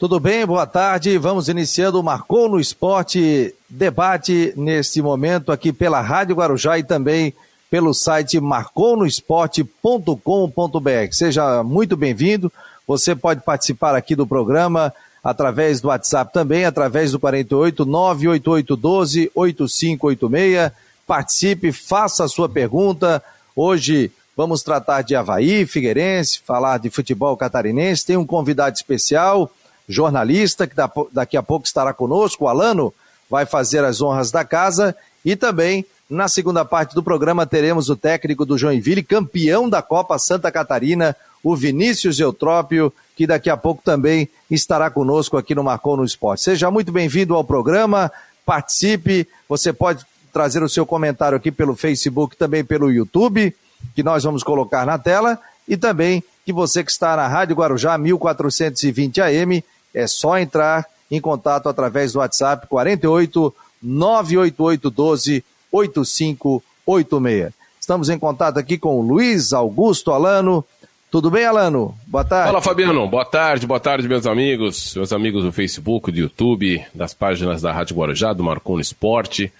Tudo 0.00 0.18
bem? 0.18 0.44
Boa 0.46 0.66
tarde. 0.66 1.18
Vamos 1.18 1.50
iniciando 1.50 2.00
o 2.00 2.02
Marcou 2.02 2.48
no 2.48 2.58
Esporte 2.58 3.54
debate 3.68 4.54
neste 4.56 5.02
momento 5.02 5.52
aqui 5.52 5.74
pela 5.74 6.00
Rádio 6.00 6.36
Guarujá 6.36 6.78
e 6.78 6.82
também 6.82 7.34
pelo 7.70 7.92
site 7.92 8.40
marconosport.com.br. 8.40 11.12
Seja 11.12 11.62
muito 11.62 11.98
bem-vindo. 11.98 12.50
Você 12.86 13.14
pode 13.14 13.42
participar 13.42 13.94
aqui 13.94 14.16
do 14.16 14.26
programa 14.26 14.90
através 15.22 15.82
do 15.82 15.88
WhatsApp 15.88 16.32
também, 16.32 16.64
através 16.64 17.12
do 17.12 17.20
48 17.20 17.84
988 17.84 18.76
12 18.76 19.30
8586. 19.34 20.72
Participe, 21.06 21.72
faça 21.72 22.24
a 22.24 22.28
sua 22.28 22.48
pergunta. 22.48 23.22
Hoje 23.54 24.10
vamos 24.34 24.62
tratar 24.62 25.02
de 25.02 25.14
Havaí, 25.14 25.66
Figueirense, 25.66 26.40
falar 26.40 26.78
de 26.78 26.88
futebol 26.88 27.36
catarinense. 27.36 28.06
Tem 28.06 28.16
um 28.16 28.24
convidado 28.24 28.74
especial, 28.74 29.52
jornalista, 29.90 30.66
que 30.66 30.74
daqui 31.12 31.36
a 31.36 31.42
pouco 31.42 31.66
estará 31.66 31.92
conosco, 31.92 32.44
o 32.44 32.48
Alano, 32.48 32.92
vai 33.28 33.46
fazer 33.46 33.84
as 33.84 34.00
honras 34.00 34.30
da 34.30 34.44
casa. 34.44 34.94
E 35.24 35.36
também, 35.36 35.84
na 36.08 36.28
segunda 36.28 36.64
parte 36.64 36.94
do 36.94 37.02
programa, 37.02 37.46
teremos 37.46 37.90
o 37.90 37.96
técnico 37.96 38.46
do 38.46 38.56
Joinville, 38.56 39.02
campeão 39.02 39.68
da 39.68 39.82
Copa 39.82 40.18
Santa 40.18 40.50
Catarina, 40.50 41.16
o 41.42 41.56
Vinícius 41.56 42.18
Eutrópio, 42.18 42.92
que 43.16 43.26
daqui 43.26 43.50
a 43.50 43.56
pouco 43.56 43.82
também 43.82 44.28
estará 44.50 44.90
conosco 44.90 45.36
aqui 45.36 45.54
no 45.54 45.64
Marcou 45.64 45.96
no 45.96 46.04
Esporte. 46.04 46.42
Seja 46.42 46.70
muito 46.70 46.92
bem-vindo 46.92 47.34
ao 47.34 47.44
programa, 47.44 48.10
participe, 48.44 49.26
você 49.48 49.72
pode 49.72 50.04
trazer 50.32 50.62
o 50.62 50.68
seu 50.68 50.86
comentário 50.86 51.36
aqui 51.36 51.50
pelo 51.50 51.74
Facebook, 51.74 52.36
também 52.36 52.64
pelo 52.64 52.90
YouTube, 52.90 53.54
que 53.94 54.02
nós 54.02 54.22
vamos 54.24 54.42
colocar 54.42 54.86
na 54.86 54.98
tela, 54.98 55.38
e 55.66 55.76
também 55.76 56.22
que 56.44 56.52
você 56.52 56.82
que 56.82 56.90
está 56.90 57.16
na 57.16 57.28
Rádio 57.28 57.56
Guarujá 57.56 57.96
1420 57.96 59.20
AM, 59.20 59.64
é 59.94 60.06
só 60.06 60.38
entrar 60.38 60.86
em 61.10 61.20
contato 61.20 61.68
através 61.68 62.12
do 62.12 62.20
WhatsApp 62.20 62.66
48 62.66 63.54
988 63.82 64.90
12 64.90 65.44
8586. 65.72 67.52
Estamos 67.80 68.08
em 68.08 68.18
contato 68.18 68.58
aqui 68.58 68.78
com 68.78 69.00
o 69.00 69.02
Luiz 69.02 69.52
Augusto 69.52 70.12
Alano, 70.12 70.64
tudo 71.10 71.28
bem, 71.28 71.44
Alano? 71.44 71.92
Boa 72.06 72.24
tarde. 72.24 72.46
Fala, 72.46 72.62
Fabiano. 72.62 73.08
Boa 73.08 73.24
tarde, 73.24 73.66
boa 73.66 73.80
tarde, 73.80 74.08
meus 74.08 74.26
amigos, 74.26 74.94
meus 74.94 75.12
amigos 75.12 75.42
do 75.42 75.50
Facebook, 75.50 76.12
do 76.12 76.18
YouTube, 76.18 76.84
das 76.94 77.12
páginas 77.12 77.60
da 77.60 77.72
Rádio 77.72 77.96
Guarujá, 77.96 78.32
do 78.32 78.44
Marcou 78.44 78.76
no 78.76 78.80
Esporte, 78.80 79.52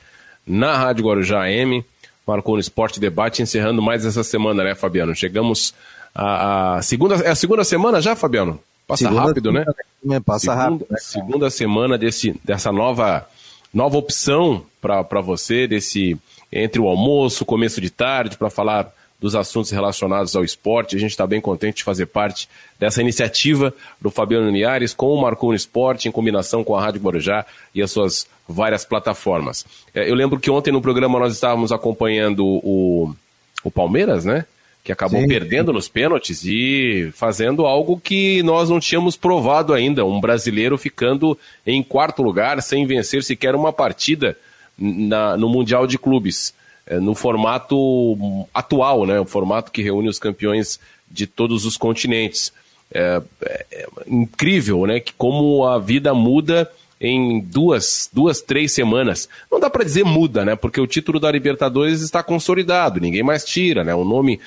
na 0.47 0.77
Rádio 0.77 1.05
Guarujá 1.05 1.43
AM, 1.43 1.85
Marcou 2.25 2.55
no 2.55 2.61
Esporte 2.61 3.01
Debate, 3.01 3.43
encerrando 3.43 3.83
mais 3.83 4.07
essa 4.07 4.23
semana, 4.23 4.63
né, 4.63 4.77
Fabiano? 4.77 5.13
Chegamos 5.13 5.75
a, 6.15 6.77
a 6.77 6.83
segunda, 6.83 7.17
é 7.17 7.31
a 7.31 7.35
segunda 7.35 7.65
semana 7.65 8.01
já, 8.01 8.15
Fabiano? 8.15 8.61
Passa 8.91 9.05
segunda, 9.05 9.23
rápido, 9.23 9.53
né? 9.53 9.65
né? 10.05 10.21
Passa 10.21 10.41
segunda, 10.41 10.63
rápido. 10.63 10.87
Né? 10.91 10.99
Segunda 10.99 11.51
semana 11.51 11.99
desse, 11.99 12.39
dessa 12.45 12.73
nova, 12.73 13.29
nova 13.73 13.97
opção 13.97 14.65
para 14.81 15.21
você, 15.21 15.67
desse 15.67 16.19
entre 16.53 16.81
o 16.81 16.89
almoço, 16.89 17.45
começo 17.45 17.81
de 17.81 17.91
tarde, 17.91 18.37
para 18.37 18.51
falar 18.51 18.93
dos 19.21 19.37
assuntos 19.37 19.71
relacionados 19.71 20.35
ao 20.35 20.43
esporte. 20.43 20.97
A 20.97 20.99
gente 20.99 21.11
está 21.11 21.27
bem 21.27 21.41
contente 21.41 21.79
de 21.79 21.85
fazer 21.85 22.07
parte 22.07 22.49
dessa 22.79 23.01
iniciativa 23.01 23.73
do 24.01 24.11
Fabiano 24.11 24.51
Niares 24.51 24.95
com 24.95 25.13
o 25.13 25.21
Marcou 25.21 25.51
no 25.51 25.55
Esporte, 25.55 26.09
em 26.09 26.13
combinação 26.13 26.65
com 26.65 26.75
a 26.75 26.81
Rádio 26.81 27.03
Guarujá 27.03 27.45
e 27.75 27.83
as 27.83 27.91
suas 27.91 28.27
várias 28.49 28.85
plataformas. 28.85 29.65
É, 29.95 30.11
eu 30.11 30.15
lembro 30.15 30.41
que 30.41 30.51
ontem 30.51 30.73
no 30.73 30.81
programa 30.81 31.19
nós 31.19 31.35
estávamos 31.35 31.71
acompanhando 31.71 32.45
o, 32.45 33.15
o 33.63 33.71
Palmeiras, 33.71 34.25
né? 34.25 34.47
Que 34.83 34.93
acabou 34.93 35.21
Sim. 35.21 35.29
perdendo 35.29 35.73
nos 35.73 35.89
pênaltis 35.89 36.45
e 36.45 37.11
fazendo 37.15 37.67
algo 37.67 38.01
que 38.01 38.43
nós 38.43 38.71
não 38.71 38.81
tínhamos 38.81 39.17
provado 39.17 39.75
ainda. 39.75 40.05
Um 40.05 40.21
brasileiro 40.21 40.79
ficando 40.79 41.39
em 41.67 41.83
quarto 41.83 42.23
lugar, 42.23 42.63
sem 42.63 42.87
vencer 42.87 43.23
sequer 43.23 43.55
uma 43.55 43.73
partida 43.73 44.37
na, 44.79 45.37
no 45.37 45.49
Mundial 45.49 45.87
de 45.87 45.99
Clubes. 45.99 46.55
É, 46.87 46.99
no 46.99 47.15
formato 47.15 48.49
atual, 48.53 49.07
né? 49.07 49.21
O 49.21 49.25
formato 49.25 49.71
que 49.71 49.81
reúne 49.81 50.09
os 50.09 50.19
campeões 50.19 50.81
de 51.09 51.25
todos 51.25 51.65
os 51.65 51.77
continentes. 51.77 52.53
É, 52.93 53.23
é, 53.43 53.67
é 53.71 53.87
incrível, 54.09 54.85
né? 54.87 54.99
Que 54.99 55.13
como 55.13 55.65
a 55.65 55.79
vida 55.79 56.13
muda 56.13 56.69
em 57.01 57.41
duas, 57.41 58.11
duas, 58.13 58.43
três 58.43 58.73
semanas. 58.73 59.29
Não 59.51 59.61
dá 59.61 59.71
para 59.71 59.85
dizer 59.85 60.05
muda, 60.05 60.45
né? 60.45 60.57
Porque 60.57 60.81
o 60.81 60.87
título 60.87 61.21
da 61.21 61.31
Libertadores 61.31 62.03
está 62.03 62.23
consolidado, 62.23 63.01
ninguém 63.01 63.23
mais 63.23 63.45
tira, 63.45 63.85
né? 63.85 63.95
O 63.95 64.05
nome, 64.05 64.41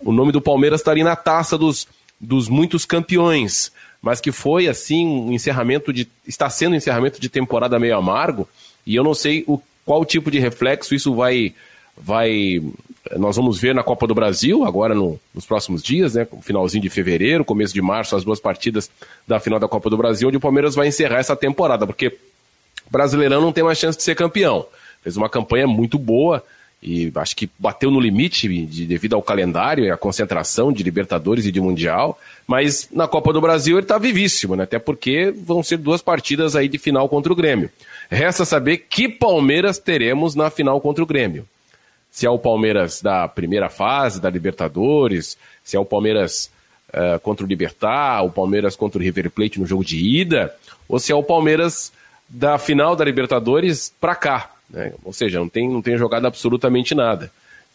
o 0.00 0.12
nome 0.12 0.32
do 0.32 0.40
Palmeiras 0.40 0.80
está 0.80 0.90
ali 0.90 1.02
na 1.02 1.16
taça 1.16 1.58
dos, 1.58 1.86
dos 2.20 2.48
muitos 2.48 2.84
campeões, 2.84 3.72
mas 4.00 4.20
que 4.20 4.30
foi 4.32 4.68
assim 4.68 5.06
um 5.06 5.32
encerramento 5.32 5.92
de, 5.92 6.08
está 6.26 6.48
sendo 6.48 6.72
um 6.72 6.76
encerramento 6.76 7.20
de 7.20 7.28
temporada 7.28 7.78
meio 7.78 7.96
amargo. 7.96 8.48
E 8.86 8.94
eu 8.94 9.04
não 9.04 9.14
sei 9.14 9.44
o, 9.46 9.60
qual 9.84 10.04
tipo 10.04 10.30
de 10.30 10.38
reflexo 10.38 10.94
isso 10.94 11.14
vai 11.14 11.54
vai. 11.96 12.62
Nós 13.16 13.36
vamos 13.36 13.58
ver 13.58 13.74
na 13.74 13.82
Copa 13.82 14.06
do 14.06 14.14
Brasil, 14.14 14.64
agora 14.64 14.94
no, 14.94 15.18
nos 15.34 15.46
próximos 15.46 15.82
dias, 15.82 16.14
né? 16.14 16.26
Finalzinho 16.42 16.82
de 16.82 16.90
fevereiro, 16.90 17.44
começo 17.44 17.72
de 17.72 17.80
março, 17.80 18.14
as 18.14 18.22
duas 18.22 18.38
partidas 18.38 18.90
da 19.26 19.40
final 19.40 19.58
da 19.58 19.66
Copa 19.66 19.88
do 19.88 19.96
Brasil, 19.96 20.28
onde 20.28 20.36
o 20.36 20.40
Palmeiras 20.40 20.74
vai 20.74 20.88
encerrar 20.88 21.18
essa 21.18 21.34
temporada, 21.34 21.86
porque 21.86 22.16
Brasileirão 22.90 23.40
não 23.40 23.52
tem 23.52 23.64
mais 23.64 23.78
chance 23.78 23.96
de 23.96 24.04
ser 24.04 24.14
campeão. 24.14 24.66
Fez 25.02 25.16
uma 25.16 25.28
campanha 25.28 25.66
muito 25.66 25.98
boa 25.98 26.44
e 26.82 27.10
acho 27.16 27.34
que 27.34 27.50
bateu 27.58 27.90
no 27.90 27.98
limite 28.00 28.48
de, 28.66 28.86
devido 28.86 29.14
ao 29.14 29.22
calendário 29.22 29.84
e 29.84 29.90
à 29.90 29.96
concentração 29.96 30.72
de 30.72 30.82
Libertadores 30.82 31.44
e 31.44 31.52
de 31.52 31.60
Mundial, 31.60 32.18
mas 32.46 32.88
na 32.92 33.08
Copa 33.08 33.32
do 33.32 33.40
Brasil 33.40 33.76
ele 33.76 33.84
está 33.84 33.98
vivíssimo, 33.98 34.54
né? 34.54 34.64
até 34.64 34.78
porque 34.78 35.32
vão 35.36 35.62
ser 35.62 35.78
duas 35.78 36.00
partidas 36.00 36.54
aí 36.54 36.68
de 36.68 36.78
final 36.78 37.08
contra 37.08 37.32
o 37.32 37.36
Grêmio. 37.36 37.70
Resta 38.08 38.44
saber 38.44 38.86
que 38.88 39.08
Palmeiras 39.08 39.78
teremos 39.78 40.34
na 40.34 40.50
final 40.50 40.80
contra 40.80 41.02
o 41.02 41.06
Grêmio 41.06 41.46
se 42.10 42.26
é 42.26 42.30
o 42.30 42.38
Palmeiras 42.38 43.00
da 43.00 43.28
primeira 43.28 43.68
fase 43.68 44.20
da 44.20 44.28
Libertadores, 44.28 45.38
se 45.62 45.76
é 45.76 45.80
o 45.80 45.84
Palmeiras 45.84 46.50
uh, 46.88 47.20
contra 47.20 47.44
o 47.44 47.48
Libertar, 47.48 48.24
o 48.24 48.30
Palmeiras 48.30 48.74
contra 48.74 48.98
o 48.98 49.02
River 49.02 49.30
Plate 49.30 49.60
no 49.60 49.66
jogo 49.66 49.84
de 49.84 49.98
ida, 49.98 50.52
ou 50.88 50.98
se 50.98 51.12
é 51.12 51.14
o 51.14 51.22
Palmeiras 51.22 51.92
da 52.28 52.58
final 52.58 52.96
da 52.96 53.04
Libertadores 53.04 53.92
para 54.00 54.14
cá. 54.14 54.50
Né? 54.70 54.92
Ou 55.04 55.12
seja, 55.12 55.38
não 55.38 55.48
tem, 55.48 55.68
não 55.68 55.82
tem 55.82 55.96
jogado 55.96 56.26
absolutamente 56.26 56.94
nada. 56.94 57.30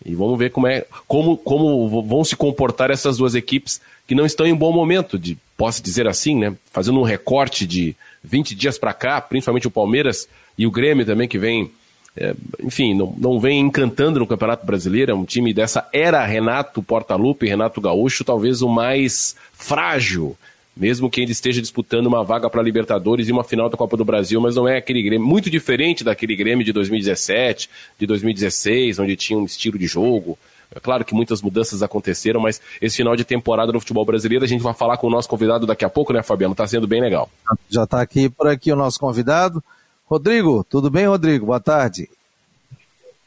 E 0.05 0.13
vamos 0.15 0.37
ver 0.37 0.51
como, 0.51 0.67
é, 0.67 0.85
como, 1.07 1.37
como 1.37 2.03
vão 2.03 2.23
se 2.23 2.35
comportar 2.35 2.91
essas 2.91 3.17
duas 3.17 3.35
equipes 3.35 3.79
que 4.07 4.15
não 4.15 4.25
estão 4.25 4.45
em 4.45 4.55
bom 4.55 4.71
momento, 4.71 5.17
de, 5.17 5.37
posso 5.55 5.81
dizer 5.81 6.07
assim, 6.07 6.35
né? 6.35 6.55
fazendo 6.71 6.99
um 6.99 7.03
recorte 7.03 7.65
de 7.65 7.95
20 8.23 8.55
dias 8.55 8.77
para 8.77 8.93
cá, 8.93 9.21
principalmente 9.21 9.67
o 9.67 9.71
Palmeiras 9.71 10.27
e 10.57 10.67
o 10.67 10.71
Grêmio 10.71 11.05
também, 11.05 11.27
que 11.27 11.37
vem 11.37 11.71
é, 12.15 12.35
enfim, 12.61 12.93
não, 12.93 13.13
não 13.17 13.39
vem 13.39 13.59
encantando 13.59 14.19
no 14.19 14.27
Campeonato 14.27 14.65
Brasileiro. 14.65 15.11
É 15.11 15.15
um 15.15 15.25
time 15.25 15.53
dessa 15.53 15.87
era 15.91 16.23
Renato 16.25 16.83
Portaluppi, 16.83 17.47
Renato 17.47 17.81
Gaúcho, 17.81 18.23
talvez 18.23 18.61
o 18.61 18.69
mais 18.69 19.35
frágil, 19.53 20.37
mesmo 20.75 21.09
que 21.09 21.21
ainda 21.21 21.31
esteja 21.31 21.61
disputando 21.61 22.07
uma 22.07 22.23
vaga 22.23 22.49
para 22.49 22.61
Libertadores 22.61 23.27
e 23.27 23.31
uma 23.31 23.43
final 23.43 23.69
da 23.69 23.77
Copa 23.77 23.95
do 23.95 24.03
Brasil, 24.03 24.41
mas 24.41 24.55
não 24.55 24.67
é 24.67 24.77
aquele 24.77 25.01
Grêmio, 25.01 25.27
muito 25.27 25.49
diferente 25.49 26.03
daquele 26.03 26.35
Grêmio 26.35 26.65
de 26.65 26.73
2017, 26.73 27.69
de 27.99 28.07
2016, 28.07 28.99
onde 28.99 29.15
tinha 29.15 29.37
um 29.37 29.45
estilo 29.45 29.77
de 29.77 29.85
jogo. 29.85 30.37
É 30.75 30.79
claro 30.79 31.05
que 31.05 31.13
muitas 31.13 31.41
mudanças 31.41 31.83
aconteceram, 31.83 32.39
mas 32.39 32.59
esse 32.81 32.97
final 32.97 33.15
de 33.15 33.23
temporada 33.23 33.71
no 33.71 33.79
futebol 33.79 34.03
brasileiro 34.03 34.43
a 34.43 34.47
gente 34.47 34.63
vai 34.63 34.73
falar 34.73 34.97
com 34.97 35.05
o 35.05 35.09
nosso 35.09 35.29
convidado 35.29 35.67
daqui 35.67 35.85
a 35.85 35.89
pouco, 35.89 36.11
né, 36.11 36.23
Fabiano? 36.23 36.53
Está 36.53 36.65
sendo 36.65 36.87
bem 36.87 36.99
legal. 36.99 37.29
Já 37.69 37.83
está 37.83 38.01
aqui 38.01 38.27
por 38.27 38.47
aqui 38.47 38.71
o 38.71 38.75
nosso 38.75 38.99
convidado. 38.99 39.63
Rodrigo, 40.05 40.65
tudo 40.67 40.89
bem, 40.89 41.05
Rodrigo? 41.05 41.45
Boa 41.45 41.59
tarde. 41.59 42.09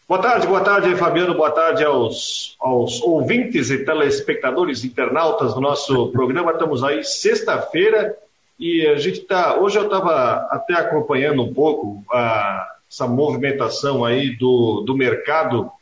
Boa 0.09 0.22
tarde, 0.22 0.47
boa 0.47 0.61
tarde, 0.61 0.94
Fabiano. 0.94 1.34
Boa 1.34 1.50
tarde 1.50 1.83
aos, 1.83 2.55
aos 2.61 3.03
ouvintes 3.03 3.71
e 3.71 3.84
telespectadores, 3.84 4.84
internautas 4.84 5.53
do 5.53 5.61
nosso 5.61 6.12
programa. 6.12 6.53
Estamos 6.53 6.84
aí 6.84 7.03
sexta-feira 7.03 8.16
e 8.56 8.87
a 8.87 8.95
gente 8.99 9.22
está. 9.22 9.59
Hoje 9.59 9.77
eu 9.77 9.87
estava 9.87 10.47
até 10.48 10.75
acompanhando 10.75 11.42
um 11.42 11.53
pouco 11.53 12.04
a, 12.13 12.69
essa 12.89 13.09
movimentação 13.09 14.04
aí 14.04 14.36
do, 14.36 14.83
do 14.83 14.97
mercado 14.97 15.72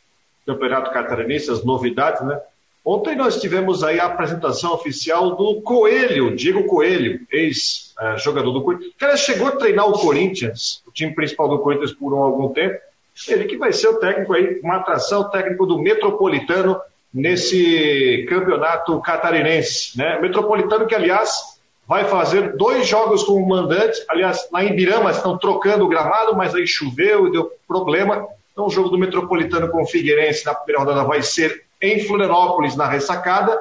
do 0.46 0.54
Campeonato 0.54 0.90
Catarinense, 0.90 1.50
as 1.50 1.62
novidades, 1.62 2.22
né? 2.22 2.40
Ontem 2.82 3.14
nós 3.14 3.38
tivemos 3.38 3.84
aí 3.84 4.00
a 4.00 4.06
apresentação 4.06 4.72
oficial 4.72 5.36
do 5.36 5.60
Coelho, 5.60 6.34
Diego 6.34 6.64
Coelho, 6.64 7.20
ex-jogador 7.30 8.52
do 8.52 8.62
Corinthians. 8.62 8.94
O 8.94 8.98
cara 8.98 9.16
chegou 9.18 9.48
a 9.48 9.56
treinar 9.56 9.86
o 9.86 9.98
Corinthians, 9.98 10.82
o 10.86 10.90
time 10.90 11.14
principal 11.14 11.46
do 11.46 11.58
Corinthians 11.58 11.92
por 11.92 12.14
um, 12.14 12.22
algum 12.22 12.48
tempo. 12.48 12.80
Ele 13.28 13.44
que 13.44 13.56
vai 13.56 13.72
ser 13.72 13.88
o 13.88 13.98
técnico 13.98 14.32
aí, 14.34 14.60
uma 14.62 14.76
atração 14.76 15.30
técnico 15.30 15.66
do 15.66 15.78
Metropolitano 15.78 16.80
nesse 17.12 18.26
campeonato 18.28 19.00
catarinense. 19.00 19.96
Né? 19.96 20.18
Metropolitano 20.20 20.86
que, 20.86 20.94
aliás, 20.94 21.54
vai 21.86 22.04
fazer 22.04 22.56
dois 22.56 22.86
jogos 22.86 23.22
como 23.22 23.46
mandante. 23.46 24.02
Aliás, 24.08 24.48
na 24.50 24.64
Ibirama 24.64 25.10
estão 25.10 25.38
trocando 25.38 25.84
o 25.84 25.88
gramado, 25.88 26.34
mas 26.34 26.54
aí 26.54 26.66
choveu 26.66 27.28
e 27.28 27.32
deu 27.32 27.52
problema. 27.68 28.26
Então 28.52 28.66
o 28.66 28.70
jogo 28.70 28.88
do 28.88 28.98
Metropolitano 28.98 29.68
com 29.68 29.82
o 29.82 29.86
Figueirense 29.86 30.44
na 30.44 30.54
primeira 30.54 30.80
rodada 30.80 31.06
vai 31.06 31.22
ser 31.22 31.64
em 31.80 32.00
Florianópolis, 32.00 32.76
na 32.76 32.88
ressacada. 32.88 33.56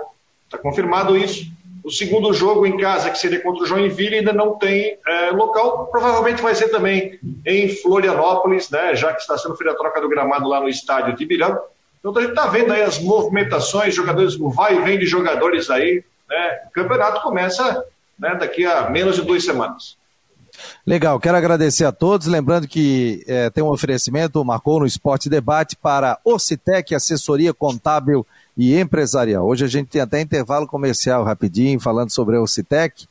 Está 0.45 0.57
confirmado 0.57 1.15
isso. 1.15 1.45
O 1.83 1.91
segundo 1.91 2.33
jogo 2.33 2.65
em 2.65 2.77
casa, 2.77 3.09
que 3.09 3.17
seria 3.17 3.41
contra 3.41 3.63
o 3.63 3.67
Joinville, 3.67 4.15
ainda 4.15 4.31
não 4.31 4.57
tem 4.57 4.97
é, 5.05 5.31
local. 5.31 5.87
Provavelmente 5.87 6.41
vai 6.41 6.55
ser 6.55 6.69
também 6.69 7.19
em 7.45 7.67
Florianópolis, 7.67 8.69
né, 8.69 8.95
já 8.95 9.13
que 9.13 9.21
está 9.21 9.37
sendo 9.37 9.55
feita 9.55 9.73
a 9.73 9.77
troca 9.77 9.99
do 9.99 10.07
gramado 10.07 10.47
lá 10.47 10.61
no 10.61 10.69
estádio 10.69 11.15
de 11.15 11.23
Ibirão. 11.23 11.59
Então 11.99 12.17
a 12.17 12.21
gente 12.21 12.31
está 12.31 12.47
vendo 12.47 12.71
aí 12.71 12.81
as 12.81 12.99
movimentações, 12.99 13.93
jogadores, 13.93 14.35
o 14.35 14.49
vai 14.49 14.77
e 14.77 14.81
vem 14.81 14.97
de 14.97 15.05
jogadores 15.05 15.69
aí. 15.69 16.03
Né? 16.29 16.59
O 16.67 16.71
campeonato 16.71 17.21
começa 17.21 17.83
né, 18.17 18.35
daqui 18.35 18.65
a 18.65 18.89
menos 18.89 19.15
de 19.15 19.21
duas 19.21 19.43
semanas. 19.43 19.97
Legal, 20.85 21.19
quero 21.19 21.37
agradecer 21.37 21.85
a 21.85 21.91
todos. 21.91 22.27
Lembrando 22.27 22.67
que 22.67 23.23
é, 23.27 23.49
tem 23.49 23.63
um 23.63 23.69
oferecimento, 23.69 24.43
marcou 24.45 24.79
no 24.79 24.85
Esporte 24.85 25.29
Debate 25.29 25.75
para 25.75 26.19
Ocitec, 26.23 26.93
assessoria 26.93 27.53
contábil 27.53 28.25
empresarial. 28.57 29.47
Hoje 29.47 29.65
a 29.65 29.67
gente 29.67 29.87
tem 29.87 30.01
até 30.01 30.21
intervalo 30.21 30.67
comercial 30.67 31.23
rapidinho, 31.23 31.79
falando 31.79 32.11
sobre 32.11 32.35
a 32.35 32.41
Ocitec. 32.41 33.07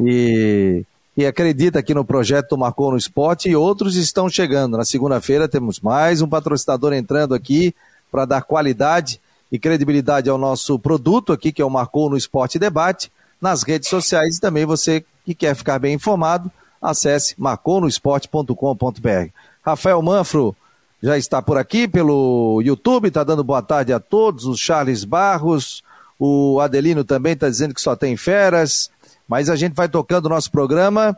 E, 0.00 0.84
e 1.16 1.26
acredita 1.26 1.80
aqui 1.80 1.92
no 1.92 2.04
projeto 2.04 2.56
Marcou 2.56 2.90
no 2.90 2.96
Esporte 2.96 3.48
e 3.48 3.56
outros 3.56 3.96
estão 3.96 4.28
chegando. 4.28 4.76
Na 4.76 4.84
segunda-feira 4.84 5.48
temos 5.48 5.80
mais 5.80 6.22
um 6.22 6.28
patrocinador 6.28 6.92
entrando 6.92 7.34
aqui 7.34 7.74
para 8.10 8.24
dar 8.24 8.42
qualidade 8.42 9.20
e 9.50 9.58
credibilidade 9.58 10.30
ao 10.30 10.38
nosso 10.38 10.78
produto 10.78 11.32
aqui, 11.32 11.52
que 11.52 11.60
é 11.60 11.64
o 11.64 11.70
Marcou 11.70 12.08
no 12.08 12.16
Esporte 12.16 12.58
Debate, 12.58 13.10
nas 13.40 13.62
redes 13.62 13.88
sociais 13.88 14.36
e 14.36 14.40
também 14.40 14.64
você 14.64 15.04
que 15.24 15.34
quer 15.34 15.54
ficar 15.54 15.78
bem 15.78 15.94
informado, 15.94 16.50
acesse 16.80 17.34
marconosport.com.br. 17.38 19.30
Rafael 19.62 20.00
Manfro 20.00 20.56
já 21.02 21.16
está 21.16 21.40
por 21.40 21.56
aqui 21.56 21.86
pelo 21.86 22.60
YouTube, 22.62 23.08
está 23.08 23.22
dando 23.22 23.44
boa 23.44 23.62
tarde 23.62 23.92
a 23.92 24.00
todos, 24.00 24.44
o 24.44 24.56
Charles 24.56 25.04
Barros, 25.04 25.82
o 26.18 26.60
Adelino 26.60 27.04
também 27.04 27.34
está 27.34 27.48
dizendo 27.48 27.74
que 27.74 27.80
só 27.80 27.94
tem 27.94 28.16
feras, 28.16 28.90
mas 29.28 29.48
a 29.48 29.56
gente 29.56 29.74
vai 29.74 29.88
tocando 29.88 30.26
o 30.26 30.30
nosso 30.30 30.50
programa 30.50 31.16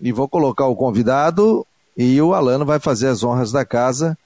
e 0.00 0.10
vou 0.10 0.28
colocar 0.28 0.66
o 0.66 0.74
convidado 0.74 1.66
e 1.96 2.20
o 2.20 2.34
Alano 2.34 2.64
vai 2.64 2.80
fazer 2.80 3.08
as 3.08 3.22
honras 3.22 3.52
da 3.52 3.64
casa, 3.64 4.16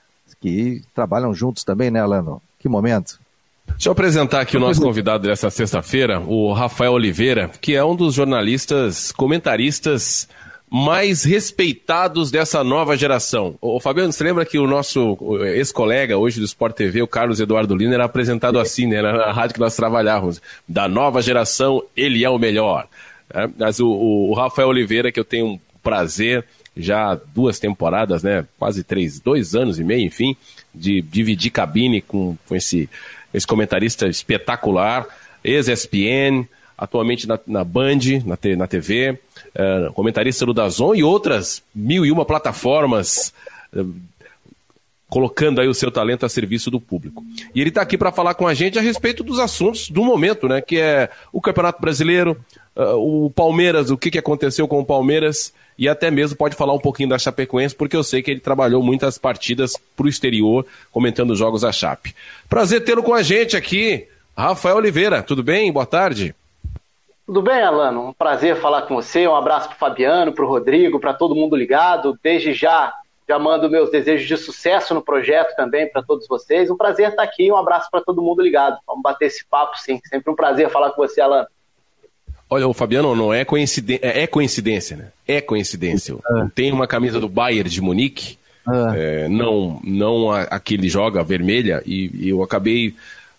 que 0.41 0.83
trabalham 0.95 1.35
juntos 1.35 1.65
também, 1.65 1.91
né, 1.91 2.01
Alano? 2.01 2.41
Que 2.59 2.69
momento. 2.69 3.19
Deixa 3.67 3.89
eu 3.89 3.93
apresentar 3.93 4.41
aqui 4.41 4.57
o 4.57 4.61
nosso 4.61 4.81
convidado 4.81 5.27
dessa 5.27 5.51
sexta-feira, 5.51 6.21
o 6.21 6.53
Rafael 6.53 6.93
Oliveira, 6.93 7.51
que 7.61 7.75
é 7.75 7.85
um 7.85 7.97
dos 7.97 8.15
jornalistas, 8.15 9.11
comentaristas 9.13 10.29
mais 10.71 11.23
respeitados 11.25 12.31
dessa 12.31 12.65
nova 12.65 12.97
geração. 12.97 13.57
O 13.61 13.79
Fabiano, 13.79 14.13
você 14.13 14.25
lembra 14.25 14.45
que 14.45 14.59
o 14.59 14.67
nosso 14.67 15.17
ex-colega 15.55 16.19
hoje 16.19 16.41
do 16.41 16.47
Sport 16.47 16.75
TV, 16.75 17.03
o 17.03 17.07
Carlos 17.07 17.39
Eduardo 17.39 17.77
Lina, 17.77 17.95
era 17.95 18.05
apresentado 18.05 18.59
assim, 18.59 18.87
né, 18.87 19.01
na 19.01 19.33
rádio 19.33 19.55
que 19.55 19.61
nós 19.61 19.77
trabalhávamos. 19.77 20.43
Da 20.69 20.89
nova 20.89 21.23
geração, 21.23 21.83
ele 21.97 22.25
é 22.25 22.31
o 22.31 22.39
melhor. 22.39 22.89
É, 23.33 23.49
mas 23.59 23.79
o, 23.81 23.89
o, 23.89 24.35
Rafael 24.35 24.69
Oliveira, 24.69 25.13
que 25.13 25.21
eu 25.21 25.25
tenho 25.25 25.47
um 25.47 25.61
prazer, 25.83 26.45
já 26.77 27.19
duas 27.35 27.59
temporadas, 27.59 28.23
né, 28.23 28.45
quase 28.59 28.83
três, 28.83 29.21
dois 29.21 29.55
anos 29.55 29.79
e 29.79 29.85
meio, 29.85 30.05
enfim, 30.05 30.37
de 30.75 31.01
dividir 31.01 31.51
cabine 31.51 32.03
com, 32.03 32.37
com 32.47 32.57
esse, 32.57 32.89
esse 33.33 33.47
comentarista 33.47 34.09
espetacular, 34.09 35.07
ex-ESPN, 35.45 36.45
atualmente 36.77 37.27
na, 37.27 37.39
na 37.47 37.65
Band, 37.65 38.01
na, 38.25 38.37
te, 38.37 38.57
na 38.57 38.67
TV, 38.67 39.19
é, 39.57 39.91
comentarista 39.95 40.45
do 40.45 40.53
Dazon 40.53 40.95
e 40.95 41.03
outras 41.03 41.63
mil 41.75 42.05
e 42.05 42.13
uma 42.13 42.27
plataformas, 42.27 43.33
é, 43.75 43.83
colocando 45.09 45.61
aí 45.61 45.69
o 45.69 45.75
seu 45.75 45.91
talento 45.91 46.27
a 46.27 46.29
serviço 46.29 46.71
do 46.71 46.79
público. 46.79 47.25
E 47.55 47.61
ele 47.61 47.71
está 47.71 47.81
aqui 47.81 47.97
para 47.97 48.13
falar 48.13 48.35
com 48.35 48.47
a 48.47 48.53
gente 48.53 48.79
a 48.79 48.83
respeito 48.83 49.25
dos 49.25 49.39
assuntos 49.39 49.89
do 49.89 50.05
momento, 50.05 50.47
né? 50.47 50.61
Que 50.61 50.79
é 50.79 51.09
o 51.33 51.41
Campeonato 51.41 51.81
Brasileiro, 51.81 52.37
uh, 52.77 53.27
o 53.27 53.31
Palmeiras, 53.31 53.91
o 53.91 53.97
que, 53.97 54.11
que 54.11 54.19
aconteceu 54.19 54.69
com 54.69 54.81
o 54.81 54.85
Palmeiras 54.85 55.55
e 55.79 55.89
até 55.89 56.11
mesmo 56.11 56.37
pode 56.37 56.57
falar 56.57 56.75
um 56.75 56.79
pouquinho 56.79 57.09
da 57.09 57.19
Chapecoense, 57.19 57.75
porque 57.75 57.97
eu 57.97 58.03
sei 58.03 58.23
que 58.23 58.31
ele 58.31 58.41
trabalhou 58.41 58.83
muitas 58.83 59.17
partidas 59.17 59.75
para 59.97 60.07
o 60.07 60.09
exterior, 60.09 60.67
comentando 60.91 61.31
os 61.31 61.39
jogos 61.39 61.63
da 61.63 61.73
Chape. 61.73 62.15
Prazer 62.49 62.83
tê-lo 62.83 63.03
com 63.03 63.15
a 63.15 63.23
gente 63.23 63.57
aqui, 63.57 64.07
Rafael 64.37 64.77
Oliveira. 64.77 65.23
Tudo 65.23 65.43
bem? 65.43 65.71
Boa 65.71 65.87
tarde. 65.87 66.35
Tudo 67.27 67.43
bem, 67.43 67.61
Alano? 67.61 68.09
Um 68.09 68.13
prazer 68.13 68.55
falar 68.57 68.83
com 68.83 68.95
você. 68.95 69.27
Um 69.27 69.35
abraço 69.35 69.67
para 69.69 69.75
o 69.75 69.79
Fabiano, 69.79 70.33
para 70.33 70.45
o 70.45 70.49
Rodrigo, 70.49 71.01
para 71.01 71.13
todo 71.13 71.35
mundo 71.35 71.57
ligado. 71.57 72.17
Desde 72.23 72.55
já, 72.55 72.95
já 73.29 73.37
mando 73.37 73.69
meus 73.69 73.91
desejos 73.91 74.29
de 74.29 74.37
sucesso 74.37 74.95
no 74.95 75.03
projeto 75.03 75.57
também 75.57 75.91
para 75.91 76.05
todos 76.05 76.29
vocês. 76.29 76.71
Um 76.71 76.77
prazer 76.77 77.11
estar 77.11 77.25
aqui. 77.25 77.51
Um 77.51 77.57
abraço 77.57 77.89
para 77.91 78.01
todo 78.01 78.23
mundo 78.23 78.41
ligado. 78.41 78.79
Vamos 78.87 79.03
bater 79.03 79.27
esse 79.27 79.45
papo, 79.45 79.77
sim. 79.77 80.01
Sempre 80.09 80.31
um 80.31 80.37
prazer 80.37 80.71
falar 80.71 80.93
com 80.93 81.03
você, 81.03 81.21
Alano. 81.21 81.49
Olha, 82.49 82.69
o 82.69 82.73
Fabiano, 82.73 83.17
não 83.17 83.35
é 83.35 83.45
coincidência, 83.45 84.07
é, 84.07 84.23
é 84.23 84.27
coincidência, 84.29 84.97
né? 84.97 85.09
É 85.27 85.41
coincidência. 85.41 86.15
É. 86.15 86.47
Tem 86.55 86.73
uma 86.73 86.87
camisa 86.87 87.19
do 87.19 87.29
Bayern 87.29 87.69
de 87.69 87.81
Munique, 87.81 88.39
é. 88.69 89.25
É, 89.25 89.29
não, 89.29 89.81
não 89.83 90.31
a, 90.31 90.43
a 90.43 90.61
que 90.61 90.75
ele 90.75 90.89
joga, 90.89 91.25
vermelha, 91.25 91.83
e, 91.85 92.11
e 92.15 92.29
eu 92.29 92.43
acabei 92.43 92.95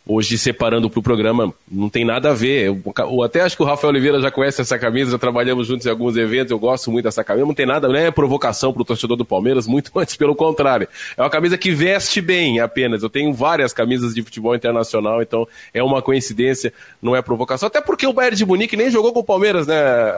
hoje 0.07 0.37
separando 0.37 0.89
para 0.89 0.99
o 0.99 1.03
programa, 1.03 1.53
não 1.69 1.89
tem 1.89 2.05
nada 2.05 2.31
a 2.31 2.33
ver. 2.33 2.67
Eu, 2.67 2.81
eu, 2.97 3.23
até 3.23 3.41
acho 3.41 3.55
que 3.57 3.63
o 3.63 3.65
Rafael 3.65 3.91
Oliveira 3.91 4.21
já 4.21 4.31
conhece 4.31 4.61
essa 4.61 4.79
camisa, 4.79 5.11
já 5.11 5.17
trabalhamos 5.17 5.67
juntos 5.67 5.85
em 5.85 5.89
alguns 5.89 6.15
eventos, 6.15 6.51
eu 6.51 6.59
gosto 6.59 6.89
muito 6.91 7.05
dessa 7.05 7.23
camisa, 7.23 7.45
não 7.45 7.53
tem 7.53 7.65
nada, 7.65 7.87
não 7.87 7.95
é 7.95 8.09
provocação 8.09 8.71
para 8.71 8.81
o 8.81 8.85
torcedor 8.85 9.17
do 9.17 9.25
Palmeiras, 9.25 9.67
muito 9.67 9.91
antes 9.99 10.15
pelo 10.15 10.35
contrário. 10.35 10.87
É 11.15 11.21
uma 11.21 11.29
camisa 11.29 11.57
que 11.57 11.71
veste 11.71 12.21
bem 12.21 12.59
apenas. 12.59 13.03
Eu 13.03 13.09
tenho 13.09 13.33
várias 13.33 13.73
camisas 13.73 14.13
de 14.13 14.23
futebol 14.23 14.55
internacional, 14.55 15.21
então 15.21 15.47
é 15.73 15.83
uma 15.83 16.01
coincidência, 16.01 16.73
não 17.01 17.15
é 17.15 17.21
provocação. 17.21 17.67
Até 17.67 17.81
porque 17.81 18.07
o 18.07 18.13
Bayern 18.13 18.37
de 18.37 18.45
Munique 18.45 18.77
nem 18.77 18.89
jogou 18.89 19.11
com 19.11 19.19
o 19.19 19.23
Palmeiras, 19.23 19.67
né, 19.67 19.75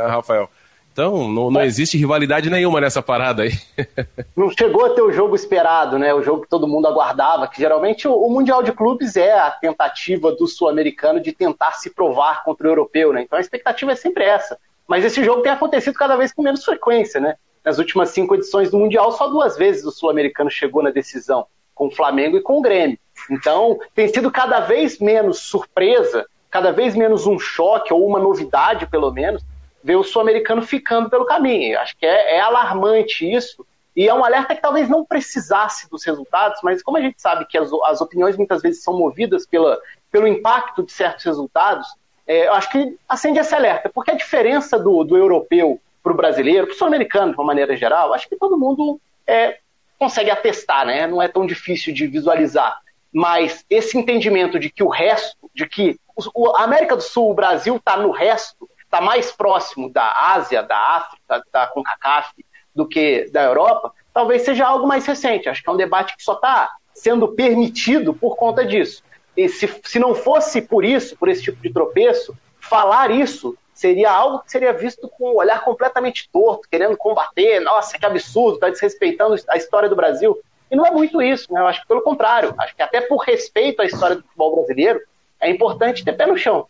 Rafael? 0.08 0.50
Então, 1.00 1.30
não, 1.30 1.50
não 1.50 1.62
existe 1.62 1.98
rivalidade 1.98 2.50
nenhuma 2.50 2.82
nessa 2.82 3.02
parada 3.02 3.44
aí. 3.44 3.54
não 4.36 4.50
chegou 4.50 4.86
a 4.86 4.90
ter 4.90 5.02
o 5.02 5.14
jogo 5.14 5.34
esperado, 5.34 5.98
né? 5.98 6.14
O 6.14 6.22
jogo 6.22 6.42
que 6.42 6.50
todo 6.50 6.68
mundo 6.68 6.90
aguardava, 6.90 7.48
que 7.48 7.58
geralmente 7.58 8.06
o, 8.06 8.14
o 8.14 8.30
Mundial 8.30 8.62
de 8.62 8.74
Clubes 8.74 9.16
é 9.16 9.32
a 9.32 9.50
tentativa 9.50 10.30
do 10.34 10.46
sul-americano 10.46 11.22
de 11.22 11.32
tentar 11.32 11.72
se 11.76 11.90
provar 11.92 12.44
contra 12.44 12.68
o 12.68 12.72
europeu, 12.72 13.14
né? 13.14 13.22
Então 13.22 13.38
a 13.38 13.42
expectativa 13.42 13.94
é 13.94 13.96
sempre 13.96 14.26
essa. 14.26 14.60
Mas 14.86 15.06
esse 15.06 15.24
jogo 15.24 15.42
tem 15.42 15.54
acontecido 15.54 15.94
cada 15.94 16.18
vez 16.18 16.34
com 16.34 16.42
menos 16.42 16.66
frequência, 16.66 17.22
né? 17.22 17.36
Nas 17.64 17.80
últimas 17.80 18.10
cinco 18.10 18.36
edições 18.36 18.70
do 18.70 18.78
Mundial, 18.78 19.14
só 19.14 19.30
duas 19.30 19.56
vezes 19.56 19.86
o 19.86 19.92
sul-americano 19.92 20.52
chegou 20.52 20.84
na 20.84 20.90
decisão, 20.90 21.46
com 21.74 21.88
o 21.88 21.92
Flamengo 21.92 22.36
e 22.36 22.42
com 22.42 22.58
o 22.58 22.62
Grêmio. 22.62 23.00
Então, 23.32 23.80
tem 23.96 24.10
sido 24.10 24.30
cada 24.30 24.60
vez 24.60 25.00
menos 25.00 25.40
surpresa, 25.40 26.26
cada 26.50 26.74
vez 26.74 26.94
menos 26.94 27.26
um 27.26 27.40
choque 27.40 27.94
ou 27.94 28.06
uma 28.06 28.20
novidade, 28.20 28.86
pelo 28.86 29.10
menos, 29.14 29.42
ver 29.90 29.96
o 29.96 30.04
sul-americano 30.04 30.62
ficando 30.62 31.10
pelo 31.10 31.26
caminho. 31.26 31.80
Acho 31.80 31.98
que 31.98 32.06
é, 32.06 32.36
é, 32.36 32.40
alarmante 32.40 33.26
isso. 33.26 33.66
E 33.96 34.08
é 34.08 34.14
um 34.14 34.24
alerta 34.24 34.54
que 34.54 34.62
talvez 34.62 34.88
não 34.88 35.04
precisasse 35.04 35.90
dos 35.90 36.06
resultados, 36.06 36.60
mas 36.62 36.84
como 36.84 36.98
a 36.98 37.02
gente 37.02 37.20
sabe 37.20 37.44
que 37.48 37.58
as, 37.58 37.72
as 37.86 38.00
opiniões 38.00 38.38
muitas 38.38 38.62
vezes 38.62 38.84
são 38.84 38.96
movidas 38.96 39.48
pela, 39.48 39.82
pelo 40.12 40.28
impacto 40.28 40.84
de 40.84 40.92
certos 40.92 41.26
resultados, 41.26 41.88
é, 42.28 42.48
eu 42.48 42.54
acho 42.54 42.70
que 42.70 42.96
acende 43.10 43.40
esse 43.40 43.56
alerta, 43.56 43.90
porque 43.90 44.12
a 44.12 44.16
diferença 44.16 44.78
do, 44.78 45.04
do 45.04 45.18
europeu 45.18 45.82
para 46.04 46.14
o 46.14 46.16
brasileiro, 46.16 46.68
para 46.68 46.76
o 46.76 46.78
sul-americano 46.78 47.32
de 47.32 47.40
uma 47.40 47.48
maneira 47.48 47.76
geral, 47.76 48.14
acho 48.14 48.30
que 48.30 48.36
todo 48.36 48.60
mundo 48.60 49.02
é, 49.26 49.58
consegue 49.98 50.30
atestar, 50.30 50.86
né? 50.86 51.08
não 51.08 51.20
é 51.20 51.28
tão 51.28 51.48
difícil 51.48 51.92
de 51.92 52.06
visualizar. 52.06 52.80
Mas 53.12 53.66
esse 53.68 53.98
entendimento 53.98 54.60
de 54.60 54.70
que 54.70 54.84
o 54.84 54.88
resto, 54.88 55.50
de 55.52 55.66
que 55.68 56.00
a 56.56 56.64
América 56.64 56.96
do 56.96 57.02
Sul, 57.02 57.32
o 57.32 57.34
Brasil 57.34 57.78
está 57.78 57.98
no 57.98 58.12
resto, 58.12 58.70
está 58.90 59.00
mais 59.00 59.32
próximo 59.32 59.88
da 59.88 60.34
Ásia, 60.34 60.64
da 60.64 60.78
África, 60.78 61.44
da 61.54 61.68
CONCACAF, 61.68 62.34
do 62.76 62.88
que 62.88 63.30
da 63.32 63.44
Europa, 63.44 63.94
talvez 64.12 64.42
seja 64.42 64.66
algo 64.66 64.88
mais 64.88 65.06
recente. 65.06 65.48
Acho 65.48 65.62
que 65.62 65.70
é 65.70 65.74
um 65.74 65.78
debate 65.78 66.18
que 66.18 66.24
só 66.24 66.34
está 66.34 66.72
sendo 66.94 67.28
permitido 67.30 68.14
por 68.14 68.36
conta 68.36 68.66
disso. 68.66 69.04
E 69.38 69.48
se, 69.48 69.70
se 69.84 70.00
não 70.00 70.16
fosse 70.16 70.62
por 70.62 70.84
isso, 70.84 71.16
por 71.16 71.30
esse 71.30 71.44
tipo 71.44 71.62
de 71.62 71.72
tropeço, 71.72 72.36
falar 72.60 73.12
isso 73.12 73.56
seria 73.74 74.12
algo 74.12 74.40
que 74.40 74.52
seria 74.52 74.74
visto 74.74 75.08
com 75.08 75.32
um 75.32 75.38
olhar 75.38 75.64
completamente 75.64 76.28
torto, 76.30 76.68
querendo 76.70 76.98
combater, 76.98 77.62
nossa, 77.62 77.98
que 77.98 78.06
absurdo, 78.06 78.56
está 78.56 78.70
desrespeitando 78.70 79.36
a 79.48 79.56
história 79.56 79.88
do 79.88 79.96
Brasil. 79.96 80.38
E 80.70 80.76
não 80.76 80.86
é 80.86 80.92
muito 80.92 81.22
isso, 81.22 81.52
né? 81.54 81.62
Eu 81.62 81.68
acho 81.68 81.82
que 81.82 81.88
pelo 81.88 82.02
contrário, 82.02 82.54
acho 82.58 82.76
que 82.76 82.82
até 82.82 83.02
por 83.02 83.18
respeito 83.20 83.82
à 83.82 83.86
história 83.86 84.18
do 84.18 84.24
futebol 84.24 84.56
brasileiro, 84.58 85.00
é 85.40 85.50
importante 85.50 86.04
ter 86.04 86.14
pé 86.14 86.26
no 86.26 86.38
chão. 86.38 86.68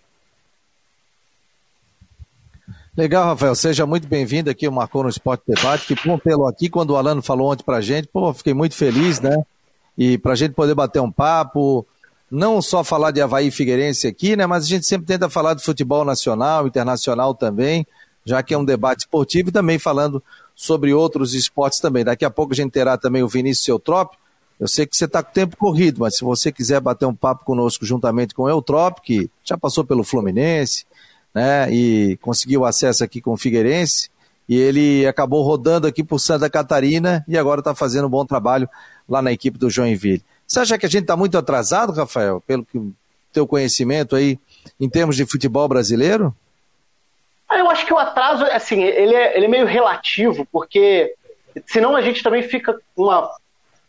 Legal, 2.99 3.27
Rafael. 3.27 3.55
Seja 3.55 3.85
muito 3.85 4.09
bem-vindo 4.09 4.49
aqui 4.49 4.65
ao 4.65 4.73
Marcou 4.73 5.03
no 5.03 5.09
Esporte 5.09 5.43
Debate. 5.47 5.85
Que 5.85 6.05
bom 6.05 6.19
tê-lo 6.19 6.45
aqui. 6.45 6.69
Quando 6.69 6.89
o 6.89 6.97
Alano 6.97 7.21
falou 7.21 7.49
ontem 7.49 7.63
pra 7.63 7.79
gente, 7.79 8.09
pô, 8.09 8.33
fiquei 8.33 8.53
muito 8.53 8.75
feliz, 8.75 9.21
né? 9.21 9.41
E 9.97 10.17
pra 10.17 10.35
gente 10.35 10.51
poder 10.51 10.75
bater 10.75 10.99
um 10.99 11.09
papo, 11.09 11.87
não 12.29 12.61
só 12.61 12.83
falar 12.83 13.11
de 13.11 13.21
Havaí 13.21 13.51
Figueirense 13.51 14.05
aqui, 14.05 14.35
né? 14.35 14.45
Mas 14.45 14.65
a 14.65 14.67
gente 14.67 14.85
sempre 14.85 15.07
tenta 15.07 15.29
falar 15.29 15.53
de 15.53 15.63
futebol 15.63 16.03
nacional, 16.03 16.67
internacional 16.67 17.33
também, 17.33 17.87
já 18.25 18.43
que 18.43 18.53
é 18.53 18.57
um 18.57 18.65
debate 18.65 18.99
esportivo 18.99 19.47
e 19.47 19.53
também 19.53 19.79
falando 19.79 20.21
sobre 20.53 20.93
outros 20.93 21.33
esportes 21.33 21.79
também. 21.79 22.03
Daqui 22.03 22.25
a 22.25 22.29
pouco 22.29 22.51
a 22.51 22.55
gente 22.57 22.71
terá 22.71 22.97
também 22.97 23.23
o 23.23 23.29
Vinícius 23.29 23.65
Eutrópio. 23.69 24.19
Eu 24.59 24.67
sei 24.67 24.85
que 24.85 24.97
você 24.97 25.05
está 25.05 25.23
com 25.23 25.31
tempo 25.31 25.55
corrido, 25.55 26.01
mas 26.01 26.17
se 26.17 26.25
você 26.25 26.51
quiser 26.51 26.81
bater 26.81 27.05
um 27.05 27.15
papo 27.15 27.45
conosco 27.45 27.85
juntamente 27.85 28.33
com 28.33 28.43
o 28.43 28.49
Eutrópio, 28.49 29.01
que 29.01 29.31
já 29.45 29.57
passou 29.57 29.85
pelo 29.85 30.03
Fluminense, 30.03 30.83
né? 31.33 31.71
E 31.71 32.17
conseguiu 32.21 32.65
acesso 32.65 33.03
aqui 33.03 33.21
com 33.21 33.31
o 33.31 33.37
Figueirense. 33.37 34.09
E 34.47 34.57
ele 34.57 35.05
acabou 35.05 35.43
rodando 35.43 35.85
aqui 35.85 36.03
por 36.03 36.19
Santa 36.19 36.49
Catarina 36.49 37.23
e 37.27 37.37
agora 37.37 37.61
está 37.61 37.75
fazendo 37.75 38.07
um 38.07 38.09
bom 38.09 38.25
trabalho 38.25 38.67
lá 39.07 39.21
na 39.21 39.31
equipe 39.31 39.59
do 39.59 39.69
Joinville. 39.69 40.23
Você 40.47 40.59
acha 40.59 40.77
que 40.77 40.85
a 40.87 40.89
gente 40.89 41.03
está 41.03 41.15
muito 41.15 41.37
atrasado, 41.37 41.93
Rafael, 41.93 42.41
pelo 42.41 42.65
que 42.65 42.81
teu 43.31 43.45
conhecimento 43.45 44.15
aí 44.15 44.39
em 44.79 44.89
termos 44.89 45.15
de 45.15 45.25
futebol 45.25 45.67
brasileiro? 45.67 46.35
Ah, 47.47 47.59
eu 47.59 47.69
acho 47.69 47.85
que 47.85 47.93
o 47.93 47.97
atraso, 47.97 48.43
assim, 48.45 48.81
ele 48.81 49.13
é, 49.13 49.35
ele 49.35 49.45
é 49.45 49.49
meio 49.49 49.65
relativo, 49.65 50.47
porque 50.51 51.13
senão 51.65 51.95
a 51.95 52.01
gente 52.01 52.21
também 52.23 52.43
fica 52.43 52.79
uma, 52.95 53.29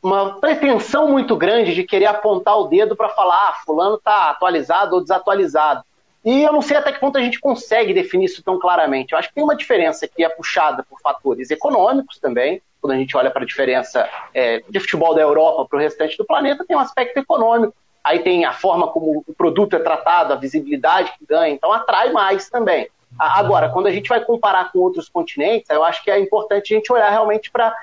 uma 0.02 0.40
pretensão 0.40 1.08
muito 1.08 1.36
grande 1.36 1.74
de 1.74 1.84
querer 1.84 2.06
apontar 2.06 2.58
o 2.58 2.68
dedo 2.68 2.96
para 2.96 3.10
falar, 3.10 3.36
ah, 3.36 3.54
fulano 3.64 3.96
está 3.96 4.30
atualizado 4.30 4.94
ou 4.94 5.02
desatualizado. 5.02 5.82
E 6.24 6.42
eu 6.42 6.52
não 6.52 6.60
sei 6.60 6.76
até 6.76 6.92
que 6.92 7.00
ponto 7.00 7.16
a 7.16 7.20
gente 7.20 7.40
consegue 7.40 7.94
definir 7.94 8.26
isso 8.26 8.42
tão 8.42 8.58
claramente. 8.58 9.12
Eu 9.12 9.18
acho 9.18 9.28
que 9.28 9.34
tem 9.34 9.44
uma 9.44 9.56
diferença 9.56 10.06
que 10.06 10.22
é 10.22 10.28
puxada 10.28 10.82
por 10.82 11.00
fatores 11.00 11.50
econômicos 11.50 12.18
também. 12.18 12.60
Quando 12.80 12.92
a 12.92 12.96
gente 12.96 13.16
olha 13.16 13.30
para 13.30 13.42
a 13.42 13.46
diferença 13.46 14.08
é, 14.34 14.62
de 14.68 14.80
futebol 14.80 15.14
da 15.14 15.22
Europa 15.22 15.66
para 15.66 15.78
o 15.78 15.80
restante 15.80 16.16
do 16.18 16.24
planeta, 16.24 16.64
tem 16.66 16.76
um 16.76 16.80
aspecto 16.80 17.18
econômico. 17.18 17.74
Aí 18.02 18.20
tem 18.20 18.44
a 18.44 18.52
forma 18.52 18.88
como 18.88 19.24
o 19.26 19.34
produto 19.34 19.76
é 19.76 19.78
tratado, 19.78 20.32
a 20.32 20.36
visibilidade 20.36 21.12
que 21.18 21.26
ganha, 21.26 21.52
então 21.52 21.72
atrai 21.72 22.10
mais 22.10 22.48
também. 22.48 22.88
Agora, 23.18 23.68
quando 23.68 23.88
a 23.88 23.90
gente 23.90 24.08
vai 24.08 24.24
comparar 24.24 24.72
com 24.72 24.78
outros 24.78 25.08
continentes, 25.08 25.68
eu 25.68 25.84
acho 25.84 26.02
que 26.02 26.10
é 26.10 26.18
importante 26.18 26.72
a 26.72 26.76
gente 26.76 26.92
olhar 26.92 27.10
realmente 27.10 27.50
para 27.50 27.74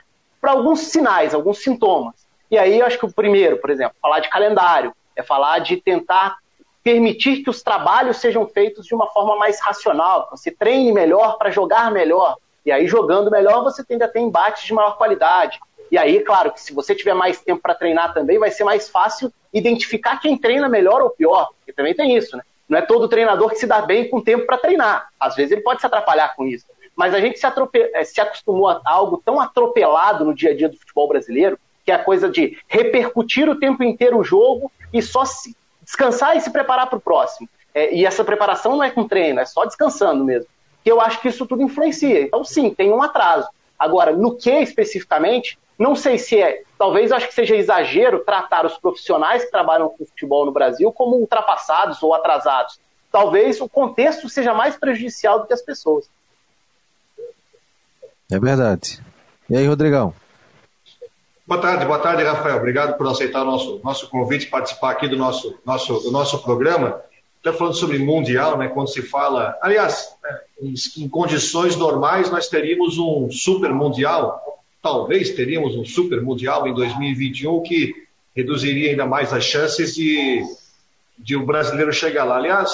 alguns 0.42 0.80
sinais, 0.80 1.34
alguns 1.34 1.60
sintomas. 1.60 2.16
E 2.50 2.58
aí 2.58 2.80
eu 2.80 2.86
acho 2.86 2.98
que 2.98 3.06
o 3.06 3.12
primeiro, 3.12 3.58
por 3.58 3.70
exemplo, 3.70 3.96
falar 4.02 4.20
de 4.20 4.30
calendário, 4.30 4.94
é 5.16 5.22
falar 5.22 5.60
de 5.60 5.78
tentar 5.78 6.38
permitir 6.88 7.44
que 7.44 7.50
os 7.50 7.62
trabalhos 7.62 8.16
sejam 8.16 8.48
feitos 8.48 8.86
de 8.86 8.96
uma 8.96 9.08
forma 9.08 9.36
mais 9.36 9.60
racional, 9.60 10.30
você 10.32 10.50
treine 10.50 10.94
melhor 10.94 11.38
para 11.38 11.52
jogar 11.52 11.92
melhor. 11.92 12.38
E 12.66 12.72
aí, 12.72 12.88
jogando 12.88 13.30
melhor, 13.30 13.62
você 13.62 13.84
tende 13.84 14.06
a 14.06 14.08
ter 14.08 14.22
embates 14.22 14.64
de 14.64 14.74
maior 14.74 14.98
qualidade. 14.98 15.60
E 15.92 15.98
aí, 15.98 16.22
claro, 16.22 16.50
que 16.54 16.62
se 16.62 16.74
você 16.74 16.96
tiver 16.96 17.14
mais 17.14 17.42
tempo 17.42 17.62
para 17.62 17.76
treinar 17.76 18.14
também, 18.14 18.40
vai 18.40 18.52
ser 18.52 18.64
mais 18.64 18.88
fácil 18.88 19.34
identificar 19.54 20.22
quem 20.22 20.38
treina 20.38 20.70
melhor 20.70 21.02
ou 21.02 21.10
pior. 21.10 21.50
Porque 21.58 21.74
também 21.74 21.94
tem 21.94 22.16
isso, 22.16 22.38
né? 22.38 22.44
Não 22.70 22.80
é 22.80 22.82
todo 22.82 23.10
treinador 23.10 23.50
que 23.50 23.58
se 23.58 23.68
dá 23.68 23.82
bem 23.82 24.10
com 24.10 24.22
tempo 24.22 24.46
para 24.46 24.58
treinar. 24.58 25.10
Às 25.20 25.36
vezes 25.36 25.52
ele 25.52 25.64
pode 25.64 25.82
se 25.82 25.88
atrapalhar 25.88 26.38
com 26.38 26.46
isso. 26.46 26.68
Mas 26.96 27.14
a 27.14 27.20
gente 27.20 27.38
se. 27.38 27.46
Eh, 27.74 28.04
se 28.06 28.22
acostumou 28.22 28.70
a 28.70 28.82
algo 28.86 29.22
tão 29.26 29.42
atropelado 29.42 30.24
no 30.24 30.34
dia 30.34 30.52
a 30.52 30.56
dia 30.56 30.70
do 30.70 30.78
futebol 30.78 31.10
brasileiro, 31.10 31.60
que 31.84 31.92
é 31.92 31.96
a 31.96 32.04
coisa 32.04 32.30
de 32.30 32.58
repercutir 32.66 33.50
o 33.50 33.60
tempo 33.60 33.84
inteiro 33.84 34.18
o 34.18 34.24
jogo 34.24 34.72
e 34.94 35.02
só 35.02 35.26
se 35.26 35.54
descansar 35.88 36.36
e 36.36 36.42
se 36.42 36.52
preparar 36.52 36.88
para 36.88 36.98
o 36.98 37.02
próximo. 37.02 37.48
É, 37.74 37.96
e 37.96 38.06
essa 38.06 38.24
preparação 38.24 38.74
não 38.74 38.84
é 38.84 38.92
com 38.92 39.08
treino, 39.08 39.40
é 39.40 39.46
só 39.46 39.64
descansando 39.66 40.24
mesmo. 40.24 40.50
Que 40.84 40.92
eu 40.92 41.00
acho 41.00 41.22
que 41.22 41.30
isso 41.30 41.46
tudo 41.46 41.64
influencia. 41.64 42.22
Então, 42.22 42.44
sim, 42.44 42.70
tem 42.74 42.92
um 42.92 43.02
atraso. 43.02 43.48
Agora, 43.80 44.12
no 44.12 44.36
que 44.36 44.52
especificamente, 44.52 45.58
não 45.80 45.96
sei 45.96 46.18
se 46.18 46.42
é. 46.42 46.64
Talvez 46.78 47.12
acho 47.12 47.28
que 47.28 47.34
seja 47.34 47.56
exagero 47.56 48.20
tratar 48.20 48.66
os 48.66 48.78
profissionais 48.78 49.46
que 49.46 49.52
trabalham 49.52 49.90
com 49.90 50.06
futebol 50.06 50.46
no 50.46 50.52
Brasil 50.52 50.92
como 50.92 51.16
ultrapassados 51.16 52.04
ou 52.04 52.14
atrasados. 52.14 52.80
Talvez 53.12 53.62
o 53.62 53.70
contexto 53.70 54.28
seja 54.28 54.54
mais 54.54 54.76
prejudicial 54.76 55.40
do 55.40 55.48
que 55.48 55.54
as 55.54 55.62
pessoas. 55.62 56.10
É 58.30 58.38
verdade. 58.38 59.02
E 59.50 59.56
aí, 59.56 59.66
Rodrigão? 59.66 60.14
Boa 61.48 61.62
tarde, 61.62 61.86
boa 61.86 62.00
tarde, 62.00 62.24
Rafael. 62.24 62.58
Obrigado 62.58 62.98
por 62.98 63.08
aceitar 63.08 63.44
o 63.44 63.46
nosso, 63.46 63.80
nosso 63.82 64.10
convite, 64.10 64.48
participar 64.48 64.92
aqui 64.92 65.08
do 65.08 65.16
nosso, 65.16 65.58
nosso, 65.66 65.94
do 66.02 66.12
nosso 66.12 66.44
programa. 66.44 67.02
Está 67.38 67.54
falando 67.54 67.74
sobre 67.74 67.98
Mundial, 68.00 68.58
né? 68.58 68.68
Quando 68.68 68.90
se 68.90 69.02
fala. 69.02 69.58
Aliás, 69.62 70.10
é, 70.26 70.42
em, 70.62 70.74
em, 70.98 71.08
condições 71.08 71.78
normais, 71.78 72.30
nós 72.30 72.50
teríamos 72.50 72.98
um 72.98 73.32
Super 73.32 73.72
Mundial. 73.72 74.60
Talvez 74.84 75.30
teríamos 75.30 75.74
um 75.78 75.86
Super 75.86 76.22
Mundial 76.22 76.68
em 76.68 76.74
2021 76.74 77.64
que 77.64 77.96
reduziria 78.36 78.90
ainda 78.90 79.06
mais 79.06 79.32
as 79.32 79.46
chances 79.46 79.96
de, 79.96 80.44
de 81.18 81.38
o 81.38 81.46
brasileiro 81.46 81.94
chegar 81.94 82.26
lá. 82.26 82.36
Aliás, 82.36 82.70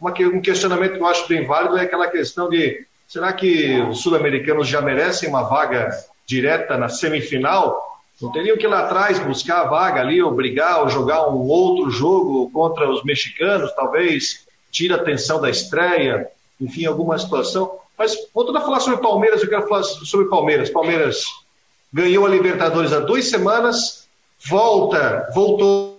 uma, 0.00 0.14
um 0.32 0.40
questionamento 0.40 0.94
que 0.94 1.00
eu 1.00 1.06
acho 1.06 1.28
bem 1.28 1.44
válido 1.44 1.76
é 1.76 1.82
aquela 1.82 2.08
questão 2.08 2.48
de 2.48 2.86
será 3.06 3.34
que 3.34 3.78
os 3.82 4.00
sul-americanos 4.00 4.66
já 4.66 4.80
merecem 4.80 5.28
uma 5.28 5.42
vaga 5.42 5.90
direta 6.26 6.78
na 6.78 6.88
semifinal? 6.88 7.93
Não 8.20 8.30
teriam 8.30 8.56
que 8.56 8.64
ir 8.64 8.68
lá 8.68 8.80
atrás 8.80 9.18
buscar 9.18 9.62
a 9.62 9.68
vaga 9.68 10.00
ali, 10.00 10.22
obrigar 10.22 10.82
ou 10.82 10.88
jogar 10.88 11.28
um 11.28 11.48
outro 11.48 11.90
jogo 11.90 12.50
contra 12.50 12.88
os 12.88 13.02
mexicanos, 13.02 13.72
talvez 13.74 14.46
tire 14.70 14.92
a 14.92 14.96
atenção 14.96 15.40
da 15.40 15.50
estreia, 15.50 16.28
enfim, 16.60 16.86
alguma 16.86 17.18
situação. 17.18 17.78
Mas 17.98 18.16
voltando 18.32 18.58
a 18.58 18.62
falar 18.62 18.80
sobre 18.80 19.00
Palmeiras, 19.00 19.42
eu 19.42 19.48
quero 19.48 19.68
falar 19.68 19.82
sobre 19.82 20.28
Palmeiras. 20.28 20.70
Palmeiras 20.70 21.26
ganhou 21.92 22.26
a 22.26 22.28
Libertadores 22.28 22.92
há 22.92 23.00
duas 23.00 23.28
semanas, 23.28 24.08
volta, 24.48 25.28
voltou 25.34 25.96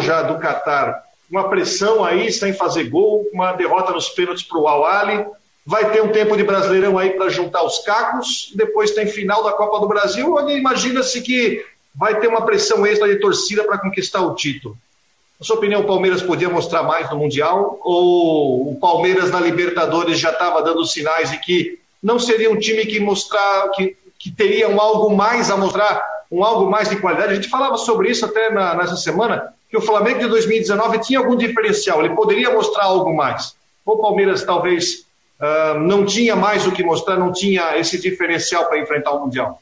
já 0.00 0.22
do 0.22 0.38
Catar, 0.38 1.02
uma 1.30 1.48
pressão 1.48 2.04
aí 2.04 2.32
sem 2.32 2.52
fazer 2.52 2.84
gol, 2.84 3.26
uma 3.32 3.52
derrota 3.52 3.92
nos 3.92 4.08
pênaltis 4.08 4.42
para 4.42 4.58
o 4.58 4.66
Al-Ali, 4.66 5.26
vai 5.68 5.92
ter 5.92 6.02
um 6.02 6.08
tempo 6.08 6.34
de 6.34 6.42
Brasileirão 6.42 6.96
aí 6.96 7.10
para 7.10 7.28
juntar 7.28 7.62
os 7.62 7.80
cacos, 7.80 8.50
depois 8.54 8.92
tem 8.92 9.06
final 9.06 9.44
da 9.44 9.52
Copa 9.52 9.78
do 9.80 9.86
Brasil, 9.86 10.34
onde 10.34 10.54
imagina-se 10.54 11.20
que 11.20 11.62
vai 11.94 12.18
ter 12.18 12.26
uma 12.26 12.40
pressão 12.40 12.86
extra 12.86 13.06
de 13.06 13.20
torcida 13.20 13.62
para 13.64 13.76
conquistar 13.76 14.22
o 14.22 14.34
título. 14.34 14.78
Na 15.38 15.44
sua 15.44 15.56
opinião, 15.56 15.82
o 15.82 15.86
Palmeiras 15.86 16.22
podia 16.22 16.48
mostrar 16.48 16.84
mais 16.84 17.10
no 17.10 17.18
Mundial? 17.18 17.78
Ou 17.82 18.72
o 18.72 18.80
Palmeiras 18.80 19.30
na 19.30 19.40
Libertadores 19.40 20.18
já 20.18 20.30
estava 20.30 20.62
dando 20.62 20.86
sinais 20.86 21.32
de 21.32 21.38
que 21.38 21.78
não 22.02 22.18
seria 22.18 22.50
um 22.50 22.58
time 22.58 22.86
que 22.86 22.98
mostrar, 22.98 23.68
que, 23.72 23.94
que 24.18 24.30
teria 24.30 24.70
um 24.70 24.80
algo 24.80 25.14
mais 25.14 25.50
a 25.50 25.56
mostrar, 25.58 26.02
um 26.32 26.42
algo 26.42 26.70
mais 26.70 26.88
de 26.88 26.96
qualidade? 26.96 27.32
A 27.32 27.34
gente 27.34 27.50
falava 27.50 27.76
sobre 27.76 28.08
isso 28.08 28.24
até 28.24 28.50
na, 28.50 28.74
nessa 28.74 28.96
semana, 28.96 29.52
que 29.68 29.76
o 29.76 29.82
Flamengo 29.82 30.20
de 30.20 30.28
2019 30.28 31.00
tinha 31.00 31.18
algum 31.18 31.36
diferencial, 31.36 32.02
ele 32.02 32.14
poderia 32.14 32.50
mostrar 32.54 32.84
algo 32.84 33.14
mais. 33.14 33.54
Ou 33.84 33.96
o 33.96 34.00
Palmeiras 34.00 34.42
talvez 34.44 35.06
uh, 35.40 35.78
não 35.78 36.04
tinha 36.04 36.36
mais 36.36 36.66
o 36.66 36.72
que 36.72 36.82
mostrar, 36.82 37.16
não 37.16 37.32
tinha 37.32 37.76
esse 37.76 38.00
diferencial 38.00 38.66
para 38.66 38.78
enfrentar 38.78 39.12
o 39.12 39.20
Mundial? 39.20 39.60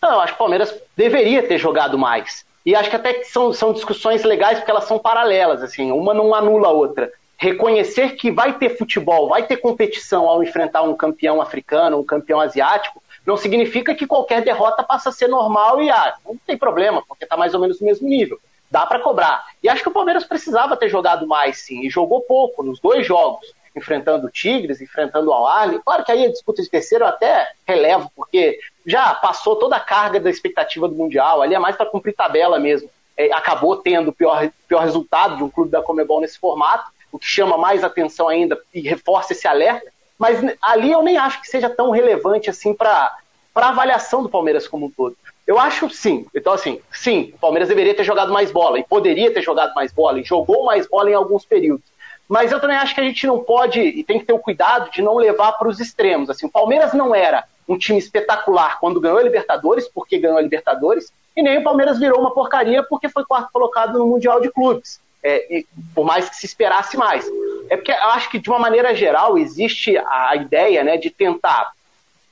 Não, 0.00 0.12
eu 0.12 0.20
acho 0.20 0.32
que 0.32 0.36
o 0.36 0.38
Palmeiras 0.38 0.74
deveria 0.96 1.42
ter 1.42 1.58
jogado 1.58 1.96
mais. 1.96 2.44
E 2.64 2.74
acho 2.74 2.90
que 2.90 2.96
até 2.96 3.14
que 3.14 3.24
são, 3.24 3.52
são 3.52 3.72
discussões 3.72 4.22
legais 4.22 4.58
porque 4.58 4.70
elas 4.70 4.84
são 4.84 4.98
paralelas, 4.98 5.62
assim, 5.62 5.90
uma 5.92 6.14
não 6.14 6.34
anula 6.34 6.68
a 6.68 6.72
outra. 6.72 7.10
Reconhecer 7.36 8.10
que 8.16 8.30
vai 8.30 8.56
ter 8.56 8.76
futebol, 8.76 9.28
vai 9.28 9.44
ter 9.44 9.56
competição 9.56 10.28
ao 10.28 10.42
enfrentar 10.42 10.82
um 10.82 10.94
campeão 10.94 11.40
africano, 11.40 11.98
um 11.98 12.04
campeão 12.04 12.40
asiático, 12.40 13.02
não 13.26 13.36
significa 13.36 13.94
que 13.94 14.06
qualquer 14.06 14.42
derrota 14.42 14.82
passa 14.82 15.08
a 15.08 15.12
ser 15.12 15.28
normal 15.28 15.80
e 15.82 15.90
ah, 15.90 16.14
não 16.24 16.36
tem 16.46 16.56
problema, 16.56 17.02
porque 17.06 17.24
está 17.24 17.36
mais 17.36 17.54
ou 17.54 17.60
menos 17.60 17.80
no 17.80 17.86
mesmo 17.86 18.08
nível. 18.08 18.38
Dá 18.70 18.86
para 18.86 19.00
cobrar. 19.00 19.44
E 19.62 19.68
acho 19.68 19.82
que 19.82 19.88
o 19.88 19.92
Palmeiras 19.92 20.24
precisava 20.24 20.76
ter 20.76 20.88
jogado 20.88 21.26
mais, 21.26 21.58
sim, 21.58 21.84
e 21.84 21.90
jogou 21.90 22.22
pouco 22.22 22.62
nos 22.62 22.80
dois 22.80 23.06
jogos 23.06 23.52
enfrentando 23.74 24.26
o 24.26 24.30
Tigres, 24.30 24.80
enfrentando 24.80 25.30
o 25.30 25.32
Al 25.32 25.80
Claro 25.80 26.04
que 26.04 26.12
aí 26.12 26.26
a 26.26 26.30
disputa 26.30 26.62
de 26.62 26.68
terceiro 26.68 27.04
eu 27.04 27.08
até 27.08 27.50
relevo, 27.66 28.10
porque 28.14 28.58
já 28.86 29.14
passou 29.14 29.56
toda 29.56 29.76
a 29.76 29.80
carga 29.80 30.20
da 30.20 30.30
expectativa 30.30 30.88
do 30.88 30.94
Mundial, 30.94 31.42
ali 31.42 31.54
é 31.54 31.58
mais 31.58 31.76
para 31.76 31.86
cumprir 31.86 32.14
tabela 32.14 32.58
mesmo. 32.58 32.88
É, 33.16 33.32
acabou 33.32 33.76
tendo 33.76 34.08
o 34.08 34.12
pior, 34.12 34.50
pior 34.66 34.82
resultado 34.82 35.36
de 35.36 35.42
um 35.42 35.50
clube 35.50 35.70
da 35.70 35.82
Comebol 35.82 36.20
nesse 36.20 36.38
formato, 36.38 36.90
o 37.10 37.18
que 37.18 37.26
chama 37.26 37.58
mais 37.58 37.84
atenção 37.84 38.28
ainda 38.28 38.58
e 38.72 38.80
reforça 38.80 39.32
esse 39.32 39.46
alerta, 39.46 39.90
mas 40.18 40.38
ali 40.62 40.90
eu 40.90 41.02
nem 41.02 41.18
acho 41.18 41.40
que 41.40 41.48
seja 41.48 41.68
tão 41.68 41.90
relevante 41.90 42.48
assim 42.48 42.72
para 42.72 43.16
a 43.54 43.68
avaliação 43.68 44.22
do 44.22 44.28
Palmeiras 44.28 44.66
como 44.66 44.86
um 44.86 44.90
todo. 44.90 45.16
Eu 45.46 45.58
acho 45.58 45.90
sim. 45.90 46.24
Então, 46.34 46.52
assim, 46.52 46.80
sim, 46.92 47.32
o 47.34 47.38
Palmeiras 47.38 47.68
deveria 47.68 47.94
ter 47.94 48.04
jogado 48.04 48.32
mais 48.32 48.50
bola 48.50 48.78
e 48.78 48.84
poderia 48.84 49.32
ter 49.32 49.42
jogado 49.42 49.74
mais 49.74 49.92
bola 49.92 50.20
e 50.20 50.24
jogou 50.24 50.64
mais 50.64 50.86
bola 50.86 51.10
em 51.10 51.14
alguns 51.14 51.44
períodos. 51.44 51.84
Mas 52.32 52.50
eu 52.50 52.58
também 52.58 52.78
acho 52.78 52.94
que 52.94 53.00
a 53.02 53.04
gente 53.04 53.26
não 53.26 53.40
pode 53.40 53.78
e 53.78 54.02
tem 54.02 54.18
que 54.18 54.24
ter 54.24 54.32
o 54.32 54.38
cuidado 54.38 54.90
de 54.90 55.02
não 55.02 55.16
levar 55.16 55.52
para 55.52 55.68
os 55.68 55.78
extremos. 55.78 56.30
Assim, 56.30 56.46
o 56.46 56.50
Palmeiras 56.50 56.94
não 56.94 57.14
era 57.14 57.44
um 57.68 57.76
time 57.76 57.98
espetacular 57.98 58.80
quando 58.80 58.98
ganhou 58.98 59.18
a 59.18 59.22
Libertadores, 59.22 59.86
porque 59.86 60.18
ganhou 60.18 60.38
a 60.38 60.40
Libertadores, 60.40 61.12
e 61.36 61.42
nem 61.42 61.58
o 61.58 61.62
Palmeiras 61.62 61.98
virou 61.98 62.18
uma 62.18 62.32
porcaria 62.32 62.82
porque 62.84 63.06
foi 63.10 63.22
quarto 63.26 63.52
colocado 63.52 63.98
no 63.98 64.06
Mundial 64.06 64.40
de 64.40 64.50
Clubes. 64.50 64.98
É, 65.22 65.58
e, 65.58 65.66
por 65.94 66.06
mais 66.06 66.30
que 66.30 66.36
se 66.36 66.46
esperasse 66.46 66.96
mais. 66.96 67.30
É 67.68 67.76
porque 67.76 67.92
eu 67.92 68.08
acho 68.12 68.30
que, 68.30 68.38
de 68.38 68.48
uma 68.48 68.58
maneira 68.58 68.94
geral, 68.94 69.36
existe 69.36 69.98
a 69.98 70.34
ideia 70.34 70.82
né, 70.82 70.96
de 70.96 71.10
tentar 71.10 71.72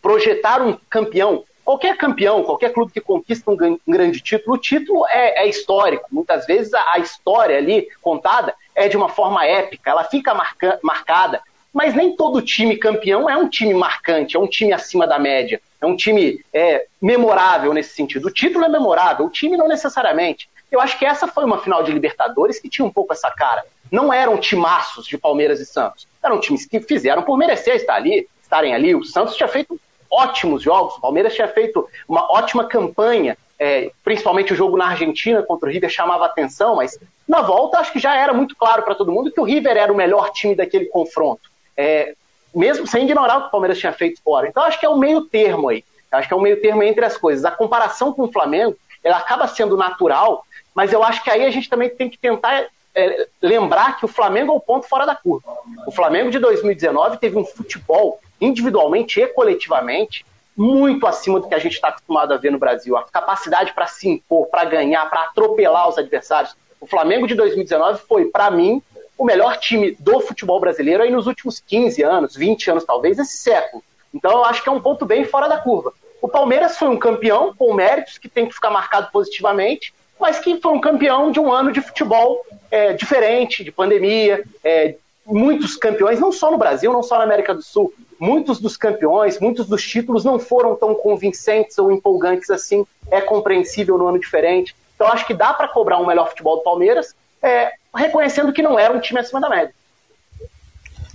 projetar 0.00 0.62
um 0.62 0.78
campeão. 0.88 1.44
Qualquer 1.62 1.98
campeão, 1.98 2.42
qualquer 2.42 2.72
clube 2.72 2.90
que 2.90 3.02
conquista 3.02 3.50
um 3.50 3.78
grande 3.86 4.22
título, 4.22 4.56
o 4.56 4.58
título 4.58 5.06
é, 5.08 5.44
é 5.44 5.46
histórico. 5.46 6.08
Muitas 6.10 6.46
vezes 6.46 6.72
a, 6.72 6.94
a 6.94 6.98
história 7.00 7.58
ali 7.58 7.86
contada 8.00 8.54
é 8.80 8.88
de 8.88 8.96
uma 8.96 9.08
forma 9.08 9.44
épica, 9.44 9.90
ela 9.90 10.04
fica 10.04 10.34
marca, 10.34 10.78
marcada. 10.82 11.42
Mas 11.72 11.94
nem 11.94 12.16
todo 12.16 12.42
time 12.42 12.76
campeão 12.76 13.30
é 13.30 13.36
um 13.36 13.48
time 13.48 13.74
marcante, 13.74 14.36
é 14.36 14.40
um 14.40 14.46
time 14.46 14.72
acima 14.72 15.06
da 15.06 15.18
média, 15.18 15.60
é 15.80 15.86
um 15.86 15.94
time 15.94 16.44
é, 16.52 16.86
memorável 17.00 17.72
nesse 17.72 17.94
sentido. 17.94 18.26
O 18.26 18.32
título 18.32 18.64
é 18.64 18.68
memorável, 18.68 19.26
o 19.26 19.30
time 19.30 19.56
não 19.56 19.68
necessariamente. 19.68 20.48
Eu 20.70 20.80
acho 20.80 20.98
que 20.98 21.04
essa 21.04 21.26
foi 21.28 21.44
uma 21.44 21.58
final 21.58 21.82
de 21.82 21.92
Libertadores 21.92 22.58
que 22.58 22.68
tinha 22.68 22.84
um 22.84 22.90
pouco 22.90 23.12
essa 23.12 23.30
cara. 23.30 23.64
Não 23.90 24.12
eram 24.12 24.38
timaços 24.38 25.06
de 25.06 25.18
Palmeiras 25.18 25.60
e 25.60 25.66
Santos. 25.66 26.06
eram 26.22 26.40
times 26.40 26.66
que 26.66 26.80
fizeram 26.80 27.22
por 27.22 27.36
merecer 27.36 27.76
estar 27.76 27.94
ali, 27.94 28.28
estarem 28.42 28.74
ali. 28.74 28.94
O 28.94 29.04
Santos 29.04 29.36
tinha 29.36 29.48
feito 29.48 29.80
ótimos 30.10 30.62
jogos, 30.62 30.96
o 30.96 31.00
Palmeiras 31.00 31.34
tinha 31.34 31.48
feito 31.48 31.88
uma 32.08 32.32
ótima 32.32 32.64
campanha, 32.64 33.36
é, 33.58 33.90
principalmente 34.02 34.52
o 34.52 34.56
jogo 34.56 34.76
na 34.76 34.88
Argentina 34.88 35.42
contra 35.42 35.68
o 35.68 35.72
River 35.72 35.90
chamava 35.90 36.24
atenção, 36.24 36.76
mas 36.76 36.98
na 37.30 37.42
volta 37.42 37.78
acho 37.78 37.92
que 37.92 38.00
já 38.00 38.16
era 38.16 38.32
muito 38.32 38.56
claro 38.56 38.82
para 38.82 38.96
todo 38.96 39.12
mundo 39.12 39.30
que 39.30 39.40
o 39.40 39.44
River 39.44 39.76
era 39.76 39.92
o 39.92 39.96
melhor 39.96 40.32
time 40.32 40.56
daquele 40.56 40.86
confronto. 40.86 41.42
É, 41.76 42.14
mesmo 42.52 42.88
sem 42.88 43.04
ignorar 43.04 43.36
o 43.36 43.40
que 43.42 43.46
o 43.46 43.50
Palmeiras 43.52 43.78
tinha 43.78 43.92
feito 43.92 44.20
fora. 44.20 44.48
Então 44.48 44.64
acho 44.64 44.80
que 44.80 44.84
é 44.84 44.88
o 44.88 44.98
meio 44.98 45.22
termo 45.26 45.68
aí. 45.68 45.84
Acho 46.10 46.26
que 46.26 46.34
é 46.34 46.36
o 46.36 46.40
meio 46.40 46.60
termo 46.60 46.82
entre 46.82 47.04
as 47.04 47.16
coisas. 47.16 47.44
A 47.44 47.52
comparação 47.52 48.12
com 48.12 48.24
o 48.24 48.32
Flamengo, 48.32 48.76
ela 49.04 49.18
acaba 49.18 49.46
sendo 49.46 49.76
natural, 49.76 50.44
mas 50.74 50.92
eu 50.92 51.04
acho 51.04 51.22
que 51.22 51.30
aí 51.30 51.46
a 51.46 51.50
gente 51.50 51.68
também 51.68 51.88
tem 51.88 52.10
que 52.10 52.18
tentar 52.18 52.66
é, 52.96 53.28
lembrar 53.40 53.96
que 53.96 54.04
o 54.04 54.08
Flamengo 54.08 54.52
é 54.52 54.56
o 54.56 54.60
ponto 54.60 54.88
fora 54.88 55.06
da 55.06 55.14
curva. 55.14 55.56
O 55.86 55.92
Flamengo 55.92 56.32
de 56.32 56.40
2019 56.40 57.18
teve 57.18 57.38
um 57.38 57.44
futebol, 57.44 58.18
individualmente 58.40 59.20
e 59.20 59.28
coletivamente, 59.28 60.26
muito 60.56 61.06
acima 61.06 61.38
do 61.38 61.48
que 61.48 61.54
a 61.54 61.60
gente 61.60 61.74
está 61.74 61.88
acostumado 61.88 62.34
a 62.34 62.36
ver 62.36 62.50
no 62.50 62.58
Brasil. 62.58 62.96
A 62.96 63.04
capacidade 63.04 63.72
para 63.72 63.86
se 63.86 64.08
impor, 64.08 64.48
para 64.48 64.64
ganhar, 64.64 65.08
para 65.08 65.22
atropelar 65.22 65.88
os 65.88 65.96
adversários. 65.96 66.56
O 66.80 66.86
Flamengo 66.86 67.26
de 67.26 67.34
2019 67.34 68.00
foi, 68.08 68.24
para 68.24 68.50
mim, 68.50 68.82
o 69.18 69.24
melhor 69.24 69.58
time 69.58 69.96
do 70.00 70.18
futebol 70.20 70.58
brasileiro 70.58 71.02
aí 71.02 71.10
nos 71.10 71.26
últimos 71.26 71.60
15 71.60 72.02
anos, 72.02 72.34
20 72.34 72.70
anos 72.70 72.84
talvez, 72.84 73.18
esse 73.18 73.36
século. 73.36 73.82
Então 74.14 74.30
eu 74.30 74.44
acho 74.44 74.62
que 74.62 74.68
é 74.68 74.72
um 74.72 74.80
ponto 74.80 75.04
bem 75.04 75.24
fora 75.24 75.46
da 75.46 75.58
curva. 75.58 75.92
O 76.22 76.28
Palmeiras 76.28 76.78
foi 76.78 76.88
um 76.88 76.98
campeão 76.98 77.54
com 77.54 77.74
méritos 77.74 78.18
que 78.18 78.28
tem 78.28 78.46
que 78.46 78.54
ficar 78.54 78.70
marcado 78.70 79.10
positivamente, 79.12 79.92
mas 80.18 80.38
que 80.38 80.60
foi 80.60 80.72
um 80.72 80.80
campeão 80.80 81.30
de 81.30 81.38
um 81.38 81.52
ano 81.52 81.70
de 81.70 81.80
futebol 81.80 82.44
é, 82.70 82.92
diferente, 82.92 83.62
de 83.62 83.70
pandemia. 83.70 84.42
É, 84.64 84.94
muitos 85.26 85.76
campeões, 85.76 86.18
não 86.18 86.32
só 86.32 86.50
no 86.50 86.58
Brasil, 86.58 86.92
não 86.92 87.02
só 87.02 87.18
na 87.18 87.24
América 87.24 87.54
do 87.54 87.62
Sul, 87.62 87.92
muitos 88.18 88.60
dos 88.60 88.76
campeões, 88.76 89.38
muitos 89.38 89.66
dos 89.66 89.82
títulos 89.82 90.24
não 90.24 90.38
foram 90.38 90.74
tão 90.76 90.94
convincentes 90.94 91.78
ou 91.78 91.90
empolgantes 91.90 92.50
assim. 92.50 92.86
É 93.10 93.20
compreensível 93.20 93.96
no 93.96 94.06
ano 94.06 94.18
diferente. 94.18 94.74
Então 95.00 95.10
acho 95.10 95.26
que 95.26 95.32
dá 95.32 95.54
para 95.54 95.66
cobrar 95.66 95.98
um 95.98 96.06
melhor 96.06 96.28
futebol 96.28 96.58
do 96.58 96.62
Palmeiras, 96.62 97.14
é, 97.42 97.72
reconhecendo 97.96 98.52
que 98.52 98.60
não 98.60 98.78
era 98.78 98.94
um 98.94 99.00
time 99.00 99.18
acima 99.18 99.40
da 99.40 99.48
média. 99.48 99.72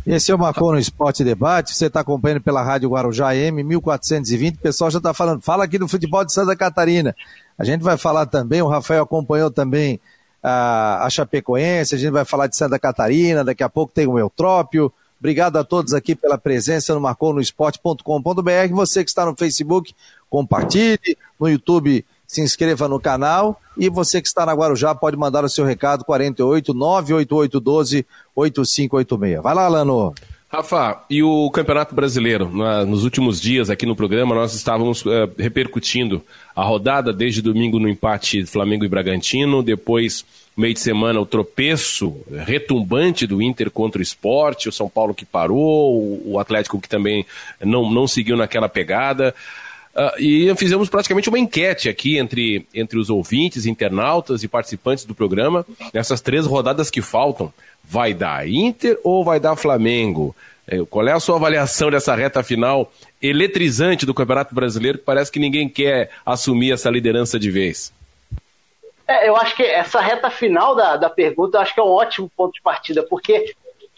Esse 0.07 0.31
é 0.31 0.35
o 0.35 0.39
Marcou 0.39 0.71
no 0.71 0.79
Esporte 0.79 1.23
Debate, 1.23 1.75
você 1.75 1.85
está 1.85 1.99
acompanhando 1.99 2.41
pela 2.41 2.63
Rádio 2.63 2.89
Guarujá 2.89 3.35
M 3.35 3.63
1420, 3.63 4.55
o 4.55 4.57
pessoal 4.57 4.89
já 4.89 4.97
está 4.97 5.13
falando, 5.13 5.43
fala 5.43 5.63
aqui 5.63 5.77
do 5.77 5.87
futebol 5.87 6.25
de 6.25 6.33
Santa 6.33 6.55
Catarina. 6.55 7.15
A 7.59 7.63
gente 7.63 7.83
vai 7.83 7.95
falar 7.95 8.25
também, 8.25 8.59
o 8.59 8.67
Rafael 8.67 9.03
acompanhou 9.03 9.51
também 9.51 9.99
a, 10.41 11.05
a 11.05 11.09
Chapecoense, 11.11 11.93
a 11.93 11.97
gente 11.99 12.11
vai 12.11 12.25
falar 12.25 12.47
de 12.47 12.57
Santa 12.57 12.79
Catarina, 12.79 13.43
daqui 13.43 13.61
a 13.61 13.69
pouco 13.69 13.93
tem 13.93 14.07
o 14.07 14.17
Eutrópio. 14.17 14.91
Obrigado 15.19 15.57
a 15.57 15.63
todos 15.63 15.93
aqui 15.93 16.15
pela 16.15 16.39
presença 16.39 16.91
no 16.95 17.01
Marcou 17.01 17.35
no 17.35 17.39
Esporte.com.br. 17.39 18.01
Você 18.71 19.03
que 19.03 19.11
está 19.11 19.27
no 19.27 19.35
Facebook, 19.35 19.93
compartilhe, 20.27 21.15
no 21.39 21.47
YouTube 21.47 22.03
se 22.27 22.41
inscreva 22.41 22.87
no 22.87 22.99
canal 22.99 23.59
e 23.77 23.89
você 23.89 24.21
que 24.21 24.27
está 24.27 24.45
na 24.45 24.53
Guarujá 24.53 24.95
pode 24.95 25.17
mandar 25.17 25.43
o 25.43 25.49
seu 25.49 25.65
recado 25.65 26.03
48 26.05 26.73
988 26.73 27.59
12 27.59 28.05
8586. 28.35 29.43
Vai 29.43 29.55
lá, 29.55 29.67
Lano. 29.67 30.13
Rafa, 30.47 31.03
e 31.09 31.21
o 31.21 31.49
Campeonato 31.49 31.93
Brasileiro? 31.93 32.49
nos 32.85 33.03
últimos 33.03 33.41
dias 33.41 33.69
aqui 33.69 33.85
no 33.85 33.95
programa, 33.95 34.33
nós 34.33 34.53
estávamos 34.53 35.03
uh, 35.05 35.29
repercutindo 35.37 36.23
a 36.55 36.63
rodada 36.63 37.11
desde 37.11 37.41
domingo 37.41 37.77
no 37.77 37.89
empate 37.89 38.45
Flamengo 38.45 38.85
e 38.85 38.87
Bragantino, 38.87 39.61
depois, 39.61 40.23
meio 40.55 40.73
de 40.73 40.79
semana, 40.79 41.19
o 41.19 41.25
tropeço 41.25 42.15
retumbante 42.45 43.27
do 43.27 43.41
Inter 43.41 43.69
contra 43.69 43.99
o 43.99 44.03
esporte, 44.03 44.69
o 44.69 44.71
São 44.71 44.87
Paulo 44.87 45.13
que 45.13 45.25
parou, 45.25 46.21
o 46.25 46.39
Atlético 46.39 46.79
que 46.79 46.87
também 46.87 47.25
não, 47.61 47.91
não 47.91 48.07
seguiu 48.07 48.37
naquela 48.37 48.69
pegada. 48.69 49.35
Uh, 49.95 50.19
e 50.19 50.55
fizemos 50.57 50.89
praticamente 50.89 51.29
uma 51.29 51.39
enquete 51.39 51.87
aqui 51.87 52.17
entre, 52.17 52.67
entre 52.73 52.99
os 52.99 53.09
ouvintes, 53.09 53.65
internautas 53.65 54.43
e 54.43 54.47
participantes 54.47 55.05
do 55.05 55.15
programa, 55.15 55.65
nessas 55.93 56.19
três 56.19 56.45
rodadas 56.45 56.89
que 56.89 57.01
faltam. 57.01 57.53
Vai 57.81 58.13
dar 58.13 58.47
Inter 58.47 58.99
ou 59.03 59.23
vai 59.23 59.39
dar 59.39 59.55
Flamengo? 59.55 60.35
É, 60.67 60.83
qual 60.89 61.07
é 61.07 61.11
a 61.11 61.19
sua 61.19 61.35
avaliação 61.35 61.91
dessa 61.91 62.15
reta 62.15 62.43
final 62.43 62.91
eletrizante 63.21 64.05
do 64.05 64.13
Campeonato 64.13 64.53
Brasileiro, 64.53 64.97
que 64.97 65.03
parece 65.03 65.31
que 65.31 65.39
ninguém 65.39 65.69
quer 65.69 66.09
assumir 66.25 66.73
essa 66.73 66.89
liderança 66.89 67.39
de 67.39 67.51
vez? 67.51 67.93
É, 69.07 69.29
eu 69.29 69.35
acho 69.35 69.55
que 69.55 69.63
essa 69.63 70.01
reta 70.01 70.29
final 70.29 70.75
da, 70.75 70.97
da 70.97 71.09
pergunta, 71.09 71.57
eu 71.57 71.61
acho 71.61 71.73
que 71.73 71.79
é 71.79 71.83
um 71.83 71.91
ótimo 71.91 72.29
ponto 72.35 72.53
de 72.53 72.61
partida, 72.61 73.03
porque 73.03 73.53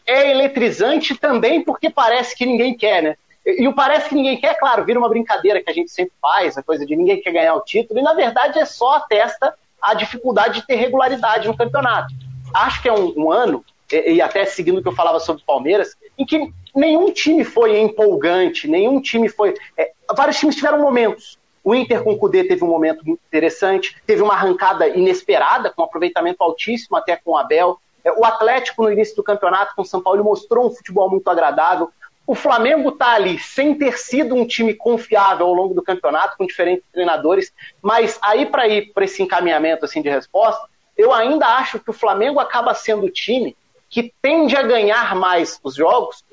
é 0.05 0.31
eletrizante 0.31 1.15
também 1.15 1.63
porque 1.63 1.89
parece 1.89 2.35
que 2.35 2.45
ninguém 2.45 2.75
quer, 2.75 3.01
né? 3.01 3.17
E 3.47 3.65
o 3.65 3.73
parece 3.73 4.09
que 4.09 4.15
ninguém 4.15 4.37
quer, 4.37 4.55
claro, 4.59 4.83
vira 4.83 4.99
uma 4.99 5.07
brincadeira 5.07 5.63
que 5.63 5.69
a 5.69 5.73
gente 5.73 5.89
sempre 5.89 6.11
faz, 6.21 6.57
a 6.57 6.63
coisa 6.63 6.85
de 6.85 6.95
ninguém 6.97 7.21
quer 7.21 7.31
ganhar 7.31 7.55
o 7.55 7.61
título, 7.61 7.97
e 7.97 8.03
na 8.03 8.13
verdade 8.13 8.59
é 8.59 8.65
só 8.65 8.95
atesta 8.95 9.53
a 9.81 9.93
dificuldade 9.93 10.59
de 10.59 10.67
ter 10.67 10.75
regularidade 10.75 11.47
no 11.47 11.55
campeonato. 11.55 12.13
Acho 12.53 12.81
que 12.81 12.89
é 12.89 12.93
um, 12.93 13.13
um 13.15 13.31
ano, 13.31 13.63
e, 13.89 14.15
e, 14.15 14.21
até 14.21 14.43
seguindo 14.43 14.79
o 14.79 14.81
que 14.81 14.87
eu 14.89 14.95
falava 14.95 15.19
sobre 15.21 15.41
o 15.41 15.45
Palmeiras, 15.45 15.95
em 16.17 16.25
que 16.25 16.51
nenhum 16.75 17.09
time 17.11 17.45
foi 17.45 17.79
empolgante, 17.79 18.67
nenhum 18.67 18.99
time 18.99 19.29
foi. 19.29 19.53
É, 19.77 19.91
vários 20.13 20.37
times 20.37 20.55
tiveram 20.55 20.81
momentos. 20.81 21.37
O 21.63 21.73
Inter 21.73 22.03
com 22.03 22.11
o 22.11 22.17
Cudê 22.17 22.43
teve 22.43 22.63
um 22.63 22.67
momento 22.67 23.05
muito 23.05 23.21
interessante, 23.27 23.95
teve 24.05 24.21
uma 24.21 24.33
arrancada 24.33 24.87
inesperada, 24.89 25.69
com 25.69 25.81
um 25.81 25.85
aproveitamento 25.85 26.43
altíssimo 26.43 26.97
até 26.97 27.15
com 27.15 27.31
o 27.31 27.37
Abel. 27.37 27.77
É, 28.03 28.11
o 28.11 28.25
Atlético, 28.25 28.83
no 28.83 28.91
início 28.91 29.15
do 29.15 29.23
campeonato 29.23 29.75
com 29.75 29.81
o 29.81 29.85
São 29.85 30.01
Paulo, 30.01 30.23
mostrou 30.23 30.67
um 30.67 30.69
futebol 30.69 31.09
muito 31.09 31.29
agradável. 31.29 31.89
O 32.27 32.35
Flamengo 32.35 32.89
está 32.89 33.13
ali 33.13 33.39
sem 33.39 33.73
ter 33.73 33.97
sido 33.97 34.35
um 34.35 34.45
time 34.45 34.73
confiável 34.73 35.47
ao 35.47 35.53
longo 35.53 35.73
do 35.73 35.81
campeonato, 35.81 36.35
com 36.37 36.45
diferentes 36.45 36.83
treinadores, 36.91 37.53
mas 37.81 38.19
aí 38.21 38.45
para 38.45 38.67
ir 38.67 38.91
para 38.93 39.05
esse 39.05 39.23
encaminhamento 39.23 39.85
assim 39.85 40.01
de 40.01 40.09
resposta, 40.09 40.67
eu 40.97 41.13
ainda 41.13 41.47
acho 41.47 41.79
que 41.79 41.89
o 41.89 41.93
Flamengo 41.93 42.37
acaba 42.37 42.73
sendo 42.73 43.05
o 43.05 43.09
time 43.09 43.55
que 43.89 44.13
tende 44.21 44.57
a 44.57 44.61
ganhar 44.61 45.15
mais 45.15 45.57
os 45.63 45.75
jogos 45.75 46.26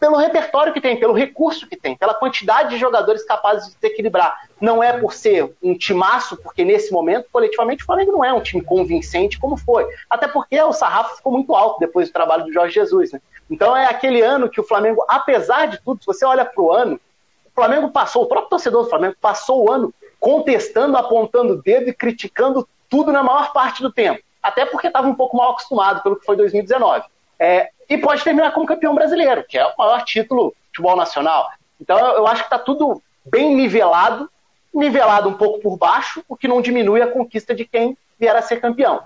pelo 0.00 0.16
repertório 0.16 0.72
que 0.72 0.80
tem, 0.80 0.98
pelo 0.98 1.12
recurso 1.12 1.68
que 1.68 1.76
tem, 1.76 1.94
pela 1.94 2.14
quantidade 2.14 2.70
de 2.70 2.78
jogadores 2.78 3.22
capazes 3.22 3.68
de 3.68 3.72
se 3.78 3.86
equilibrar. 3.86 4.48
Não 4.58 4.82
é 4.82 4.98
por 4.98 5.12
ser 5.12 5.54
um 5.62 5.76
timaço, 5.76 6.38
porque 6.38 6.64
nesse 6.64 6.90
momento, 6.90 7.28
coletivamente, 7.30 7.82
o 7.82 7.86
Flamengo 7.86 8.12
não 8.12 8.24
é 8.24 8.32
um 8.32 8.40
time 8.40 8.62
convincente 8.62 9.38
como 9.38 9.58
foi. 9.58 9.86
Até 10.08 10.26
porque 10.26 10.60
o 10.62 10.72
sarrafo 10.72 11.16
ficou 11.16 11.30
muito 11.30 11.54
alto 11.54 11.78
depois 11.78 12.08
do 12.08 12.14
trabalho 12.14 12.46
do 12.46 12.52
Jorge 12.52 12.74
Jesus. 12.74 13.12
Né? 13.12 13.20
Então 13.50 13.76
é 13.76 13.84
aquele 13.84 14.22
ano 14.22 14.48
que 14.48 14.58
o 14.58 14.64
Flamengo, 14.64 15.04
apesar 15.06 15.66
de 15.66 15.78
tudo, 15.82 16.00
se 16.00 16.06
você 16.06 16.24
olha 16.24 16.46
para 16.46 16.62
o 16.62 16.72
ano, 16.72 16.98
o 17.44 17.54
Flamengo 17.54 17.90
passou, 17.90 18.22
o 18.22 18.26
próprio 18.26 18.48
torcedor 18.48 18.84
do 18.84 18.88
Flamengo 18.88 19.16
passou 19.20 19.66
o 19.66 19.70
ano 19.70 19.92
contestando, 20.18 20.96
apontando 20.96 21.54
o 21.54 21.62
dedo 21.62 21.90
e 21.90 21.94
criticando 21.94 22.66
tudo 22.88 23.12
na 23.12 23.22
maior 23.22 23.52
parte 23.52 23.82
do 23.82 23.92
tempo. 23.92 24.22
Até 24.42 24.64
porque 24.64 24.86
estava 24.86 25.06
um 25.06 25.14
pouco 25.14 25.36
mal 25.36 25.50
acostumado 25.50 26.02
pelo 26.02 26.16
que 26.16 26.24
foi 26.24 26.36
2019. 26.36 27.04
É, 27.38 27.70
e 27.90 27.98
pode 27.98 28.24
terminar 28.24 28.52
como 28.52 28.64
campeão 28.64 28.94
brasileiro, 28.94 29.44
que 29.46 29.58
é 29.58 29.66
o 29.66 29.74
maior 29.76 30.02
título 30.04 30.50
de 30.50 30.68
futebol 30.68 30.96
nacional. 30.96 31.50
Então 31.78 31.98
eu 31.98 32.26
acho 32.26 32.42
que 32.42 32.46
está 32.46 32.58
tudo 32.58 33.02
bem 33.26 33.54
nivelado, 33.54 34.30
nivelado 34.72 35.28
um 35.28 35.34
pouco 35.34 35.60
por 35.60 35.76
baixo, 35.76 36.24
o 36.26 36.36
que 36.36 36.48
não 36.48 36.62
diminui 36.62 37.02
a 37.02 37.08
conquista 37.08 37.54
de 37.54 37.66
quem 37.66 37.98
vier 38.18 38.34
a 38.34 38.40
ser 38.40 38.60
campeão 38.60 39.02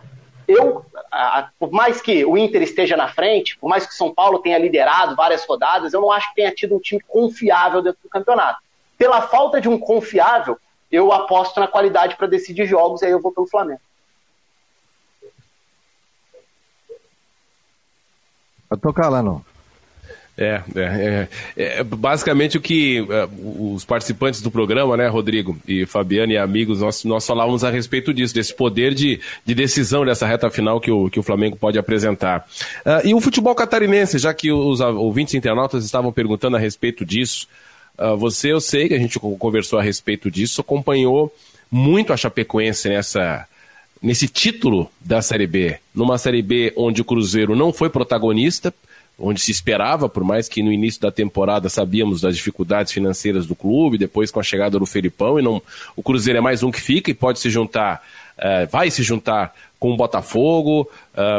eu, 0.47 0.85
por 1.59 1.71
mais 1.71 2.01
que 2.01 2.25
o 2.25 2.37
Inter 2.37 2.63
esteja 2.63 2.97
na 2.97 3.09
frente, 3.09 3.59
por 3.59 3.69
mais 3.69 3.87
que 3.87 3.93
o 3.93 3.97
São 3.97 4.13
Paulo 4.13 4.39
tenha 4.39 4.59
liderado 4.59 5.17
várias 5.17 5.45
rodadas, 5.45 5.93
eu 5.93 6.01
não 6.01 6.13
acho 6.13 6.29
que 6.31 6.37
tenha 6.37 6.53
tido 6.53 6.77
um 6.77 6.81
time 6.81 7.01
confiável 7.01 7.83
dentro 7.83 8.01
do 8.03 8.09
campeonato. 8.09 8.61
Pela 8.97 9.23
falta 9.23 9.61
de 9.61 9.69
um 9.69 9.79
confiável, 9.79 10.59
eu 10.91 11.13
aposto 11.13 11.59
na 11.59 11.67
qualidade 11.67 12.17
para 12.17 12.27
decidir 12.27 12.67
jogos 12.67 13.03
e 13.03 13.07
aí 13.07 13.13
eu 13.13 13.21
vou 13.21 13.33
pelo 13.33 13.47
Flamengo. 13.47 13.81
Eu 18.71 18.77
tô 18.77 18.93
calando. 18.93 19.45
É, 20.37 20.61
é, 20.75 21.29
é, 21.57 21.79
é, 21.79 21.85
basicamente 21.85 22.59
o 22.59 22.61
que 22.61 23.07
é, 23.09 23.29
os 23.47 23.85
participantes 23.85 24.43
do 24.43 24.51
programa, 24.51 24.97
né, 24.97 25.07
Rodrigo 25.07 25.57
e 25.67 25.87
Fabiano 25.87 26.33
e 26.33 26.37
amigos, 26.37 26.81
nós, 26.81 27.05
nós 27.05 27.25
falávamos 27.25 27.63
a 27.63 27.71
respeito 27.71 28.13
disso, 28.13 28.35
desse 28.35 28.53
poder 28.53 28.95
de, 28.95 29.21
de 29.47 29.55
decisão 29.55 30.05
dessa 30.05 30.27
reta 30.27 30.51
final 30.51 30.81
que 30.81 30.91
o, 30.91 31.09
que 31.09 31.21
o 31.21 31.23
Flamengo 31.23 31.57
pode 31.57 31.79
apresentar. 31.79 32.49
Uh, 32.85 33.07
e 33.07 33.15
o 33.15 33.21
futebol 33.21 33.55
catarinense, 33.55 34.19
já 34.19 34.35
que 34.35 34.51
os 34.51 34.81
ouvintes 34.81 35.35
internautas 35.35 35.85
estavam 35.85 36.13
perguntando 36.13 36.57
a 36.57 36.61
respeito 36.61 37.05
disso, 37.05 37.47
uh, 37.97 38.17
você, 38.17 38.53
eu 38.53 38.61
sei 38.61 38.89
que 38.89 38.95
a 38.95 38.99
gente 38.99 39.21
conversou 39.21 39.79
a 39.79 39.83
respeito 39.83 40.33
disso, 40.33 40.61
acompanhou 40.61 41.33
muito 41.71 42.13
a 42.13 42.17
Chapecoense 42.17 42.89
nessa, 42.89 43.47
nesse 44.05 44.29
título 44.29 44.91
da 45.01 45.23
Série 45.23 45.47
B, 45.47 45.79
numa 45.95 46.19
Série 46.19 46.43
B 46.43 46.75
onde 46.77 47.01
o 47.01 47.05
Cruzeiro 47.05 47.57
não 47.57 47.73
foi 47.73 47.89
protagonista, 47.89 48.73
onde 49.19 49.41
se 49.41 49.51
esperava, 49.51 50.11
por 50.11 50.23
mais 50.23 50.47
que 50.47 50.63
no 50.63 50.71
início 50.71 51.01
da 51.01 51.11
temporada 51.11 51.71
sabíamos 51.71 52.21
das 52.21 52.37
dificuldades 52.37 52.93
financeiras 52.93 53.47
do 53.47 53.55
clube, 53.55 53.97
depois 53.97 54.31
com 54.31 54.39
a 54.39 54.43
chegada 54.43 54.79
do 54.79 54.85
Felipão, 54.85 55.39
e 55.39 55.43
não, 55.43 55.63
o 55.97 56.03
Cruzeiro 56.03 56.39
é 56.39 56.43
mais 56.43 56.63
um 56.63 56.71
que 56.71 56.83
fica 56.83 57.11
e 57.11 57.15
pode 57.15 57.39
se 57.39 57.49
juntar, 57.49 58.03
uh, 58.37 58.71
vai 58.71 58.91
se 58.91 59.03
juntar 59.03 59.55
com 59.81 59.93
o 59.93 59.97
Botafogo, 59.97 60.89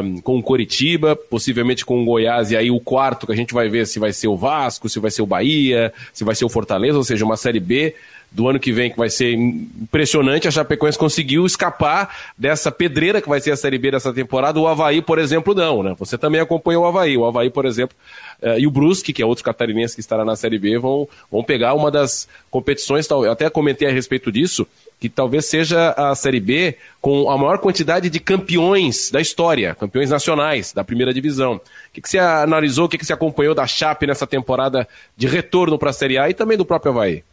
um, 0.04 0.22
com 0.22 0.38
o 0.38 0.44
Coritiba, 0.44 1.16
possivelmente 1.16 1.86
com 1.86 2.02
o 2.02 2.06
Goiás, 2.06 2.50
e 2.50 2.58
aí 2.58 2.72
o 2.72 2.80
quarto 2.80 3.28
que 3.28 3.34
a 3.34 3.36
gente 3.36 3.54
vai 3.54 3.70
ver 3.70 3.86
se 3.86 4.00
vai 4.00 4.12
ser 4.12 4.28
o 4.28 4.38
Vasco, 4.38 4.90
se 4.90 5.00
vai 5.00 5.12
ser 5.12 5.22
o 5.22 5.28
Bahia, 5.28 5.94
se 6.14 6.24
vai 6.24 6.34
ser 6.34 6.46
o 6.46 6.50
Fortaleza, 6.50 6.98
ou 6.98 7.04
seja, 7.04 7.26
uma 7.26 7.38
Série 7.38 7.60
B 7.60 7.94
do 8.36 8.50
ano 8.50 8.60
que 8.60 8.74
vem, 8.74 8.92
que 8.92 8.98
vai 8.98 9.10
ser 9.10 9.32
impressionante, 9.32 10.46
a 10.46 10.52
Chapecoense 10.52 10.98
conseguiu 10.98 11.46
escapar 11.46 12.14
dessa 12.38 12.70
pedreira 12.70 13.22
que 13.22 13.30
vai 13.30 13.40
ser 13.40 13.52
a 13.52 13.56
Série 13.56 13.78
B 13.78 13.92
dessa 13.92 14.12
temporada. 14.12 14.60
O 14.60 14.68
Havaí, 14.68 15.02
por 15.02 15.18
exemplo, 15.18 15.56
não, 15.56 15.82
né? 15.82 15.96
Você 15.98 16.18
também 16.18 16.42
acompanha 16.42 16.78
o 16.78 16.86
Havaí. 16.86 17.18
O 17.18 17.24
Havaí, 17.24 17.50
por 17.50 17.66
exemplo, 17.66 17.96
uh, 18.44 18.60
e 18.60 18.68
o 18.68 18.72
Brusque, 18.72 19.14
que 19.14 19.22
é 19.22 19.26
outro 19.26 19.42
catarinense 19.42 19.96
que 19.96 20.02
estará 20.02 20.26
na 20.26 20.36
Série 20.36 20.60
B, 20.60 20.78
vão, 20.78 21.08
vão 21.32 21.46
pegar 21.46 21.74
uma 21.76 21.90
das 21.90 22.28
competições, 22.52 23.10
eu 23.10 23.32
até 23.32 23.50
comentei 23.50 23.88
a 23.88 23.92
respeito 23.92 24.30
disso, 24.30 24.68
que 25.00 25.08
talvez 25.08 25.46
seja 25.46 25.92
a 25.92 26.14
Série 26.14 26.42
B 26.42 26.76
com 27.00 27.30
a 27.30 27.38
maior 27.38 27.60
quantidade 27.60 28.10
de 28.10 28.20
campeões 28.20 29.10
da 29.12 29.22
história, 29.22 29.74
campeões 29.76 30.10
nacionais 30.10 30.74
da 30.74 30.84
primeira 30.84 31.14
divisão. 31.14 31.56
O 31.56 31.62
que, 31.94 32.02
que 32.02 32.10
você 32.10 32.18
analisou, 32.18 32.86
o 32.86 32.90
que, 32.90 32.98
que 32.98 33.06
você 33.06 33.14
acompanhou 33.14 33.56
da 33.56 33.66
Chape 33.66 34.06
nessa 34.06 34.28
temporada 34.28 34.86
de 35.16 35.26
retorno 35.26 35.80
para 35.80 35.92
a 35.92 35.94
Série 35.94 36.18
A 36.18 36.30
e 36.30 36.34
também 36.34 36.58
do 36.58 36.66
próprio 36.66 36.92
Havaí? 36.92 37.24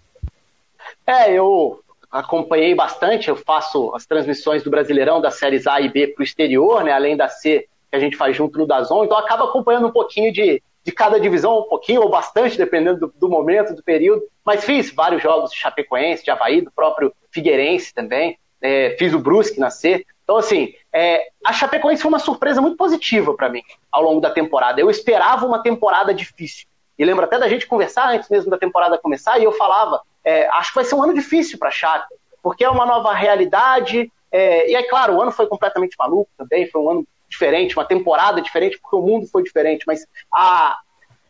É, 1.07 1.33
eu 1.33 1.83
acompanhei 2.11 2.75
bastante, 2.75 3.29
eu 3.29 3.37
faço 3.37 3.95
as 3.95 4.05
transmissões 4.05 4.62
do 4.62 4.71
Brasileirão 4.71 5.21
das 5.21 5.38
séries 5.38 5.67
A 5.67 5.81
e 5.81 5.88
B 5.88 6.09
para 6.09 6.21
o 6.21 6.25
exterior, 6.25 6.85
né, 6.85 6.93
além 6.93 7.17
da 7.17 7.29
C 7.29 7.67
que 7.91 7.97
a 7.97 7.99
gente 7.99 8.17
faz 8.17 8.37
junto 8.37 8.59
no 8.59 8.67
Dazon, 8.67 9.05
então 9.05 9.17
acaba 9.17 9.45
acompanhando 9.45 9.87
um 9.87 9.93
pouquinho 9.93 10.33
de, 10.33 10.62
de 10.83 10.93
cada 10.93 11.19
divisão, 11.19 11.61
um 11.61 11.69
pouquinho 11.69 12.03
ou 12.03 12.09
bastante, 12.09 12.57
dependendo 12.57 13.01
do, 13.01 13.15
do 13.17 13.29
momento, 13.29 13.75
do 13.75 13.83
período, 13.83 14.23
mas 14.45 14.65
fiz 14.65 14.91
vários 14.91 15.23
jogos 15.23 15.51
de 15.51 15.57
Chapecoense, 15.57 16.25
de 16.25 16.31
Havaí, 16.31 16.61
do 16.62 16.71
próprio 16.71 17.12
Figueirense 17.31 17.93
também, 17.93 18.38
é, 18.61 18.97
fiz 18.99 19.12
o 19.12 19.19
Brusque 19.19 19.59
na 19.59 19.71
C, 19.71 20.07
então 20.25 20.37
assim, 20.37 20.73
é, 20.93 21.29
a 21.45 21.53
Chapecoense 21.53 22.03
foi 22.03 22.11
uma 22.11 22.19
surpresa 22.19 22.61
muito 22.61 22.77
positiva 22.77 23.35
para 23.35 23.49
mim 23.49 23.62
ao 23.91 24.03
longo 24.03 24.21
da 24.21 24.31
temporada, 24.31 24.81
eu 24.81 24.91
esperava 24.91 25.47
uma 25.47 25.62
temporada 25.62 26.15
difícil, 26.15 26.67
e 26.99 27.05
lembro 27.05 27.25
até 27.25 27.38
da 27.38 27.49
gente 27.49 27.67
conversar 27.67 28.11
antes 28.11 28.29
mesmo 28.29 28.51
da 28.51 28.59
temporada 28.59 28.99
começar, 28.99 29.38
e 29.38 29.45
eu 29.45 29.53
falava, 29.53 30.01
é, 30.25 30.49
acho 30.49 30.71
que 30.71 30.77
vai 30.77 30.85
ser 30.85 30.95
um 30.95 31.03
ano 31.03 31.15
difícil 31.15 31.59
para 31.59 31.69
a 31.69 31.73
Chape, 31.73 32.15
porque 32.43 32.65
é 32.65 32.69
uma 32.69 32.87
nova 32.87 33.13
realidade. 33.13 34.11
É, 34.31 34.71
e 34.71 34.75
é 34.75 34.83
claro, 34.85 35.15
o 35.15 35.23
ano 35.23 35.31
foi 35.31 35.47
completamente 35.47 35.97
maluco 35.99 36.31
também, 36.37 36.69
foi 36.69 36.81
um 36.81 36.91
ano 36.91 37.07
diferente, 37.29 37.77
uma 37.77 37.85
temporada 37.85 38.41
diferente, 38.41 38.79
porque 38.79 38.97
o 38.97 39.03
mundo 39.03 39.27
foi 39.27 39.43
diferente, 39.43 39.85
mas 39.87 40.07
a, 40.33 40.79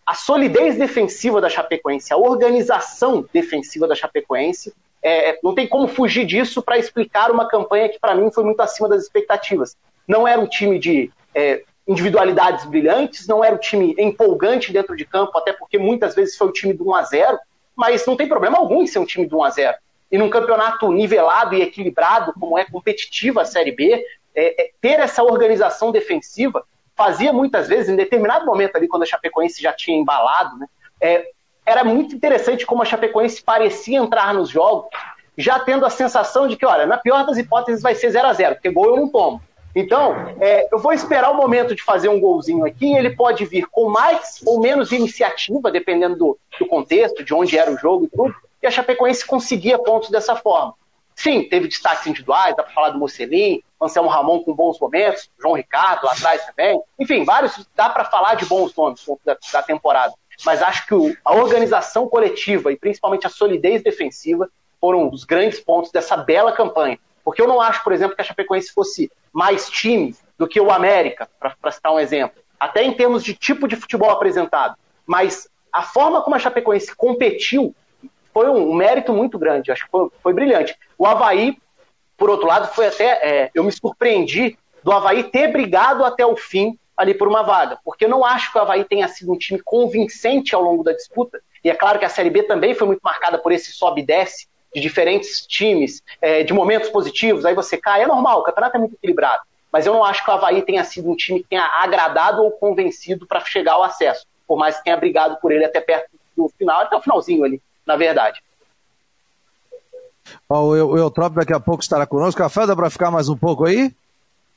a 0.05 0.14
solidez 0.14 0.76
defensiva 0.76 1.40
da 1.40 1.48
Chapecoense, 1.48 2.12
a 2.12 2.16
organização 2.16 3.24
defensiva 3.33 3.87
da 3.87 3.94
Chapecoense, 3.94 4.74
é, 5.02 5.38
não 5.42 5.55
tem 5.55 5.66
como 5.66 5.88
fugir 5.88 6.24
disso 6.24 6.62
para 6.62 6.78
explicar 6.78 7.31
uma 7.31 7.48
campanha 7.48 7.88
que 7.88 7.98
para 7.98 8.14
mim 8.14 8.31
foi 8.31 8.44
muito 8.44 8.61
acima 8.61 8.88
das 8.88 9.02
expectativas. 9.02 9.76
Não 10.07 10.26
era 10.26 10.40
um 10.40 10.46
time 10.46 10.78
de 10.78 11.11
é, 11.35 11.62
individualidades 11.87 12.64
brilhantes, 12.64 13.26
não 13.26 13.44
era 13.44 13.55
um 13.55 13.59
time 13.59 13.94
empolgante 13.98 14.72
dentro 14.72 14.96
de 14.96 15.05
campo, 15.05 15.37
até 15.37 15.52
porque 15.52 15.78
muitas 15.78 16.14
vezes 16.14 16.37
foi 16.37 16.48
o 16.48 16.52
time 16.52 16.72
do 16.72 16.88
1 16.88 16.94
a 16.94 17.02
0 17.02 17.38
mas 17.76 18.06
não 18.06 18.16
tem 18.16 18.28
problema 18.28 18.58
algum 18.58 18.82
em 18.82 18.87
ser 18.87 18.98
um 18.98 19.06
time 19.06 19.26
de 19.26 19.35
1 19.35 19.44
a 19.44 19.50
0 19.50 19.76
E 20.11 20.18
num 20.18 20.30
campeonato 20.30 20.90
nivelado 20.92 21.54
e 21.54 21.62
equilibrado, 21.62 22.32
como 22.38 22.58
é 22.58 22.64
competitiva 22.64 23.42
a 23.42 23.44
Série 23.44 23.72
B, 23.72 24.04
é, 24.35 24.62
é, 24.62 24.70
ter 24.80 24.98
essa 25.00 25.22
organização 25.22 25.90
defensiva 25.90 26.64
fazia 26.94 27.32
muitas 27.32 27.68
vezes, 27.68 27.88
em 27.88 27.96
determinado 27.96 28.44
momento 28.46 28.76
ali, 28.76 28.87
quando 28.87 29.02
a 29.02 29.06
Chapecoense 29.06 29.62
já 29.62 29.72
tinha 29.72 29.98
embalado, 29.98 30.56
né, 30.58 30.66
é, 31.00 31.26
era 31.64 31.85
muito 31.85 32.14
interessante 32.14 32.66
como 32.66 32.82
a 32.82 32.85
Chapecoense 32.85 33.42
parecia 33.42 33.98
entrar 33.98 34.35
nos 34.35 34.48
jogos, 34.48 34.90
já 35.37 35.58
tendo 35.58 35.87
a 35.87 35.90
sensação 35.90 36.46
de 36.46 36.56
que, 36.56 36.66
olha, 36.66 36.87
na 36.87 36.98
pior 36.98 37.24
das 37.24 37.38
hipóteses 37.38 37.82
vai 37.82 37.94
ser 37.94 38.11
0 38.11 38.28
a 38.28 38.32
0 38.32 38.54
porque 38.56 38.70
gol 38.70 38.87
eu 38.87 38.96
não 38.96 39.08
tomo. 39.08 39.40
Então, 39.74 40.14
é, 40.40 40.68
eu 40.70 40.78
vou 40.78 40.92
esperar 40.92 41.30
o 41.30 41.37
momento 41.37 41.74
de 41.74 41.82
fazer 41.82 42.08
um 42.08 42.20
golzinho 42.20 42.64
aqui. 42.64 42.94
Ele 42.94 43.11
pode 43.16 43.44
vir 43.44 43.66
com 43.70 43.88
mais 43.88 44.40
ou 44.46 44.61
menos 44.61 44.92
iniciativa, 44.92 45.70
dependendo 45.70 46.16
do, 46.16 46.38
do 46.58 46.66
contexto, 46.66 47.24
de 47.24 47.32
onde 47.32 47.58
era 47.58 47.70
o 47.70 47.78
jogo 47.78 48.04
e 48.04 48.08
tudo. 48.08 48.35
E 48.62 48.66
a 48.66 48.70
Chapecoense 48.70 49.26
conseguia 49.26 49.78
pontos 49.78 50.11
dessa 50.11 50.37
forma. 50.37 50.74
Sim, 51.14 51.42
teve 51.44 51.68
destaques 51.68 52.06
individuais, 52.06 52.56
dá 52.56 52.62
para 52.62 52.72
falar 52.72 52.90
do 52.90 52.98
Mocelin, 52.98 53.62
Anselmo 53.80 54.08
Ramon 54.08 54.42
com 54.42 54.54
bons 54.54 54.78
momentos, 54.78 55.30
João 55.40 55.54
Ricardo 55.54 56.04
lá 56.06 56.12
atrás 56.12 56.44
também. 56.46 56.80
Enfim, 56.98 57.24
vários, 57.24 57.66
dá 57.74 57.88
para 57.88 58.04
falar 58.04 58.35
de 58.35 58.46
bons 58.46 58.74
nomes 58.74 59.04
da, 59.24 59.37
da 59.52 59.62
temporada. 59.62 60.14
Mas 60.44 60.62
acho 60.62 60.87
que 60.87 60.94
o, 60.94 61.14
a 61.24 61.35
organização 61.35 62.08
coletiva 62.08 62.72
e 62.72 62.76
principalmente 62.76 63.26
a 63.26 63.30
solidez 63.30 63.82
defensiva 63.82 64.48
foram 64.80 65.08
os 65.11 65.24
grandes 65.24 65.61
pontos 65.61 65.90
dessa 65.92 66.16
bela 66.16 66.52
campanha. 66.52 66.98
Porque 67.24 67.40
eu 67.40 67.46
não 67.46 67.61
acho, 67.61 67.85
por 67.85 67.92
exemplo, 67.92 68.16
que 68.16 68.22
a 68.22 68.24
Chapecoense 68.24 68.72
fosse 68.72 69.11
mais 69.32 69.68
time 69.68 70.14
do 70.38 70.46
que 70.46 70.60
o 70.60 70.70
América, 70.70 71.28
para 71.38 71.70
citar 71.70 71.92
um 71.92 72.00
exemplo. 72.00 72.42
Até 72.58 72.82
em 72.82 72.92
termos 72.92 73.24
de 73.24 73.34
tipo 73.34 73.66
de 73.66 73.76
futebol 73.76 74.10
apresentado. 74.10 74.76
Mas 75.06 75.48
a 75.72 75.82
forma 75.82 76.20
como 76.22 76.36
a 76.36 76.38
Chapecoense 76.38 76.94
competiu 76.94 77.74
foi 78.32 78.48
um, 78.48 78.72
mérito 78.74 79.12
muito 79.12 79.38
grande. 79.38 79.70
Acho 79.70 79.84
que 79.84 79.90
foi, 79.90 80.08
foi 80.22 80.32
brilhante. 80.32 80.76
O 80.98 81.06
Havaí, 81.06 81.56
por 82.16 82.30
outro 82.30 82.46
lado, 82.46 82.68
foi 82.74 82.86
até. 82.86 83.04
É, 83.04 83.50
eu 83.54 83.64
me 83.64 83.72
surpreendi 83.72 84.58
do 84.82 84.92
Havaí 84.92 85.24
ter 85.24 85.48
brigado 85.48 86.04
até 86.04 86.24
o 86.24 86.36
fim 86.36 86.78
ali 86.96 87.14
por 87.14 87.28
uma 87.28 87.42
vaga. 87.42 87.78
Porque 87.84 88.04
eu 88.04 88.08
não 88.08 88.24
acho 88.24 88.50
que 88.52 88.58
o 88.58 88.60
Havaí 88.60 88.84
tenha 88.84 89.08
sido 89.08 89.32
um 89.32 89.38
time 89.38 89.60
convincente 89.62 90.54
ao 90.54 90.62
longo 90.62 90.82
da 90.82 90.92
disputa. 90.92 91.40
E 91.64 91.70
é 91.70 91.74
claro 91.74 91.98
que 91.98 92.04
a 92.04 92.08
Série 92.08 92.30
B 92.30 92.42
também 92.42 92.74
foi 92.74 92.86
muito 92.86 93.00
marcada 93.02 93.38
por 93.38 93.52
esse 93.52 93.72
sobe 93.72 94.00
e 94.00 94.06
desce 94.06 94.48
de 94.74 94.80
diferentes 94.80 95.46
times, 95.46 96.02
é, 96.20 96.42
de 96.42 96.52
momentos 96.52 96.88
positivos, 96.88 97.44
aí 97.44 97.54
você 97.54 97.76
cai, 97.76 98.02
é 98.02 98.06
normal, 98.06 98.40
o 98.40 98.42
campeonato 98.42 98.76
é 98.76 98.80
muito 98.80 98.94
equilibrado. 98.94 99.42
Mas 99.70 99.87
eu 99.87 99.92
não 99.92 100.04
acho 100.04 100.24
que 100.24 100.30
o 100.30 100.35
Havaí 100.35 100.62
tenha 100.62 100.85
sido 100.85 101.11
um 101.11 101.16
time 101.16 101.40
que 101.42 101.48
tenha 101.48 101.64
agradado 101.82 102.42
ou 102.42 102.50
convencido 102.50 103.26
para 103.26 103.40
chegar 103.40 103.72
ao 103.72 103.82
acesso, 103.82 104.26
por 104.46 104.58
mais 104.58 104.76
que 104.76 104.85
tenha 104.85 104.96
brigado 104.96 105.38
por 105.40 105.50
ele 105.50 105.64
até 105.64 105.80
perto 105.80 106.11
do 106.37 106.48
final, 106.58 106.82
até 106.82 106.96
o 106.96 107.00
finalzinho 107.00 107.44
ali, 107.44 107.61
na 107.87 107.96
verdade. 107.96 108.42
o 110.48 110.96
Eutrópio 110.96 111.38
daqui 111.38 111.54
a 111.54 111.61
pouco 111.61 111.82
estará 111.82 112.06
conosco. 112.06 112.40
Café, 112.40 112.66
dá 112.66 112.76
para 112.76 112.90
ficar 112.90 113.11
mais 113.11 113.28
um 113.28 113.37
pouco 113.37 113.64
aí? 113.64 113.94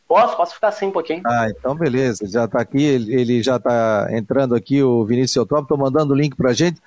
Posso, 0.08 0.38
posso 0.38 0.54
ficar 0.54 0.72
sim 0.72 0.88
um 0.88 0.92
pouquinho. 0.92 1.24
Ah, 1.26 1.48
então 1.50 1.76
beleza, 1.76 2.28
já 2.28 2.46
está 2.46 2.62
aqui, 2.62 2.84
ele, 2.84 3.14
ele 3.14 3.44
já 3.44 3.56
está 3.56 4.08
entrando 4.12 4.54
aqui, 4.54 4.84
o 4.84 5.04
Vinícius 5.04 5.36
Eutrópio, 5.38 5.64
estou 5.64 5.78
mandando 5.78 6.14
o 6.14 6.16
link 6.16 6.36
para 6.36 6.54
gente. 6.54 6.80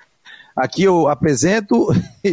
Aqui 0.55 0.83
eu 0.83 1.07
apresento 1.07 1.87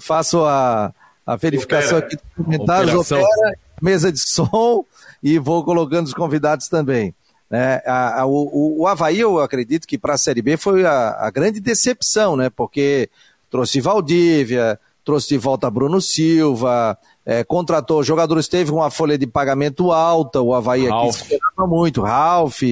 faço 0.00 0.44
a, 0.44 0.92
a 1.26 1.36
verificação 1.36 1.98
opera. 1.98 2.06
aqui 2.06 2.16
dos 2.16 2.44
comentários, 2.44 3.12
opera, 3.12 3.58
mesa 3.80 4.12
de 4.12 4.18
som 4.18 4.84
e 5.22 5.38
vou 5.38 5.64
colocando 5.64 6.06
os 6.06 6.14
convidados 6.14 6.68
também. 6.68 7.14
É, 7.50 7.82
a, 7.86 8.22
a, 8.22 8.26
o, 8.26 8.80
o 8.80 8.86
Havaí, 8.86 9.20
eu 9.20 9.38
acredito 9.38 9.86
que 9.86 9.96
para 9.96 10.14
a 10.14 10.18
Série 10.18 10.42
B 10.42 10.56
foi 10.56 10.84
a, 10.84 11.16
a, 11.26 11.30
grande 11.30 11.60
decepção, 11.60 12.36
né? 12.36 12.50
Porque 12.50 13.08
trouxe 13.50 13.80
Valdívia, 13.80 14.78
trouxe 15.04 15.28
de 15.28 15.38
volta 15.38 15.70
Bruno 15.70 16.00
Silva, 16.00 16.98
é, 17.24 17.44
contratou 17.44 18.02
jogadores, 18.02 18.48
teve 18.48 18.72
uma 18.72 18.90
folha 18.90 19.16
de 19.16 19.26
pagamento 19.26 19.92
alta, 19.92 20.40
o 20.40 20.52
Havaí 20.52 20.88
Ralf. 20.88 21.08
aqui 21.08 21.22
esperava 21.22 21.66
muito, 21.68 22.02
Ralf, 22.02 22.62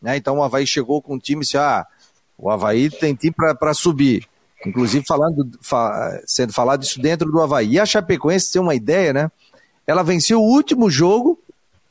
né? 0.00 0.16
Então 0.16 0.38
o 0.38 0.42
Havaí 0.42 0.66
chegou 0.66 1.00
com 1.00 1.14
um 1.14 1.18
time 1.18 1.42
assim, 1.42 1.56
ah, 1.56 1.86
o 2.36 2.50
Havaí 2.50 2.90
tem 2.90 3.14
time 3.14 3.34
para 3.34 3.72
subir. 3.72 4.28
Inclusive 4.66 5.04
falando, 5.06 5.48
fa, 5.62 6.20
sendo 6.26 6.52
falado 6.52 6.82
isso 6.82 7.00
dentro 7.00 7.30
do 7.30 7.40
Havaí. 7.40 7.72
E 7.72 7.80
a 7.80 7.86
Chapecoense 7.86 8.52
tem 8.52 8.60
uma 8.60 8.74
ideia, 8.74 9.12
né? 9.12 9.30
Ela 9.86 10.02
venceu 10.02 10.40
o 10.40 10.44
último 10.44 10.90
jogo 10.90 11.38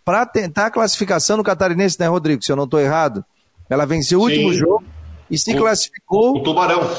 para 0.03 0.25
tentar 0.25 0.67
a 0.67 0.71
classificação 0.71 1.37
no 1.37 1.43
Catarinense, 1.43 1.99
né, 1.99 2.07
Rodrigo? 2.07 2.43
Se 2.43 2.51
eu 2.51 2.55
não 2.55 2.65
estou 2.65 2.79
errado. 2.79 3.23
Ela 3.69 3.85
venceu 3.85 4.19
o 4.19 4.23
último 4.23 4.53
jogo 4.53 4.83
e 5.29 5.37
se 5.37 5.53
o, 5.53 5.57
classificou. 5.57 6.37
O 6.37 6.43
Tubarão. 6.43 6.89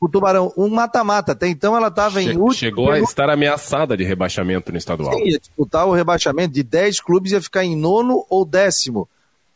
O 0.00 0.08
Tubarão, 0.08 0.52
um 0.56 0.68
mata-mata. 0.68 1.32
Até 1.32 1.46
então 1.48 1.76
ela 1.76 1.88
estava 1.88 2.20
em 2.20 2.30
último. 2.30 2.52
Chegou 2.52 2.90
a 2.90 2.98
estar 2.98 3.30
ameaçada 3.30 3.96
de 3.96 4.02
rebaixamento 4.04 4.72
no 4.72 4.78
estadual. 4.78 5.14
Sim, 5.14 5.28
ia 5.28 5.38
disputar 5.38 5.86
o 5.86 5.92
rebaixamento 5.92 6.54
de 6.54 6.62
10 6.62 7.00
clubes, 7.00 7.32
ia 7.32 7.40
ficar 7.40 7.64
em 7.64 7.76
nono 7.76 8.26
ou 8.28 8.44
décimo. 8.44 9.08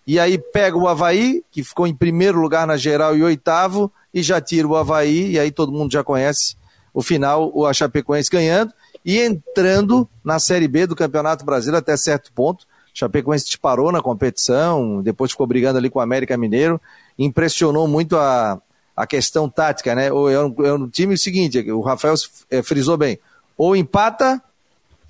E 0.07 0.21
aí 0.21 0.39
pega 0.39 0.77
o 0.77 0.87
Havaí, 0.87 1.43
que 1.51 1.65
ficou 1.65 1.87
em 1.87 1.95
primeiro 1.95 2.41
lugar 2.41 2.67
na 2.67 2.77
geral 2.77 3.17
e 3.17 3.23
oitavo, 3.23 3.91
e 4.15 4.23
já 4.23 4.41
tira 4.41 4.69
o 4.69 4.77
Havaí, 4.77 5.33
e 5.33 5.39
aí 5.39 5.51
todo 5.51 5.73
mundo 5.73 5.93
já 5.93 6.05
conhece 6.05 6.57
o 6.95 7.03
final, 7.03 7.51
o 7.55 7.71
Chapecoense 7.75 8.31
ganhando 8.31 8.73
e 9.05 9.21
entrando 9.21 10.09
na 10.25 10.39
Série 10.39 10.67
B 10.67 10.87
do 10.87 10.97
Campeonato 10.97 11.45
Brasileiro 11.45 11.79
até 11.79 11.97
certo 11.97 12.33
ponto. 12.33 12.67
Chapecoense 12.95 13.45
disparou 13.45 13.93
na 13.93 14.01
competição, 14.01 15.03
depois 15.03 15.31
ficou 15.31 15.47
brigando 15.47 15.79
ali 15.79 15.91
com 15.91 15.99
o 15.99 16.03
América 16.03 16.37
Mineiro, 16.37 16.81
impressionou 17.19 17.87
muito 17.87 18.17
a, 18.17 18.61
a 18.97 19.07
questão 19.07 19.49
tática, 19.49 19.95
né? 19.95 20.07
É 20.07 20.13
um, 20.13 20.65
é 20.65 20.73
um 20.73 20.89
time 20.89 21.19
seguinte, 21.19 21.71
o 21.71 21.83
Rafael 21.83 22.15
é, 22.51 22.63
frisou 22.63 22.97
bem, 22.97 23.19
ou 23.57 23.77
empata 23.77 24.43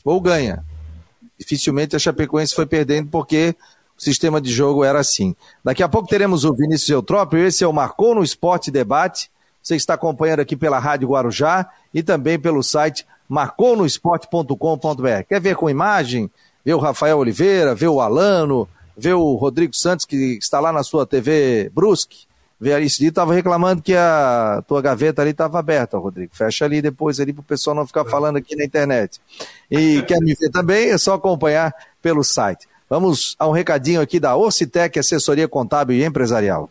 ou 0.04 0.20
ganha. 0.20 0.64
Dificilmente 1.38 1.94
a 1.94 1.98
Chapecoense 1.98 2.54
foi 2.54 2.66
perdendo 2.66 3.09
porque 3.09 3.54
o 3.98 4.02
sistema 4.02 4.40
de 4.40 4.52
jogo 4.52 4.85
era 4.85 5.00
assim. 5.00 5.35
Daqui 5.64 5.82
a 5.82 5.88
pouco 5.88 6.09
teremos 6.09 6.44
o 6.44 6.52
Vinícius 6.52 6.90
Eutrópio, 6.90 7.38
esse 7.38 7.64
é 7.64 7.66
o 7.66 7.72
Marcou 7.72 8.14
no 8.14 8.22
Esporte 8.22 8.70
Debate. 8.70 9.30
Você 9.62 9.74
está 9.76 9.94
acompanhando 9.94 10.40
aqui 10.40 10.54
pela 10.56 10.78
Rádio 10.78 11.09
Guarujá 11.09 11.68
e 11.92 12.02
também 12.02 12.38
pelo 12.38 12.62
site 12.62 13.06
marconosport.com.br. 13.28 15.24
Quer 15.28 15.40
ver 15.40 15.56
com 15.56 15.68
imagem? 15.68 16.30
ver 16.66 16.74
o 16.74 16.80
Rafael 16.80 17.16
Oliveira, 17.18 17.76
ver 17.76 17.87
o 17.87 18.00
Alano, 18.00 18.68
ver 18.96 19.14
o 19.14 19.37
Rodrigo 19.37 19.72
Santos, 19.72 20.04
que 20.04 20.37
está 20.37 20.59
lá 20.59 20.72
na 20.72 20.82
sua 20.82 21.06
TV 21.06 21.70
Brusque. 21.72 22.26
Ver 22.59 22.72
ali, 22.72 22.87
esse 22.87 22.98
dia 22.98 23.11
estava 23.11 23.32
reclamando 23.32 23.82
que 23.82 23.94
a 23.94 24.64
tua 24.66 24.82
gaveta 24.82 25.22
ali 25.22 25.30
estava 25.30 25.61
aberta, 25.61 25.96
Rodrigo. 25.96 26.35
Fecha 26.35 26.64
ali 26.64 26.82
depois 26.82 27.20
ali 27.20 27.32
para 27.32 27.42
o 27.42 27.44
pessoal 27.44 27.76
não 27.76 27.87
ficar 27.87 28.04
falando 28.06 28.38
aqui 28.38 28.56
na 28.56 28.64
internet. 28.64 29.20
E 29.70 30.02
quer 30.09 30.18
me 30.18 30.35
ver 30.35 30.50
também, 30.50 30.90
é 30.90 30.98
só 30.98 31.14
acompanhar 31.14 31.72
pelo 32.02 32.24
site. 32.24 32.66
Vamos 32.88 33.35
a 33.38 33.49
um 33.49 33.53
recadinho 33.53 34.01
aqui 34.01 34.20
da 34.20 34.37
Orcitec, 34.37 34.99
assessoria 34.99 35.49
contábil 35.49 35.96
e 35.96 36.05
empresarial. 36.05 36.70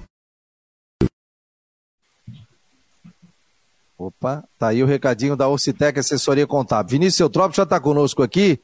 Opa, 4.01 4.43
tá 4.57 4.69
aí 4.69 4.81
o 4.81 4.87
recadinho 4.87 5.35
da 5.35 5.47
Ocitec 5.47 5.99
Assessoria 5.99 6.47
Contábil. 6.47 6.89
Vinícius 6.89 7.19
Eutrópio 7.19 7.55
já 7.55 7.61
está 7.61 7.79
conosco 7.79 8.23
aqui. 8.23 8.59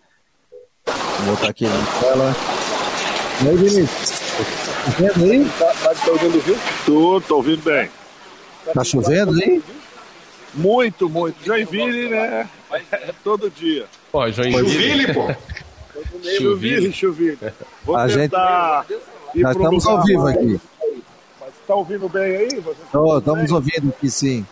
Vou 0.83 1.35
botar 1.35 1.49
aqui 1.49 1.67
na 1.67 1.99
tela. 1.99 2.35
E 3.43 3.47
aí, 3.47 3.55
Vinícius? 3.55 4.19
Tá 4.19 4.91
chovendo 4.91 5.31
aí? 5.31 5.45
Tá, 5.59 5.73
tá, 5.75 5.93
tá 5.93 6.11
ouvindo, 6.11 6.41
viu? 6.41 6.57
Tô, 6.87 7.21
tô 7.21 7.35
ouvindo 7.35 7.61
bem. 7.61 7.87
Tá 8.73 8.83
chovendo 8.83 9.31
aí? 9.33 9.61
Muito, 10.55 11.07
muito. 11.07 11.45
Joinville, 11.45 12.09
né? 12.09 12.49
É 12.91 13.13
todo 13.23 13.47
dia. 13.51 13.85
Pô, 14.11 14.27
Joinville, 14.31 15.13
pô. 15.13 15.35
Joinville, 16.39 16.89
Joinville. 16.89 17.37
Vou 17.85 17.95
A 17.95 18.07
tentar 18.07 18.85
gente... 18.89 19.43
Nós 19.43 19.55
estamos 19.55 19.85
ao 19.85 20.03
vivo 20.03 20.27
aqui. 20.27 20.59
Mas 21.39 21.53
tá 21.67 21.75
ouvindo 21.75 22.09
bem 22.09 22.37
aí? 22.37 22.49
Tá 22.91 23.17
estamos 23.19 23.51
ouvindo 23.51 23.89
aqui, 23.89 24.09
sim. 24.09 24.43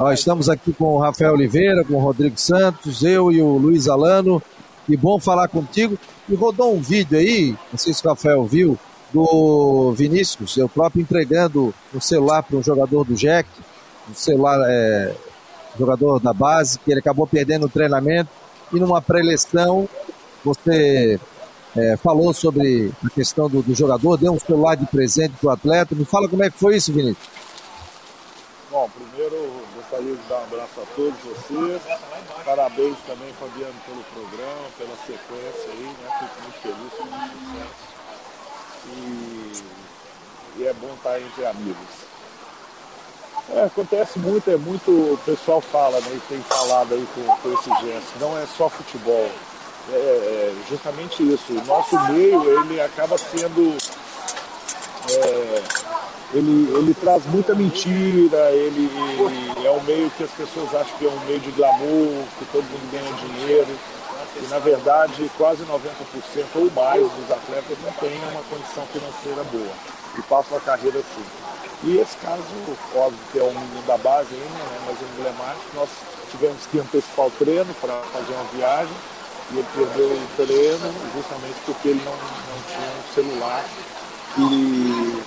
Ó, 0.00 0.12
estamos 0.12 0.48
aqui 0.48 0.72
com 0.72 0.94
o 0.94 0.98
Rafael 0.98 1.32
Oliveira, 1.32 1.84
com 1.84 1.94
o 1.94 2.00
Rodrigo 2.00 2.38
Santos, 2.38 3.02
eu 3.02 3.32
e 3.32 3.42
o 3.42 3.58
Luiz 3.58 3.88
Alano. 3.88 4.40
E 4.88 4.96
bom 4.96 5.18
falar 5.18 5.48
contigo. 5.48 5.98
E 6.28 6.34
rodou 6.36 6.72
um 6.72 6.80
vídeo 6.80 7.18
aí, 7.18 7.56
não 7.72 7.78
sei 7.78 7.92
se 7.92 8.06
o 8.06 8.10
Rafael 8.10 8.44
viu, 8.44 8.78
do 9.12 9.92
Vinícius, 9.96 10.56
eu 10.56 10.68
próprio 10.68 11.02
entregando 11.02 11.74
um 11.92 12.00
celular 12.00 12.42
para 12.42 12.56
um 12.56 12.62
jogador 12.62 13.04
do 13.04 13.14
Jack, 13.14 13.48
um 14.08 14.14
celular, 14.14 14.60
é, 14.68 15.14
jogador 15.76 16.20
da 16.20 16.32
base, 16.32 16.78
que 16.78 16.90
ele 16.92 17.00
acabou 17.00 17.26
perdendo 17.26 17.66
o 17.66 17.68
treinamento. 17.68 18.30
E 18.72 18.78
numa 18.78 19.02
pré-eleição, 19.02 19.88
você 20.44 21.18
é, 21.76 21.96
falou 21.96 22.32
sobre 22.32 22.92
a 23.04 23.10
questão 23.10 23.48
do, 23.48 23.62
do, 23.62 23.74
jogador, 23.74 24.16
deu 24.16 24.32
um 24.32 24.38
celular 24.38 24.76
de 24.76 24.86
presente 24.86 25.34
para 25.40 25.48
o 25.48 25.52
atleta. 25.52 25.94
Me 25.94 26.04
fala 26.04 26.28
como 26.28 26.44
é 26.44 26.50
que 26.50 26.58
foi 26.58 26.76
isso, 26.76 26.92
Vinícius. 26.92 27.28
Bom, 28.70 28.88
primeiro 28.90 29.57
gostaria 29.98 30.14
de 30.14 30.28
dar 30.28 30.38
um 30.38 30.44
abraço 30.44 30.80
a 30.80 30.86
todos 30.94 31.18
vocês. 31.24 31.82
Parabéns 32.44 32.96
também, 33.06 33.32
Fabiano, 33.34 33.74
pelo 33.84 34.04
programa, 34.04 34.68
pela 34.78 34.96
sequência 34.96 35.72
aí, 35.72 35.96
né? 36.00 36.18
Fico 36.20 36.42
muito 36.42 36.58
feliz 36.62 36.92
com 36.96 37.02
o 37.02 37.10
sucesso. 37.10 37.98
E, 38.86 39.62
e 40.58 40.66
é 40.66 40.72
bom 40.74 40.94
estar 40.94 41.20
entre 41.20 41.46
amigos. 41.46 42.08
É, 43.50 43.64
acontece 43.64 44.18
muito, 44.18 44.50
é 44.50 44.56
muito, 44.56 44.90
o 44.90 45.18
pessoal 45.24 45.60
fala, 45.60 45.98
né, 46.00 46.12
e 46.14 46.20
tem 46.28 46.40
falado 46.42 46.92
aí 46.92 47.08
com, 47.14 47.24
com 47.24 47.54
esse 47.54 47.70
gesto, 47.86 48.18
não 48.20 48.36
é 48.36 48.44
só 48.44 48.68
futebol, 48.68 49.30
é, 49.90 49.94
é 49.94 50.54
justamente 50.68 51.22
isso. 51.22 51.54
O 51.54 51.64
nosso 51.64 51.98
meio, 52.12 52.60
ele 52.60 52.78
acaba 52.78 53.16
sendo 53.16 53.74
é, 55.10 55.62
ele, 56.34 56.70
ele 56.76 56.94
traz 56.94 57.24
muita 57.26 57.54
mentira, 57.54 58.50
ele, 58.50 58.90
ele, 59.56 59.66
é 59.66 59.70
um 59.70 59.82
meio 59.84 60.10
que 60.10 60.24
as 60.24 60.30
pessoas 60.30 60.74
acham 60.74 60.98
que 60.98 61.06
é 61.06 61.08
um 61.08 61.20
meio 61.26 61.40
de 61.40 61.50
glamour, 61.52 62.24
que 62.38 62.44
todo 62.52 62.64
mundo 62.64 62.92
ganha 62.92 63.12
dinheiro. 63.14 63.78
E 64.36 64.46
na 64.48 64.58
verdade 64.58 65.28
quase 65.36 65.64
90% 65.64 65.70
ou 66.54 66.70
mais 66.70 67.02
dos 67.02 67.30
atletas 67.30 67.78
não 67.82 67.90
têm 67.92 68.18
uma 68.30 68.42
condição 68.42 68.86
financeira 68.86 69.42
boa 69.50 69.72
e 70.18 70.22
passam 70.22 70.58
a 70.58 70.60
carreira 70.60 70.98
assim. 70.98 71.24
E 71.84 71.98
esse 71.98 72.16
caso, 72.18 72.42
óbvio 72.94 73.18
que 73.32 73.38
é 73.38 73.42
um 73.42 73.52
menino 73.52 73.82
da 73.86 73.96
base 73.96 74.34
ainda, 74.34 74.64
né, 74.64 74.80
mas 74.86 74.98
emblemático, 75.00 75.70
nós 75.74 75.88
tivemos 76.30 76.66
que 76.70 76.78
antecipar 76.78 77.26
o 77.26 77.30
treino 77.30 77.72
para 77.80 78.02
fazer 78.12 78.32
uma 78.32 78.44
viagem 78.52 78.94
e 79.52 79.58
ele 79.58 79.66
perdeu 79.74 80.06
o 80.06 80.28
treino 80.36 80.94
justamente 81.14 81.56
porque 81.64 81.88
ele 81.88 82.02
não, 82.04 82.12
não 82.12 82.62
tinha 82.66 82.88
um 82.90 83.14
celular 83.14 83.64
e, 84.36 85.22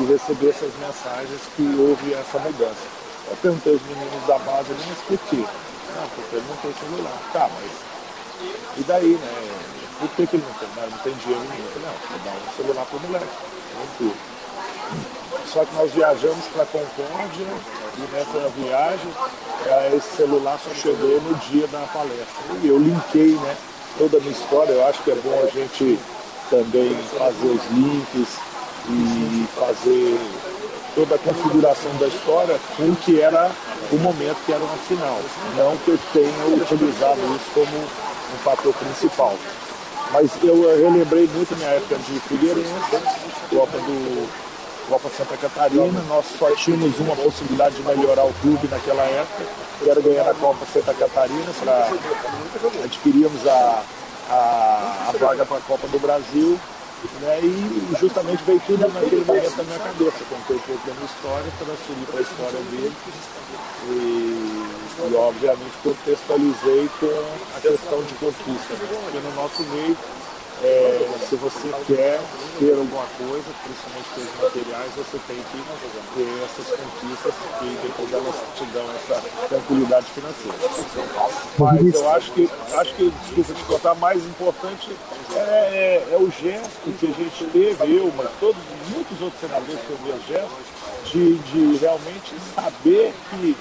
e 0.00 0.04
receber 0.06 0.50
essas 0.50 0.72
mensagens 0.80 1.40
que 1.56 1.62
houve 1.78 2.14
essa 2.14 2.38
mudança. 2.38 2.98
Eu 3.30 3.36
perguntei 3.36 3.72
aos 3.74 3.82
meninos 3.82 4.26
da 4.26 4.38
base 4.38 4.72
ali, 4.72 4.82
mas 4.88 4.98
por 4.98 5.18
quê? 5.28 5.44
Porque 6.14 6.36
ele 6.36 6.44
não 6.48 6.56
tem 6.56 6.72
celular. 6.74 7.18
Tá, 7.32 7.50
mas 7.60 7.88
e 8.76 8.82
daí, 8.84 9.18
né? 9.20 9.58
Por 9.98 10.08
que, 10.10 10.26
que 10.26 10.36
ele 10.36 10.44
não 10.46 10.54
tem? 10.54 10.68
Não, 10.76 10.90
não 10.90 10.98
tem 10.98 11.12
dinheiro 11.14 11.44
nenhum. 11.50 11.64
Eu 11.64 11.70
falei, 11.72 11.88
não, 11.88 12.08
vou 12.08 12.18
dar 12.24 12.30
um 12.30 12.56
celular 12.56 12.86
pro 12.86 13.00
moleque. 13.00 13.26
Não 14.00 14.14
Só 15.46 15.64
que 15.64 15.74
nós 15.74 15.90
viajamos 15.92 16.44
para 16.46 16.66
Concórdia 16.66 17.46
e 17.96 18.00
nessa 18.12 18.48
viagem 18.50 19.12
esse 19.96 20.16
celular 20.16 20.58
só 20.62 20.72
chegou 20.74 21.20
no 21.20 21.34
dia 21.50 21.66
da 21.66 21.80
palestra. 21.92 22.26
E 22.62 22.68
eu 22.68 22.78
linkei 22.78 23.32
né, 23.34 23.56
toda 23.98 24.18
a 24.18 24.20
minha 24.20 24.32
história, 24.32 24.72
eu 24.72 24.86
acho 24.86 25.02
que 25.02 25.10
é 25.10 25.16
bom 25.16 25.42
a 25.42 25.50
gente 25.50 25.98
também 26.50 26.94
fazer 27.16 27.46
os 27.46 27.62
links 27.70 28.38
e 28.90 29.46
fazer 29.54 30.18
toda 30.94 31.14
a 31.14 31.18
configuração 31.18 31.94
da 31.96 32.06
história 32.08 32.58
com 32.76 32.84
o 32.84 32.96
que 32.96 33.20
era 33.20 33.50
o 33.92 33.96
momento 33.96 34.36
que 34.44 34.52
era 34.52 34.62
uma 34.62 34.76
final. 34.78 35.20
Não 35.56 35.76
que 35.78 35.90
eu 35.90 35.98
tenha 36.12 36.46
utilizado 36.46 37.20
isso 37.36 37.50
como 37.54 37.76
um 37.78 38.38
fator 38.42 38.74
principal. 38.74 39.34
Mas 40.12 40.30
eu 40.42 40.54
relembrei 40.78 41.28
muito 41.34 41.54
minha 41.56 41.68
época 41.68 41.96
de 41.96 42.18
Figueirense, 42.20 42.72
Copa 43.50 43.78
do 43.78 44.28
Copa 44.88 45.10
Santa 45.10 45.36
Catarina, 45.36 46.02
nós 46.08 46.24
só 46.38 46.50
tínhamos 46.52 46.98
uma 46.98 47.14
possibilidade 47.14 47.74
de 47.76 47.82
melhorar 47.82 48.24
o 48.24 48.32
clube 48.40 48.66
naquela 48.68 49.02
época, 49.02 49.44
que 49.78 49.90
era 49.90 50.00
ganhar 50.00 50.30
a 50.30 50.34
Copa 50.34 50.64
Santa 50.72 50.94
Catarina, 50.94 51.52
para 51.62 51.90
adquirirmos 52.84 53.46
a, 53.46 53.82
a, 54.28 55.08
a 55.08 55.12
vaga 55.18 55.44
para 55.44 55.56
a 55.56 55.60
Copa 55.60 55.86
do 55.88 55.98
Brasil 55.98 56.58
né? 57.20 57.40
E 57.42 57.96
justamente 57.98 58.42
veio 58.44 58.60
tudo 58.66 58.88
naquele 58.88 59.24
momento 59.24 59.56
na 59.56 59.64
minha 59.64 59.78
cabeça. 59.78 60.24
Contei 60.28 60.56
um 60.56 60.60
pouco 60.60 60.86
da 60.86 60.94
minha 60.94 61.06
história, 61.06 61.52
transferi 61.58 62.06
para 62.06 62.18
a 62.18 62.22
história 62.22 62.60
dele 62.70 62.92
e, 63.86 65.10
e, 65.10 65.14
obviamente 65.14 65.72
contextualizei 65.82 66.90
com 66.98 67.56
a 67.56 67.60
questão 67.60 68.02
de 68.02 68.14
conquista. 68.14 68.74
Porque 68.74 69.18
no 69.18 69.34
nosso 69.34 69.62
meio 69.62 69.96
é, 70.62 71.08
se 71.28 71.36
você 71.36 71.68
quer 71.86 72.20
ter 72.58 72.72
alguma 72.72 73.06
coisa, 73.16 73.44
principalmente 73.62 74.08
coisas 74.14 74.34
materiais, 74.42 74.92
você 74.96 75.18
tem 75.26 75.36
que 75.36 75.62
ter 76.14 76.44
essas 76.44 76.66
conquistas 76.76 77.34
e 77.62 77.78
depois 77.86 78.12
elas 78.12 78.34
te 78.56 78.64
dão 78.66 78.84
essa 78.90 79.22
tranquilidade 79.48 80.06
financeira. 80.06 80.58
Mas 81.58 81.94
eu 81.94 82.10
acho 82.10 82.32
que, 82.32 82.50
acho 82.74 82.94
que 82.94 83.10
desculpa 83.10 83.54
te 83.54 83.64
contar, 83.64 83.94
mais 83.96 84.24
importante 84.24 84.90
é, 85.34 85.38
é, 85.38 86.08
é, 86.12 86.16
o 86.16 86.30
gesto 86.30 86.90
que 86.98 87.06
a 87.06 87.12
gente 87.12 87.44
teve, 87.52 87.96
eu, 87.96 88.12
mas 88.16 88.28
todos, 88.40 88.62
muitos 88.90 89.20
outros 89.20 89.40
senadores 89.40 89.80
que 89.80 89.90
eu 89.90 89.98
vi 89.98 90.26
gesto, 90.26 90.77
de, 91.04 91.34
de 91.36 91.76
realmente 91.78 92.34
saber 92.54 93.12
que 93.30 93.56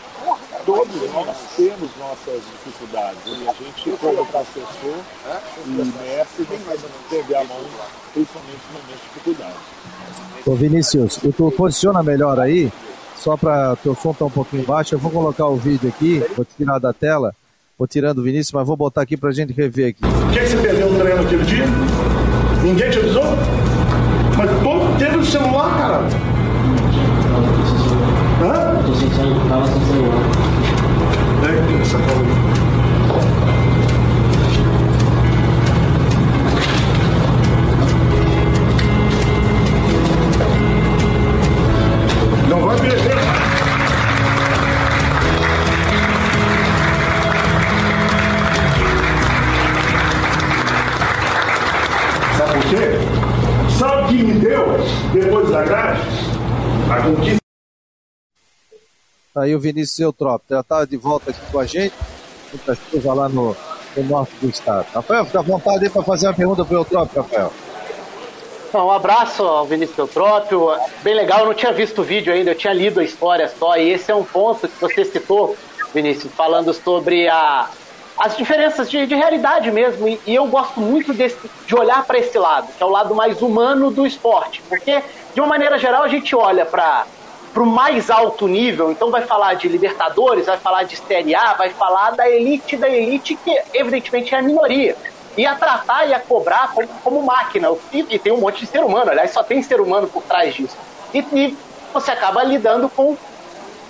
todos 0.66 1.14
nós 1.14 1.38
temos 1.56 1.90
nossas 1.98 2.42
dificuldades 2.52 3.20
e 3.26 3.48
a 3.48 3.54
gente, 3.54 3.98
como 4.00 4.26
professor 4.26 4.96
e 5.66 5.70
mestre, 5.70 6.46
tem 6.46 6.60
que 6.60 7.16
entender 7.16 7.36
a 7.36 7.44
mão, 7.44 7.58
principalmente 8.14 8.62
no 8.72 8.80
momento 8.80 8.98
de 8.98 9.08
dificuldade. 9.08 9.56
Ô 10.46 10.56
Vinícius, 10.56 11.20
tu 11.36 11.52
posiciona 11.52 12.04
melhor 12.04 12.40
aí, 12.40 12.72
só 13.16 13.36
para 13.36 13.76
teu 13.78 13.96
som 13.96 14.12
estar 14.12 14.20
tá 14.20 14.26
um 14.26 14.30
pouquinho 14.30 14.64
baixo, 14.64 14.96
eu 14.96 15.00
vou 15.00 15.12
colocar 15.12 15.48
o 15.48 15.56
vídeo 15.56 15.90
aqui, 15.90 16.24
vou 16.36 16.46
tirar 16.46 16.80
da 16.80 16.94
tela, 16.94 17.34
vou 17.78 17.88
tirando 17.88 18.20
o 18.20 18.24
Vinícius, 18.24 18.52
mas 18.52 18.68
vou 18.68 18.78
botar 18.78 19.02
aqui 19.02 19.18
para 19.18 19.30
a 19.30 19.34
gente 19.34 19.54
rever 19.54 19.90
aqui. 19.90 20.02
Por 20.02 20.32
que, 20.32 20.40
que 20.40 20.48
você 20.48 20.58
perdeu 20.58 20.88
o 20.88 21.00
treino 21.00 21.22
aquele 21.22 21.44
dia? 21.46 21.66
Ninguém 22.64 22.90
te 22.90 23.00
avisou? 23.00 23.24
essa 31.88 31.98
cola. 32.00 32.28
Sabe 53.80 54.04
o 54.04 54.08
que 54.08 54.24
me 54.24 54.40
deu 54.40 54.78
depois 55.14 55.50
da 55.50 55.64
graça? 55.64 56.02
A 56.90 57.02
conquista. 57.02 57.47
Aí 59.38 59.54
o 59.54 59.60
Vinícius 59.60 60.00
Eutrópio, 60.00 60.48
já 60.50 60.62
estava 60.62 60.88
de 60.88 60.98
volta 60.98 61.30
aqui 61.30 61.40
com 61.52 61.60
a 61.60 61.66
gente, 61.66 61.94
muita 62.52 62.76
chuva 62.76 63.14
lá 63.14 63.30
no, 63.30 63.56
no 63.96 64.04
norte 64.04 64.34
do 64.42 64.50
estado. 64.50 64.88
Rafael, 64.92 65.26
fica 65.26 65.40
à 65.40 65.44
vontade 65.44 65.86
aí 65.86 65.90
para 65.92 66.02
fazer 66.02 66.26
uma 66.26 66.34
pergunta 66.34 66.66
para 66.66 66.74
o 66.74 66.80
Eutrópio, 66.80 67.22
Rafael. 67.22 67.54
Um 68.74 68.92
abraço 68.92 69.44
ao 69.44 69.66
Vinícius 69.66 69.98
Eutrópio, 69.98 70.72
bem 71.04 71.14
legal, 71.14 71.42
eu 71.42 71.46
não 71.46 71.54
tinha 71.54 71.72
visto 71.72 72.02
o 72.02 72.04
vídeo 72.04 72.34
ainda, 72.34 72.52
eu 72.52 72.56
tinha 72.56 72.74
lido 72.74 73.00
a 73.00 73.04
história 73.04 73.48
só, 73.48 73.78
e 73.78 73.92
esse 73.92 74.12
é 74.12 74.16
um 74.16 74.24
ponto 74.24 74.68
que 74.68 74.82
você 74.82 75.06
citou, 75.06 75.56
Vinícius, 75.94 76.34
falando 76.34 76.74
sobre 76.74 77.30
a, 77.30 77.70
as 78.18 78.36
diferenças 78.36 78.90
de, 78.90 79.06
de 79.06 79.14
realidade 79.14 79.70
mesmo. 79.72 80.08
E, 80.08 80.20
e, 80.26 80.34
eu 80.34 80.48
gosto 80.48 80.80
muito 80.80 81.14
desse, 81.14 81.38
de 81.68 81.76
olhar 81.76 82.04
para 82.06 82.18
esse 82.18 82.38
lado, 82.40 82.70
que 82.76 82.82
é 82.82 82.86
o 82.86 82.90
lado 82.90 83.14
mais 83.14 83.42
humano 83.42 83.92
do 83.92 84.06
esporte. 84.06 84.64
Porque, 84.68 85.02
de 85.34 85.40
uma 85.40 85.48
maneira 85.48 85.78
geral, 85.78 86.04
a 86.04 86.08
gente 86.08 86.36
olha 86.36 86.66
para 86.66 87.06
o 87.62 87.66
mais 87.66 88.10
alto 88.10 88.48
nível, 88.48 88.92
então 88.92 89.10
vai 89.10 89.24
falar 89.24 89.54
de 89.56 89.68
Libertadores, 89.68 90.46
vai 90.46 90.58
falar 90.58 90.84
de 90.84 90.96
Série 90.98 91.36
A, 91.36 91.54
vai 91.54 91.70
falar 91.70 92.12
da 92.12 92.30
elite 92.30 92.76
da 92.76 92.90
elite, 92.90 93.36
que 93.36 93.58
evidentemente 93.74 94.34
é 94.36 94.40
a 94.40 94.42
minoria. 94.42 94.96
E 95.38 95.46
a 95.46 95.56
tratar 95.56 96.08
e 96.08 96.14
a 96.14 96.20
cobrar 96.20 96.74
como, 96.74 96.88
como 97.04 97.24
máquina. 97.24 97.70
E, 97.94 98.18
tem 98.18 98.34
um 98.34 98.40
monte 98.40 98.62
de 98.62 98.66
ser 98.66 98.84
humano, 98.84 99.12
aliás, 99.12 99.32
só 99.32 99.44
tem 99.44 99.62
ser 99.62 99.80
humano 99.80 100.08
por 100.08 100.24
trás 100.24 100.56
disso. 100.56 100.76
E, 101.14 101.20
e 101.20 101.58
você 101.94 102.12
acaba 102.12 102.44
lidando 102.44 102.90
com 102.90 103.16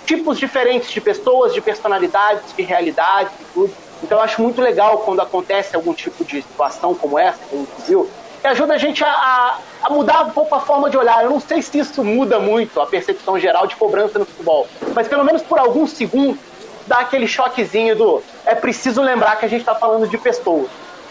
tipos 0.04 0.38
diferentes 0.38 0.90
de 0.90 1.00
pessoas, 1.00 1.52
de 1.52 1.60
personalidades, 1.60 2.54
de 2.56 2.62
realidades 2.62 3.32
e 3.40 3.44
tudo. 3.52 3.74
Então 4.02 4.18
eu 4.18 4.24
acho 4.24 4.40
muito 4.40 4.60
legal 4.60 4.98
quando 4.98 5.20
acontece 5.20 5.74
algum 5.74 5.92
tipo 5.92 6.24
de 6.24 6.42
situação 6.42 6.94
como 6.94 7.18
essa, 7.18 7.38
gente 7.52 7.68
viu, 7.86 8.08
ajuda 8.46 8.74
a 8.74 8.78
gente 8.78 9.02
a, 9.02 9.58
a, 9.82 9.90
mudar 9.90 10.26
um 10.26 10.30
pouco 10.30 10.54
a 10.54 10.60
forma 10.60 10.88
de 10.88 10.96
olhar. 10.96 11.24
Eu 11.24 11.30
não 11.30 11.40
sei 11.40 11.60
se 11.62 11.78
isso 11.78 12.04
muda 12.04 12.38
muito 12.38 12.80
a 12.80 12.86
percepção 12.86 13.38
geral 13.38 13.66
de 13.66 13.76
cobrança 13.76 14.18
no 14.18 14.24
futebol, 14.24 14.66
mas 14.94 15.08
pelo 15.08 15.24
menos 15.24 15.42
por 15.42 15.58
alguns 15.58 15.90
segundos 15.90 16.38
dá 16.86 17.00
aquele 17.00 17.26
choquezinho 17.26 17.94
do 17.96 18.22
é 18.46 18.54
preciso 18.54 19.02
lembrar 19.02 19.36
que 19.36 19.44
a 19.44 19.48
gente 19.48 19.60
está 19.60 19.74
falando 19.74 20.08
de 20.08 20.16
pessoas. 20.16 20.68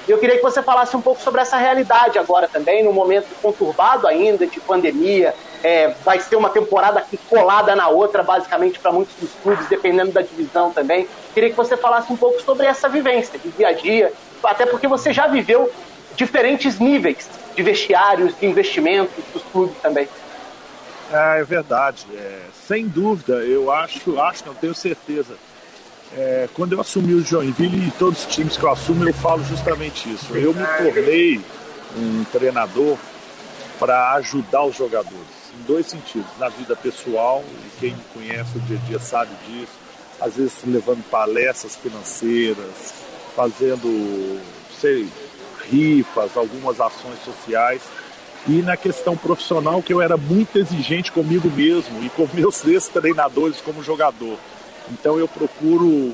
E 0.08 0.12
eu 0.12 0.18
queria 0.18 0.38
que 0.38 0.42
você 0.42 0.64
falasse 0.64 0.96
um 0.96 1.02
pouco 1.02 1.22
sobre 1.22 1.42
essa 1.42 1.58
realidade 1.58 2.18
agora 2.18 2.48
também, 2.48 2.82
num 2.82 2.94
momento 2.94 3.28
conturbado 3.42 4.08
ainda 4.08 4.48
de 4.48 4.60
pandemia. 4.62 5.36
É, 5.62 5.90
vai 6.06 6.20
ser 6.20 6.38
uma 6.38 6.50
temporada 6.50 7.04
colada 7.30 7.76
na 7.76 7.90
outra, 7.90 8.24
basicamente, 8.24 8.80
para 8.80 8.92
muitos 8.92 9.14
dos 9.16 9.32
clubes, 9.44 9.68
dependendo 9.68 10.12
da 10.12 10.22
divisão 10.22 10.72
também. 10.72 11.10
Queria 11.34 11.50
que 11.50 11.58
você 11.58 11.76
falasse 11.76 12.14
um 12.14 12.16
pouco 12.16 12.42
sobre 12.42 12.66
essa 12.66 12.88
vivência 12.88 13.38
de 13.38 13.50
dia 13.50 13.68
a 13.68 13.74
dia, 13.74 14.14
até 14.44 14.66
porque 14.66 14.88
você 14.88 15.12
já 15.12 15.28
viveu 15.28 15.70
diferentes 16.18 16.78
níveis 16.80 17.30
de 17.56 17.64
vestiários, 17.64 18.38
de 18.38 18.46
investimentos 18.46 19.24
dos 19.34 19.44
clubes 19.44 19.78
também. 19.82 20.10
É, 21.14 21.40
é 21.40 21.44
verdade. 21.46 22.06
É, 22.14 22.42
sem 22.68 22.86
dúvida, 22.86 23.36
eu 23.36 23.72
acho, 23.72 24.20
acho, 24.20 24.46
não 24.46 24.54
tenho 24.54 24.76
certeza 24.76 25.38
é, 26.16 26.48
quando 26.54 26.74
eu 26.74 26.82
assumi 26.82 27.14
o 27.14 27.24
Joinville 27.24 27.88
e 27.88 27.92
todos 27.92 28.26
os 28.26 28.34
times 28.34 28.56
que 28.56 28.64
eu 28.64 28.72
assumo, 28.72 29.08
eu 29.08 29.14
falo 29.14 29.44
justamente 29.44 30.12
isso. 30.12 30.36
Eu 30.36 30.54
me 30.54 30.66
tornei 30.78 31.42
um 31.98 32.24
treinador 32.26 32.98
para 33.80 34.14
ajudar 34.14 34.64
os 34.64 34.76
jogadores, 34.76 35.28
em 35.60 35.64
dois 35.64 35.88
sentidos. 35.88 36.28
Na 36.40 36.50
vida 36.50 36.76
pessoal, 36.76 37.44
e 37.66 37.80
quem 37.80 37.92
me 37.92 38.04
conhece 38.14 38.58
o 38.58 38.62
dia 38.62 38.80
a 38.82 38.88
dia 38.88 39.00
sabe 39.00 39.32
disso, 39.48 39.74
às 40.22 40.36
vezes 40.36 40.56
levando 40.66 41.04
palestras 41.10 41.76
financeiras, 41.76 42.94
fazendo, 43.36 44.40
sei, 44.80 45.08
rifas, 45.70 46.36
algumas 46.36 46.80
ações 46.80 47.20
sociais. 47.24 47.82
E 48.48 48.62
na 48.62 48.78
questão 48.78 49.18
profissional, 49.18 49.82
que 49.82 49.94
eu 49.94 50.02
era 50.02 50.16
muito 50.16 50.58
exigente 50.58 51.12
comigo 51.12 51.50
mesmo 51.50 52.04
e 52.04 52.10
com 52.10 52.28
meus 52.34 52.66
ex-treinadores 52.66 53.62
como 53.62 53.84
jogador. 53.84 54.38
Então 54.92 55.20
eu 55.20 55.28
procuro 55.28 56.14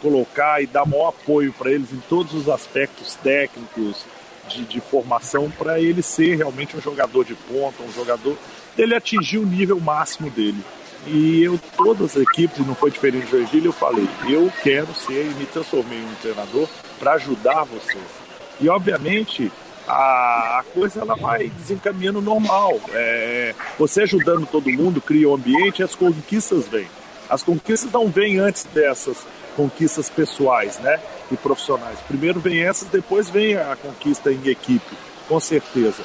colocar 0.00 0.62
e 0.62 0.66
dar 0.66 0.86
maior 0.86 1.08
apoio 1.08 1.52
para 1.52 1.70
eles 1.70 1.92
em 1.92 2.00
todos 2.08 2.34
os 2.34 2.48
aspectos 2.48 3.14
técnicos 3.16 4.04
de, 4.48 4.64
de 4.64 4.80
formação 4.80 5.50
para 5.50 5.80
ele 5.80 6.02
ser 6.02 6.36
realmente 6.36 6.76
um 6.76 6.80
jogador 6.80 7.24
de 7.24 7.34
ponta, 7.34 7.82
um 7.82 7.92
jogador 7.92 8.36
ele 8.78 8.94
atingir 8.94 9.38
o 9.38 9.46
nível 9.46 9.80
máximo 9.80 10.30
dele. 10.30 10.62
E 11.06 11.42
eu, 11.42 11.58
todas 11.76 12.16
as 12.16 12.22
equipes, 12.22 12.66
não 12.66 12.74
foi 12.74 12.90
diferente 12.90 13.26
de 13.26 13.30
Joinville, 13.30 13.66
eu 13.66 13.72
falei, 13.72 14.08
eu 14.28 14.52
quero 14.62 14.92
ser 14.94 15.24
e 15.24 15.34
me 15.34 15.46
transformei 15.46 15.98
em 15.98 16.04
um 16.04 16.14
treinador 16.20 16.68
para 16.98 17.12
ajudar 17.12 17.64
vocês. 17.64 18.25
E 18.60 18.68
obviamente 18.68 19.50
a, 19.88 20.64
coisa 20.74 21.00
ela 21.00 21.14
vai 21.14 21.48
desencaminhando 21.48 22.20
normal. 22.20 22.78
É, 22.92 23.54
você 23.78 24.02
ajudando 24.02 24.46
todo 24.46 24.70
mundo, 24.70 25.00
cria 25.00 25.28
o 25.28 25.32
um 25.32 25.34
ambiente 25.34 25.82
as 25.82 25.94
conquistas 25.94 26.66
vêm. 26.68 26.88
As 27.28 27.42
conquistas 27.42 27.90
não 27.92 28.08
vêm 28.08 28.38
antes 28.38 28.64
dessas 28.64 29.26
conquistas 29.56 30.10
pessoais, 30.10 30.78
né? 30.78 31.00
E 31.30 31.36
profissionais. 31.36 31.98
Primeiro 32.06 32.40
vem 32.40 32.62
essas, 32.62 32.88
depois 32.88 33.30
vem 33.30 33.56
a 33.56 33.76
conquista 33.76 34.30
em 34.30 34.48
equipe, 34.48 34.96
com 35.28 35.40
certeza. 35.40 36.02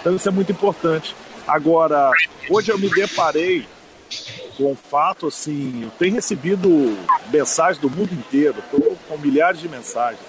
Então 0.00 0.16
isso 0.16 0.28
é 0.28 0.32
muito 0.32 0.52
importante. 0.52 1.14
Agora, 1.46 2.10
hoje 2.50 2.70
eu 2.70 2.78
me 2.78 2.90
deparei 2.90 3.66
com 4.56 4.72
o 4.72 4.76
fato 4.76 5.28
assim, 5.28 5.84
eu 5.84 5.90
tenho 5.98 6.14
recebido 6.14 6.98
mensagens 7.32 7.78
do 7.78 7.88
mundo 7.88 8.12
inteiro, 8.12 8.56
estou 8.58 8.96
com 9.08 9.16
milhares 9.16 9.60
de 9.60 9.68
mensagens. 9.68 10.20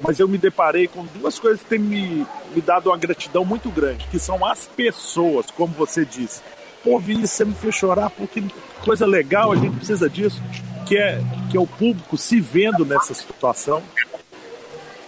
Mas 0.00 0.20
eu 0.20 0.28
me 0.28 0.38
deparei 0.38 0.86
com 0.86 1.04
duas 1.04 1.38
coisas 1.38 1.60
que 1.62 1.68
têm 1.68 1.78
me, 1.78 2.26
me 2.54 2.60
dado 2.60 2.88
uma 2.90 2.96
gratidão 2.96 3.44
muito 3.44 3.68
grande, 3.70 4.06
que 4.10 4.18
são 4.18 4.44
as 4.46 4.66
pessoas, 4.66 5.50
como 5.50 5.72
você 5.74 6.04
disse. 6.04 6.40
Pô, 6.82 6.98
Vinícius, 6.98 7.30
você 7.32 7.44
me 7.44 7.54
fez 7.54 7.74
chorar 7.74 8.10
porque 8.10 8.42
coisa 8.84 9.06
legal, 9.06 9.52
a 9.52 9.56
gente 9.56 9.76
precisa 9.76 10.08
disso, 10.08 10.40
que 10.86 10.96
é, 10.96 11.20
que 11.50 11.56
é 11.56 11.60
o 11.60 11.66
público 11.66 12.16
se 12.16 12.40
vendo 12.40 12.84
nessa 12.84 13.12
situação. 13.12 13.82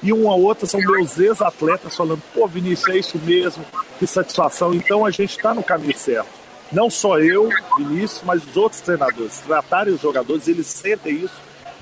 E 0.03 0.12
uma 0.12 0.35
outra 0.35 0.66
são 0.66 0.81
meus 0.81 1.18
ex-atletas 1.18 1.94
falando, 1.94 2.22
pô, 2.35 2.46
Vinícius, 2.46 2.88
é 2.88 2.98
isso 2.98 3.18
mesmo, 3.18 3.64
que 3.98 4.07
satisfação. 4.07 4.74
Então 4.74 5.05
a 5.05 5.11
gente 5.11 5.37
está 5.37 5.55
no 5.55 5.62
caminho 5.62 5.96
certo. 5.96 6.40
Não 6.72 6.88
só 6.88 7.18
eu, 7.18 7.48
Vinícius, 7.76 8.22
mas 8.24 8.44
os 8.46 8.57
outros 8.57 8.81
treinadores. 8.81 9.38
Tratarem 9.40 9.94
os 9.94 10.00
jogadores, 10.00 10.48
eles 10.48 10.66
sentem 10.66 11.16
isso, 11.16 11.35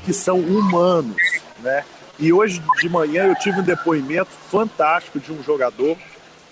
que 0.05 0.13
são 0.13 0.39
humanos, 0.39 1.17
né? 1.61 1.85
E 2.19 2.33
hoje 2.33 2.63
de 2.81 2.89
manhã 2.89 3.27
eu 3.27 3.35
tive 3.37 3.61
um 3.61 3.65
depoimento 3.65 4.31
fantástico 4.51 5.21
de 5.21 5.33
um 5.33 5.43
jogador 5.43 5.97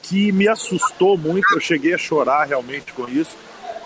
que 0.02 0.30
me 0.30 0.46
assustou 0.46 1.18
muito, 1.18 1.52
eu 1.52 1.60
cheguei 1.60 1.92
a 1.92 1.98
chorar 1.98 2.44
realmente 2.44 2.92
com 2.92 3.08
isso, 3.08 3.36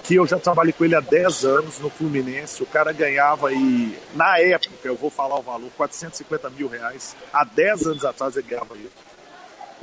que 0.05 0.17
eu 0.17 0.27
já 0.27 0.39
trabalhei 0.39 0.73
com 0.73 0.85
ele 0.85 0.95
há 0.95 1.01
10 1.01 1.45
anos 1.45 1.79
no 1.79 1.89
Fluminense, 1.89 2.63
o 2.63 2.67
cara 2.67 2.93
ganhava 2.93 3.49
aí, 3.49 3.99
na 4.15 4.39
época, 4.39 4.71
eu 4.85 4.97
vou 4.97 5.09
falar 5.09 5.39
o 5.39 5.43
valor, 5.43 5.71
450 5.79 6.51
mil 6.51 6.69
reais, 6.69 7.17
há 7.33 7.45
10 7.45 7.87
anos 7.87 8.05
atrás 8.05 8.37
ele 8.37 8.47
ganhava 8.49 8.77
isso. 8.77 9.11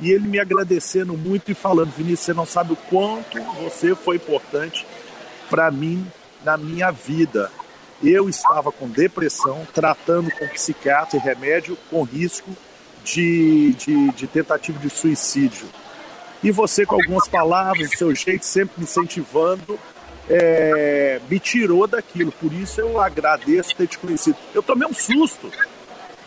E 0.00 0.12
ele 0.12 0.28
me 0.28 0.38
agradecendo 0.38 1.14
muito 1.14 1.50
e 1.50 1.54
falando, 1.54 1.90
Vinícius, 1.90 2.20
você 2.20 2.34
não 2.34 2.46
sabe 2.46 2.72
o 2.72 2.76
quanto 2.76 3.40
você 3.60 3.96
foi 3.96 4.14
importante 4.14 4.86
para 5.50 5.70
mim 5.72 6.06
na 6.44 6.56
minha 6.56 6.92
vida. 6.92 7.50
Eu 8.02 8.28
estava 8.28 8.70
com 8.70 8.88
depressão, 8.88 9.66
tratando 9.74 10.30
com 10.30 10.46
psiquiatra 10.48 11.16
e 11.16 11.20
remédio 11.20 11.76
com 11.90 12.02
risco 12.02 12.50
de, 13.04 13.72
de, 13.74 14.10
de 14.12 14.26
tentativa 14.26 14.78
de 14.78 14.90
suicídio 14.90 15.66
e 16.42 16.52
você, 16.52 16.86
com 16.86 16.94
algumas 16.94 17.26
palavras, 17.26 17.90
do 17.90 17.96
seu 17.96 18.14
jeito, 18.14 18.44
sempre 18.44 18.74
me 18.78 18.84
incentivando, 18.84 19.78
é, 20.30 21.20
me 21.28 21.40
tirou 21.40 21.86
daquilo. 21.86 22.30
Por 22.30 22.52
isso 22.52 22.80
eu 22.80 23.00
agradeço 23.00 23.74
ter 23.74 23.88
te 23.88 23.98
conhecido. 23.98 24.36
Eu 24.54 24.62
tomei 24.62 24.86
um 24.86 24.94
susto, 24.94 25.50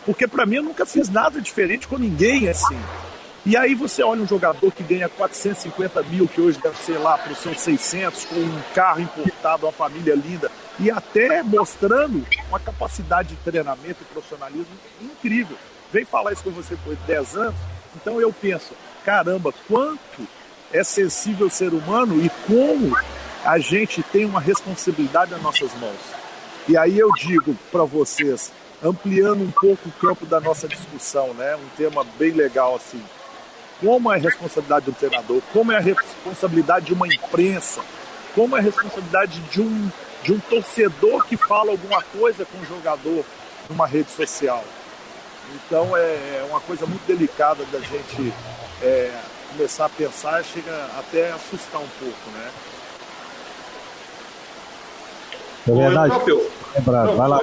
porque 0.04 0.28
para 0.28 0.44
mim 0.44 0.56
eu 0.56 0.62
nunca 0.62 0.84
fiz 0.84 1.08
nada 1.08 1.40
diferente 1.40 1.88
com 1.88 1.96
ninguém 1.96 2.48
assim. 2.48 2.78
E 3.44 3.56
aí 3.56 3.74
você 3.74 4.02
olha 4.02 4.22
um 4.22 4.26
jogador 4.26 4.70
que 4.70 4.82
ganha 4.82 5.08
450 5.08 6.02
mil, 6.04 6.28
que 6.28 6.40
hoje 6.40 6.60
deve 6.62 6.76
ser 6.76 6.98
lá 6.98 7.16
para 7.16 7.32
os 7.32 7.38
seus 7.38 7.58
600, 7.60 8.26
com 8.26 8.36
um 8.36 8.62
carro 8.74 9.00
importado, 9.00 9.66
uma 9.66 9.72
família 9.72 10.14
linda, 10.14 10.50
e 10.78 10.90
até 10.90 11.42
mostrando 11.42 12.26
uma 12.48 12.58
capacidade 12.58 13.30
de 13.30 13.36
treinamento 13.36 14.02
e 14.02 14.12
profissionalismo 14.12 14.74
incrível. 15.00 15.56
Vem 15.92 16.04
falar 16.04 16.32
isso 16.32 16.42
com 16.42 16.50
você 16.50 16.76
por 16.76 16.96
10 16.96 17.36
anos, 17.36 17.60
então 17.94 18.20
eu 18.20 18.32
penso, 18.32 18.74
caramba, 19.04 19.52
quanto 19.68 20.26
é 20.72 20.82
sensível 20.82 21.48
o 21.48 21.50
ser 21.50 21.74
humano 21.74 22.24
e 22.24 22.30
como 22.46 22.96
a 23.44 23.58
gente 23.58 24.02
tem 24.02 24.24
uma 24.24 24.40
responsabilidade 24.40 25.32
nas 25.32 25.42
nossas 25.42 25.74
mãos. 25.74 26.00
E 26.68 26.76
aí 26.76 26.98
eu 26.98 27.10
digo 27.18 27.54
para 27.70 27.84
vocês, 27.84 28.52
ampliando 28.82 29.42
um 29.42 29.50
pouco 29.50 29.88
o 29.88 29.92
campo 29.92 30.24
da 30.24 30.40
nossa 30.40 30.68
discussão, 30.68 31.34
né? 31.34 31.56
Um 31.56 31.68
tema 31.76 32.04
bem 32.18 32.30
legal 32.30 32.76
assim. 32.76 33.02
Como 33.80 34.12
é 34.12 34.16
a 34.16 34.18
responsabilidade 34.18 34.86
do 34.86 34.92
treinador? 34.92 35.42
Como 35.52 35.72
é 35.72 35.76
a 35.76 35.80
responsabilidade 35.80 36.86
de 36.86 36.94
uma 36.94 37.06
imprensa? 37.06 37.82
Como 38.34 38.56
é 38.56 38.60
a 38.60 38.62
responsabilidade 38.62 39.40
de 39.50 39.60
um 39.60 39.90
de 40.22 40.32
um 40.32 40.40
torcedor 40.40 41.24
que 41.26 41.36
fala 41.36 41.70
alguma 41.70 42.02
coisa 42.02 42.44
com 42.44 42.58
o 42.58 42.64
jogador 42.64 43.24
numa 43.68 43.86
rede 43.86 44.10
social? 44.10 44.64
Então 45.54 45.96
é, 45.96 46.00
é 46.40 46.46
uma 46.48 46.60
coisa 46.60 46.86
muito 46.86 47.04
delicada 47.06 47.64
da 47.72 47.80
gente 47.80 48.32
é, 48.82 49.10
começar 49.50 49.86
a 49.86 49.88
pensar, 49.88 50.42
chega 50.44 50.72
até 50.98 51.30
a 51.30 51.34
assustar 51.34 51.80
um 51.80 51.88
pouco, 51.98 52.30
né? 52.34 52.50
É 55.68 55.72
verdade. 55.72 56.14
Lembrado, 56.74 57.16
vai 57.16 57.28
lá. 57.28 57.40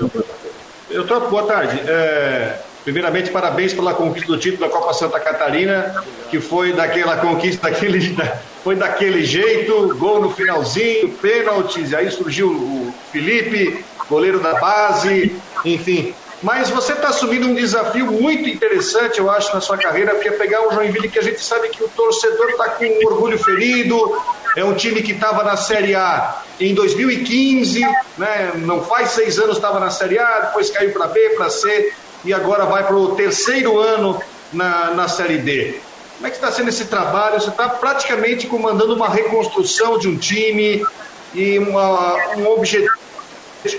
Eu 0.89 1.07
tô, 1.07 1.19
boa 1.21 1.45
tarde. 1.45 1.80
É, 1.88 2.59
primeiramente, 2.84 3.30
parabéns 3.30 3.73
pela 3.73 3.93
conquista 3.93 4.32
do 4.32 4.38
título 4.38 4.61
da 4.61 4.69
Copa 4.69 4.93
Santa 4.93 5.19
Catarina, 5.19 6.03
que 6.30 6.39
foi 6.39 6.73
daquela 6.73 7.17
conquista 7.17 7.69
daquele, 7.69 8.15
foi 8.63 8.75
daquele 8.75 9.23
jeito, 9.23 9.95
gol 9.97 10.21
no 10.21 10.32
finalzinho, 10.32 11.09
pênaltis, 11.21 11.93
aí 11.93 12.09
surgiu 12.11 12.49
o 12.49 12.93
Felipe, 13.11 13.84
goleiro 14.09 14.39
da 14.39 14.55
base, 14.55 15.36
enfim. 15.63 16.13
Mas 16.41 16.69
você 16.69 16.93
está 16.93 17.09
assumindo 17.09 17.47
um 17.47 17.53
desafio 17.53 18.05
muito 18.05 18.47
interessante, 18.47 19.19
eu 19.19 19.30
acho, 19.30 19.53
na 19.53 19.59
sua 19.59 19.77
carreira, 19.77 20.15
que 20.15 20.27
é 20.27 20.32
pegar 20.32 20.65
o 20.67 20.71
Joinville, 20.71 21.09
que 21.09 21.19
a 21.19 21.21
gente 21.21 21.41
sabe 21.41 21.67
que 21.67 21.84
o 21.84 21.89
torcedor 21.89 22.49
está 22.51 22.69
com 22.69 22.86
um 22.86 23.07
orgulho 23.07 23.38
ferido, 23.38 24.17
é 24.55 24.63
um 24.63 24.73
time 24.73 25.01
que 25.01 25.11
estava 25.11 25.43
na 25.43 25.57
Série 25.57 25.95
A 25.95 26.41
em 26.59 26.73
2015, 26.73 27.82
né? 28.17 28.53
não 28.55 28.84
faz 28.84 29.11
seis 29.11 29.38
anos 29.38 29.57
estava 29.57 29.80
na 29.80 29.89
Série 29.89 30.17
A, 30.17 30.39
depois 30.39 30.69
caiu 30.69 30.91
para 30.91 31.07
B, 31.07 31.30
para 31.32 31.49
C, 31.49 31.93
e 32.24 32.34
agora 32.34 32.65
vai 32.65 32.86
para 32.86 32.95
o 32.95 33.15
terceiro 33.15 33.80
ano 33.80 34.22
na, 34.51 34.91
na 34.91 35.07
Série 35.07 35.38
D. 35.38 35.80
Como 36.15 36.28
é 36.28 36.30
que 36.30 36.36
está 36.36 36.51
sendo 36.51 36.70
esse 36.70 36.86
trabalho? 36.86 37.39
Você 37.39 37.49
está 37.49 37.70
praticamente 37.70 38.47
comandando 38.47 38.93
uma 38.93 39.07
reconstrução 39.07 39.97
de 39.97 40.07
um 40.07 40.17
time 40.17 40.86
e 41.34 41.57
uma, 41.59 42.36
um 42.36 42.47
objetivo 42.47 42.99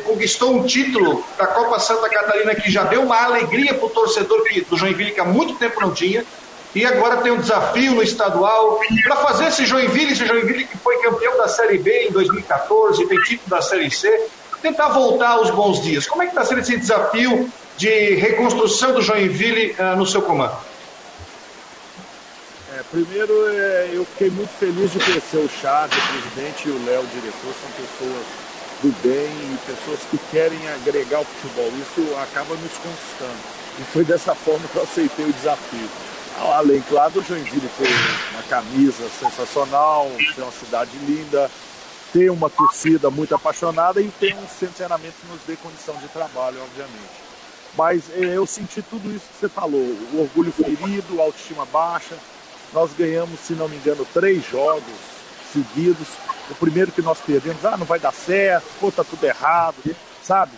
conquistou 0.05 0.55
um 0.55 0.65
título 0.65 1.25
da 1.39 1.47
Copa 1.47 1.79
Santa 1.79 2.09
Catarina 2.09 2.55
que 2.55 2.71
já 2.71 2.85
deu 2.85 3.03
uma 3.03 3.23
alegria 3.23 3.73
para 3.73 3.87
o 3.87 3.91
torcedor 3.91 4.43
do 4.69 4.77
Joinville 4.77 5.13
que 5.13 5.21
há 5.21 5.25
muito 5.25 5.55
tempo 5.55 5.81
não 5.81 5.93
tinha. 5.93 6.25
E 6.75 6.85
agora 6.87 7.17
tem 7.17 7.33
um 7.33 7.39
desafio 7.39 7.95
no 7.95 8.03
estadual 8.03 8.79
para 9.03 9.17
fazer 9.17 9.47
esse 9.49 9.67
Joinville, 9.67 10.13
esse 10.13 10.25
Joinville 10.25 10.67
que 10.67 10.79
foi 10.79 10.99
campeão 10.99 11.37
da 11.37 11.49
Série 11.49 11.79
B 11.79 12.09
em 12.09 12.13
2014, 12.13 13.07
tem 13.07 13.19
título 13.23 13.49
da 13.49 13.61
Série 13.61 13.91
C, 13.91 14.29
tentar 14.63 14.91
voltar 14.91 15.31
aos 15.31 15.51
bons 15.51 15.83
dias. 15.83 16.07
Como 16.07 16.23
é 16.23 16.27
que 16.27 16.33
está 16.33 16.45
sendo 16.45 16.61
esse 16.61 16.77
desafio 16.77 17.51
de 17.81 18.15
reconstrução 18.17 18.93
do 18.93 19.01
Joinville 19.01 19.75
uh, 19.79 19.97
no 19.97 20.05
seu 20.05 20.21
comando? 20.21 20.55
É, 22.77 22.83
primeiro, 22.91 23.33
é, 23.49 23.91
eu 23.95 24.05
fiquei 24.05 24.29
muito 24.29 24.51
feliz 24.59 24.93
de 24.93 24.99
conhecer 24.99 25.39
o 25.39 25.49
Chave, 25.49 25.97
o 25.97 26.09
presidente, 26.13 26.69
e 26.69 26.73
o 26.73 26.85
Léo, 26.85 27.01
o 27.01 27.07
diretor, 27.07 27.55
são 27.59 27.71
pessoas 27.71 28.27
do 28.83 28.93
bem 29.03 29.31
e 29.33 29.59
pessoas 29.65 29.99
que 30.11 30.19
querem 30.31 30.59
agregar 30.69 31.21
o 31.21 31.25
futebol. 31.25 31.73
Isso 31.81 32.15
acaba 32.21 32.55
nos 32.55 32.73
conquistando. 32.73 33.41
E 33.79 33.85
foi 33.85 34.05
dessa 34.05 34.35
forma 34.35 34.69
que 34.69 34.77
eu 34.77 34.83
aceitei 34.83 35.25
o 35.25 35.33
desafio. 35.33 35.89
Além, 36.53 36.83
claro, 36.87 37.13
do 37.13 37.23
Joinville 37.23 37.71
ter 37.79 37.89
uma 38.35 38.43
camisa 38.43 39.09
sensacional, 39.19 40.11
ter 40.35 40.43
uma 40.43 40.53
cidade 40.53 40.91
linda, 41.07 41.51
ter 42.13 42.31
uma 42.31 42.51
torcida 42.51 43.11
muito 43.11 43.35
apaixonada 43.35 44.03
e 44.03 44.09
ter 44.21 44.35
um 44.35 44.69
treinamento 44.69 45.15
que 45.19 45.33
nos 45.33 45.41
dê 45.47 45.57
condição 45.57 45.97
de 45.97 46.09
trabalho, 46.09 46.61
obviamente. 46.63 47.30
Mas 47.77 48.05
é, 48.11 48.37
eu 48.37 48.47
senti 48.47 48.83
tudo 48.83 49.11
isso 49.11 49.27
que 49.27 49.41
você 49.41 49.49
falou, 49.49 49.81
o 49.81 50.21
orgulho 50.21 50.53
ferido, 50.53 51.21
a 51.21 51.25
autoestima 51.25 51.65
baixa. 51.67 52.17
Nós 52.73 52.91
ganhamos, 52.93 53.41
se 53.41 53.53
não 53.55 53.69
me 53.69 53.77
engano, 53.77 54.07
três 54.13 54.45
jogos 54.49 54.85
seguidos 55.53 56.09
o 56.51 56.55
primeiro 56.57 56.91
que 56.91 57.01
nós 57.01 57.19
perdemos, 57.21 57.65
ah, 57.65 57.77
não 57.77 57.87
vai 57.87 57.99
dar 57.99 58.13
certo, 58.13 58.67
pô, 58.81 58.91
tá 58.91 59.05
tudo 59.05 59.25
errado, 59.25 59.77
sabe? 60.23 60.53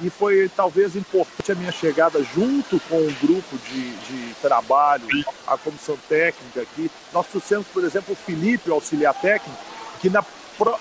E 0.00 0.10
foi 0.10 0.50
talvez 0.54 0.94
importante 0.94 1.52
a 1.52 1.54
minha 1.54 1.72
chegada 1.72 2.22
junto 2.22 2.78
com 2.88 2.96
um 2.96 3.14
grupo 3.20 3.56
de, 3.68 3.90
de 3.90 4.34
trabalho, 4.40 5.06
a 5.46 5.56
comissão 5.56 5.96
técnica 6.08 6.62
aqui. 6.62 6.90
Nós 7.12 7.26
trouxemos, 7.26 7.66
por 7.68 7.84
exemplo, 7.84 8.12
o 8.12 8.16
Felipe, 8.16 8.70
o 8.70 8.74
auxiliar 8.74 9.14
técnico, 9.14 9.58
que 10.00 10.08
na, 10.08 10.24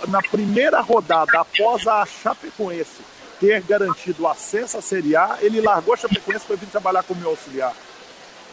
na 0.08 0.22
primeira 0.22 0.82
rodada, 0.82 1.40
após 1.40 1.88
a 1.88 2.06
Chapecoense 2.06 3.02
ter 3.40 3.62
garantido 3.62 4.28
acesso 4.28 4.78
à 4.78 4.82
Série 4.82 5.16
A, 5.16 5.38
ele 5.42 5.62
largou 5.62 5.94
a 5.94 5.98
Chapecoense 5.98 6.46
para 6.46 6.56
vir 6.56 6.68
trabalhar 6.68 7.04
como 7.04 7.22
meu 7.22 7.32
auxiliar. 7.32 7.74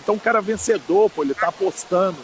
Então, 0.03 0.17
o 0.17 0.21
cara 0.21 0.41
vencedor, 0.41 1.09
pô, 1.11 1.23
ele 1.23 1.33
está 1.33 1.49
apostando. 1.49 2.19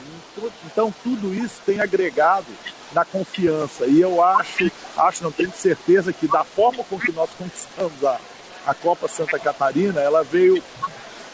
Então, 0.67 0.93
tudo 1.03 1.35
isso 1.35 1.63
tem 1.65 1.81
agregado 1.81 2.47
na 2.93 3.05
confiança. 3.05 3.87
E 3.87 4.01
eu 4.01 4.23
acho, 4.23 4.71
acho, 4.97 5.25
não 5.25 5.33
tenho 5.33 5.53
certeza, 5.53 6.13
que 6.13 6.27
da 6.27 6.45
forma 6.45 6.85
com 6.85 6.99
que 6.99 7.13
nós 7.13 7.31
conquistamos 7.39 8.05
a, 8.05 8.19
a 8.67 8.75
Copa 8.75 9.09
Santa 9.09 9.39
Catarina, 9.39 10.01
ela 10.01 10.23
veio 10.23 10.63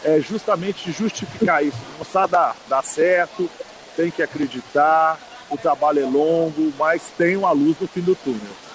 é, 0.05 0.21
justamente 0.21 0.93
justificar 0.93 1.65
isso. 1.65 1.79
Mostrar 1.99 2.27
dar, 2.27 2.57
dar 2.69 2.85
certo, 2.85 3.51
tem 3.97 4.11
que 4.11 4.23
acreditar, 4.23 5.19
o 5.51 5.57
trabalho 5.57 6.01
é 6.01 6.05
longo, 6.05 6.73
mas 6.79 7.03
tem 7.17 7.37
uma 7.37 7.51
luz 7.53 7.77
no 7.81 7.89
fim 7.89 8.01
do 8.01 8.15
túnel. 8.15 8.66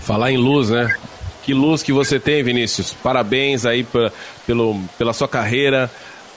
Falar 0.00 0.32
em 0.32 0.36
luz, 0.36 0.70
né? 0.70 0.94
Que 1.42 1.54
luz 1.54 1.82
que 1.82 1.92
você 1.92 2.18
tem, 2.18 2.42
Vinícius. 2.42 2.92
Parabéns 2.92 3.64
aí 3.64 3.84
pra, 3.84 4.12
pelo, 4.46 4.80
pela 4.98 5.12
sua 5.12 5.28
carreira 5.28 5.90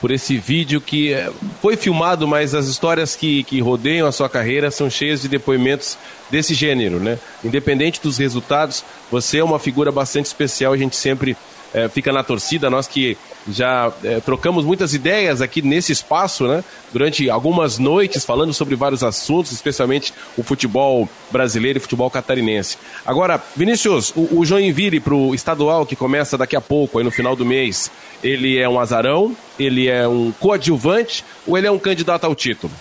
por 0.03 0.11
esse 0.11 0.37
vídeo 0.37 0.81
que 0.81 1.13
eh, 1.13 1.31
foi 1.61 1.77
filmado, 1.77 2.27
mas 2.27 2.53
as 2.53 2.67
histórias 2.67 3.15
que, 3.15 3.41
que 3.45 3.61
rodeiam 3.61 4.05
a 4.05 4.11
sua 4.11 4.27
carreira 4.27 4.69
são 4.69 4.89
cheias 4.89 5.21
de 5.21 5.29
depoimentos 5.29 5.97
desse 6.29 6.53
gênero, 6.53 6.99
né? 6.99 7.17
Independente 7.41 8.01
dos 8.01 8.17
resultados, 8.17 8.83
você 9.09 9.37
é 9.37 9.43
uma 9.43 9.59
figura 9.59 9.93
bastante 9.93 10.25
especial, 10.25 10.73
a 10.73 10.77
gente 10.77 10.97
sempre 10.97 11.37
é, 11.73 11.89
fica 11.89 12.11
na 12.11 12.23
torcida, 12.23 12.69
nós 12.69 12.87
que 12.87 13.17
já 13.47 13.91
é, 14.03 14.19
trocamos 14.19 14.63
muitas 14.63 14.93
ideias 14.93 15.41
aqui 15.41 15.61
nesse 15.61 15.91
espaço, 15.91 16.47
né? 16.47 16.63
Durante 16.91 17.29
algumas 17.29 17.77
noites 17.79 18.23
falando 18.23 18.53
sobre 18.53 18.75
vários 18.75 19.03
assuntos, 19.03 19.51
especialmente 19.51 20.13
o 20.37 20.43
futebol 20.43 21.09
brasileiro 21.31 21.77
e 21.77 21.81
futebol 21.81 22.09
catarinense. 22.09 22.77
Agora, 23.05 23.41
Vinícius, 23.55 24.13
o, 24.15 24.39
o 24.39 24.45
Joinville 24.45 24.99
para 24.99 25.15
o 25.15 25.33
estadual 25.33 25.85
que 25.85 25.95
começa 25.95 26.37
daqui 26.37 26.55
a 26.55 26.61
pouco, 26.61 26.99
aí 26.99 27.03
no 27.03 27.11
final 27.11 27.35
do 27.35 27.45
mês, 27.45 27.91
ele 28.23 28.57
é 28.57 28.69
um 28.69 28.79
azarão, 28.79 29.35
ele 29.57 29.89
é 29.89 30.07
um 30.07 30.31
coadjuvante 30.39 31.25
ou 31.47 31.57
ele 31.57 31.67
é 31.67 31.71
um 31.71 31.79
candidato 31.79 32.25
ao 32.25 32.35
título? 32.35 32.71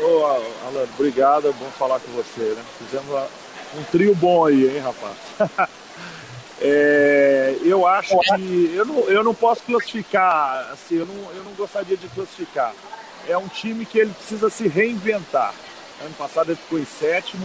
Ô, 0.00 0.24
Alan, 0.24 0.86
obrigado, 0.98 1.48
é 1.48 1.52
bom 1.52 1.70
falar 1.78 2.00
com 2.00 2.10
você, 2.12 2.54
né? 2.54 2.62
Fizemos 2.78 3.28
um 3.78 3.82
trio 3.84 4.14
bom 4.14 4.46
aí, 4.46 4.64
hein, 4.64 4.82
rapaz? 4.82 5.68
É, 6.64 7.56
eu 7.64 7.84
acho 7.84 8.16
que 8.20 8.72
eu 8.72 8.84
não, 8.84 9.00
eu 9.08 9.24
não 9.24 9.34
posso 9.34 9.64
classificar, 9.64 10.70
assim, 10.72 10.98
eu 10.98 11.06
não, 11.06 11.32
eu 11.32 11.42
não 11.42 11.52
gostaria 11.54 11.96
de 11.96 12.06
classificar. 12.08 12.72
É 13.28 13.36
um 13.36 13.48
time 13.48 13.84
que 13.84 13.98
ele 13.98 14.12
precisa 14.12 14.48
se 14.48 14.68
reinventar. 14.68 15.52
Ano 16.00 16.14
passado 16.14 16.50
ele 16.50 16.60
ficou 16.62 16.78
em 16.78 16.84
sétimo, 16.84 17.44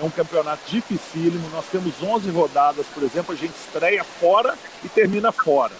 é 0.00 0.04
um 0.04 0.10
campeonato 0.10 0.62
dificílimo. 0.68 1.48
Nós 1.50 1.64
temos 1.66 2.00
11 2.00 2.30
rodadas, 2.30 2.86
por 2.94 3.02
exemplo, 3.02 3.34
a 3.34 3.36
gente 3.36 3.54
estreia 3.56 4.04
fora 4.04 4.56
e 4.84 4.88
termina 4.88 5.32
fora, 5.32 5.74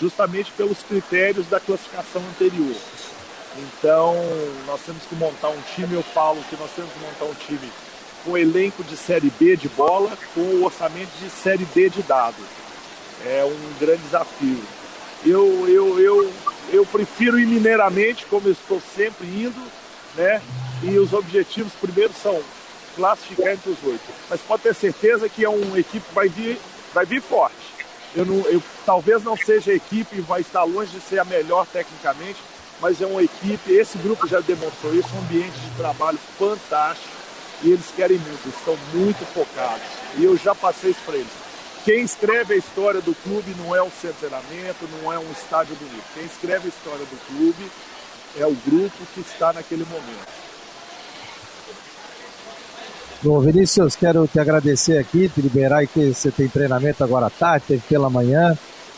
justamente 0.00 0.50
pelos 0.52 0.82
critérios 0.82 1.46
da 1.46 1.60
classificação 1.60 2.22
anterior. 2.30 2.74
Então, 3.58 4.14
nós 4.66 4.80
temos 4.80 5.02
que 5.04 5.14
montar 5.14 5.50
um 5.50 5.60
time. 5.74 5.94
Eu 5.94 6.02
falo 6.02 6.42
que 6.48 6.56
nós 6.56 6.70
temos 6.74 6.90
que 6.90 6.98
montar 7.00 7.26
um 7.26 7.34
time 7.34 7.70
com 8.24 8.36
elenco 8.36 8.82
de 8.84 8.96
Série 8.96 9.30
B 9.38 9.56
de 9.56 9.68
bola, 9.68 10.16
com 10.34 10.62
orçamento 10.62 11.10
de 11.20 11.30
Série 11.30 11.64
D 11.64 11.88
de 11.88 12.02
dados. 12.02 12.44
É 13.24 13.44
um 13.44 13.78
grande 13.78 14.02
desafio. 14.02 14.62
Eu, 15.24 15.68
eu, 15.68 16.00
eu, 16.00 16.32
eu 16.72 16.86
prefiro 16.86 17.38
ir 17.38 17.46
mineiramente, 17.46 18.26
como 18.26 18.48
eu 18.48 18.52
estou 18.52 18.82
sempre 18.94 19.26
indo, 19.26 19.62
né? 20.16 20.42
E 20.82 20.98
os 20.98 21.12
objetivos 21.12 21.72
primeiro 21.74 22.12
são 22.20 22.40
classificar 22.96 23.52
entre 23.52 23.70
os 23.70 23.78
oito. 23.84 24.02
Mas 24.28 24.40
pode 24.40 24.62
ter 24.62 24.74
certeza 24.74 25.28
que 25.28 25.44
é 25.44 25.48
uma 25.48 25.78
equipe 25.78 26.06
que 26.06 26.14
vai 26.14 26.28
vir, 26.28 26.58
vai 26.92 27.06
vir 27.06 27.22
forte. 27.22 27.54
Eu 28.14 28.26
não, 28.26 28.40
eu, 28.48 28.62
talvez 28.84 29.22
não 29.22 29.36
seja 29.36 29.70
a 29.70 29.74
equipe, 29.74 30.20
vai 30.20 30.40
estar 30.40 30.64
longe 30.64 30.90
de 30.90 31.00
ser 31.00 31.18
a 31.18 31.24
melhor 31.24 31.66
tecnicamente, 31.66 32.38
mas 32.80 33.00
é 33.00 33.06
uma 33.06 33.22
equipe, 33.22 33.72
esse 33.72 33.96
grupo 33.98 34.26
já 34.26 34.40
demonstrou 34.40 34.92
isso, 34.94 35.08
um 35.14 35.20
ambiente 35.20 35.58
de 35.58 35.70
trabalho 35.76 36.18
fantástico 36.36 37.11
e 37.62 37.70
eles 37.70 37.86
querem 37.94 38.18
muito, 38.18 38.48
estão 38.48 38.76
muito 38.94 39.24
focados. 39.26 39.82
E 40.16 40.24
eu 40.24 40.36
já 40.36 40.54
passei 40.54 40.90
isso 40.90 41.00
para 41.04 41.16
eles. 41.16 41.32
Quem 41.84 42.02
escreve 42.02 42.54
a 42.54 42.56
história 42.56 43.00
do 43.00 43.14
clube 43.14 43.54
não 43.58 43.74
é 43.74 43.82
um 43.82 43.90
centeramento, 43.90 44.88
não 45.00 45.12
é 45.12 45.18
um 45.18 45.30
estádio 45.32 45.74
bonito. 45.76 46.04
Quem 46.14 46.24
escreve 46.24 46.66
a 46.66 46.68
história 46.68 47.04
do 47.04 47.26
clube 47.26 47.70
é 48.38 48.46
o 48.46 48.56
grupo 48.66 48.96
que 49.14 49.20
está 49.20 49.52
naquele 49.52 49.84
momento. 49.84 50.42
Bom, 53.22 53.40
Vinícius, 53.40 53.94
quero 53.94 54.26
te 54.26 54.40
agradecer 54.40 54.98
aqui, 54.98 55.28
te 55.28 55.40
liberar 55.40 55.86
que 55.86 56.12
você 56.12 56.30
tem 56.30 56.48
treinamento 56.48 57.04
agora 57.04 57.26
à 57.26 57.30
tarde, 57.30 57.66
teve 57.68 57.82
pela 57.88 58.10
manhã. 58.10 58.56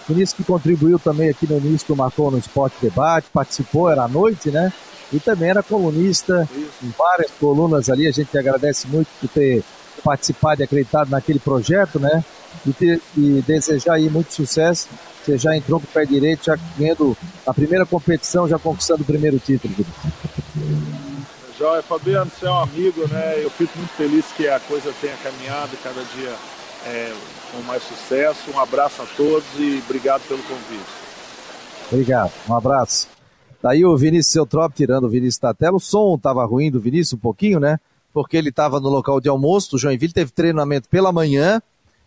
Vinícius 0.09 0.35
que 0.35 0.45
contribuiu 0.45 0.99
também 0.99 1.29
aqui 1.29 1.47
no 1.47 1.59
início 1.59 1.89
do 1.89 1.97
Marcou 1.97 2.31
no 2.31 2.39
Esporte 2.39 2.77
Debate, 2.81 3.29
participou, 3.33 3.91
era 3.91 4.05
à 4.05 4.09
noite, 4.09 4.51
né? 4.51 4.73
E 5.13 5.21
também 5.21 5.51
era 5.51 5.63
colunista 5.63 6.49
em 6.83 6.93
várias 6.97 7.31
colunas 7.33 7.89
ali. 7.91 8.07
A 8.07 8.13
gente 8.13 8.37
agradece 8.37 8.87
muito 8.89 9.09
por 9.21 9.29
ter 9.29 9.63
participado 10.03 10.63
e 10.63 10.65
acreditado 10.65 11.11
naquele 11.11 11.39
projeto, 11.39 11.99
né? 11.99 12.25
e, 12.67 12.73
ter, 12.73 13.01
e 13.17 13.43
desejar 13.47 13.95
aí 13.95 14.09
muito 14.09 14.33
sucesso. 14.33 14.89
Você 15.25 15.39
já 15.39 15.57
entrou 15.57 15.81
com 15.81 15.87
o 15.87 15.89
pé 15.89 16.05
direito, 16.05 16.45
já 16.45 16.59
ganhando 16.77 17.17
a 17.47 17.55
primeira 17.55 17.87
competição, 17.87 18.47
já 18.47 18.59
conquistando 18.59 19.03
o 19.03 19.07
primeiro 19.07 19.39
título. 19.39 19.75
Joia, 21.59 21.83
Fabiano, 21.83 22.31
você 22.31 22.47
é 22.47 22.51
um 22.51 22.59
amigo, 22.59 23.09
né? 23.09 23.39
Eu 23.43 23.51
fico 23.51 23.79
muito 23.79 23.93
feliz 23.93 24.27
que 24.37 24.47
a 24.49 24.61
coisa 24.61 24.93
tenha 25.01 25.17
caminhado 25.23 25.77
cada 25.83 26.03
dia 26.15 26.33
é, 26.87 27.13
com 27.53 27.63
mais 27.63 27.83
sucesso. 27.83 28.51
Um 28.53 28.61
abraço 28.61 29.03
a 29.03 29.07
todos 29.17 29.47
e 29.57 29.83
obrigado 29.85 30.23
pelo 30.29 30.43
convite. 30.43 30.85
Obrigado, 31.91 32.33
um 32.49 32.57
abraço. 32.57 33.14
Daí 33.65 33.83
o 33.83 33.97
Vinícius 33.97 34.37
Eutrop 34.37 34.75
tirando 34.75 35.05
o 35.05 35.09
Vinícius 35.09 35.39
da 35.39 35.55
tela. 35.55 35.79
O 35.79 35.81
som 35.81 36.17
estava 36.17 36.45
ruim 36.45 36.71
do 36.71 36.79
Vinícius 36.79 37.15
um 37.15 37.19
pouquinho, 37.19 37.59
né? 37.59 37.81
Porque 38.13 38.37
ele 38.37 38.51
estava 38.51 38.79
no 38.79 38.91
local 38.91 39.23
de 39.23 39.29
almoço. 39.31 39.77
O 39.77 39.79
Joinville 39.79 40.13
teve 40.13 40.31
treinamento 40.33 40.87
pela 40.87 41.11
manhã 41.11 41.63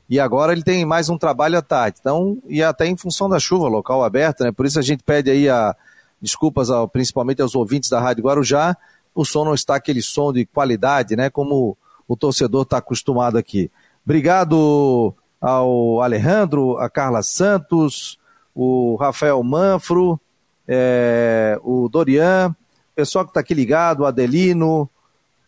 e 0.08 0.20
agora 0.20 0.52
ele 0.54 0.62
tem 0.62 0.86
mais 0.86 1.10
um 1.10 1.18
trabalho 1.18 1.58
à 1.58 1.62
tarde. 1.64 1.98
Então, 2.00 2.38
e 2.48 2.62
até 2.62 2.86
em 2.86 2.96
função 2.96 3.28
da 3.28 3.40
chuva, 3.40 3.68
local 3.68 4.04
aberto, 4.04 4.44
né? 4.44 4.52
Por 4.52 4.68
isso 4.68 4.78
a 4.78 4.84
gente 4.84 5.02
pede 5.04 5.32
aí 5.32 5.50
a 5.50 5.76
desculpas 6.22 6.70
ao, 6.70 6.88
principalmente 6.88 7.42
aos 7.42 7.56
ouvintes 7.56 7.90
da 7.90 8.00
Rádio 8.00 8.26
Guarujá. 8.26 8.78
O 9.16 9.26
som 9.26 9.44
não 9.44 9.56
está 9.56 9.78
aquele 9.78 10.04
som 10.04 10.32
de 10.32 10.46
qualidade, 10.46 11.16
né? 11.16 11.28
Como 11.28 11.76
o 12.08 12.16
torcedor 12.16 12.62
está 12.62 12.78
acostumado 12.78 13.36
aqui. 13.36 13.72
Obrigado 14.06 15.12
ao 15.42 16.04
Alejandro, 16.04 16.78
a 16.78 16.88
Carla 16.88 17.24
Santos, 17.24 18.20
o 18.54 18.96
Rafael 18.98 19.42
Manfro, 19.42 20.20
é, 20.68 21.60
o 21.64 21.88
Dorian, 21.90 22.56
pessoal 22.96 23.26
que 23.26 23.32
está 23.32 23.40
aqui 23.40 23.54
ligado, 23.54 24.02
o 24.02 24.06
Adelino, 24.06 24.90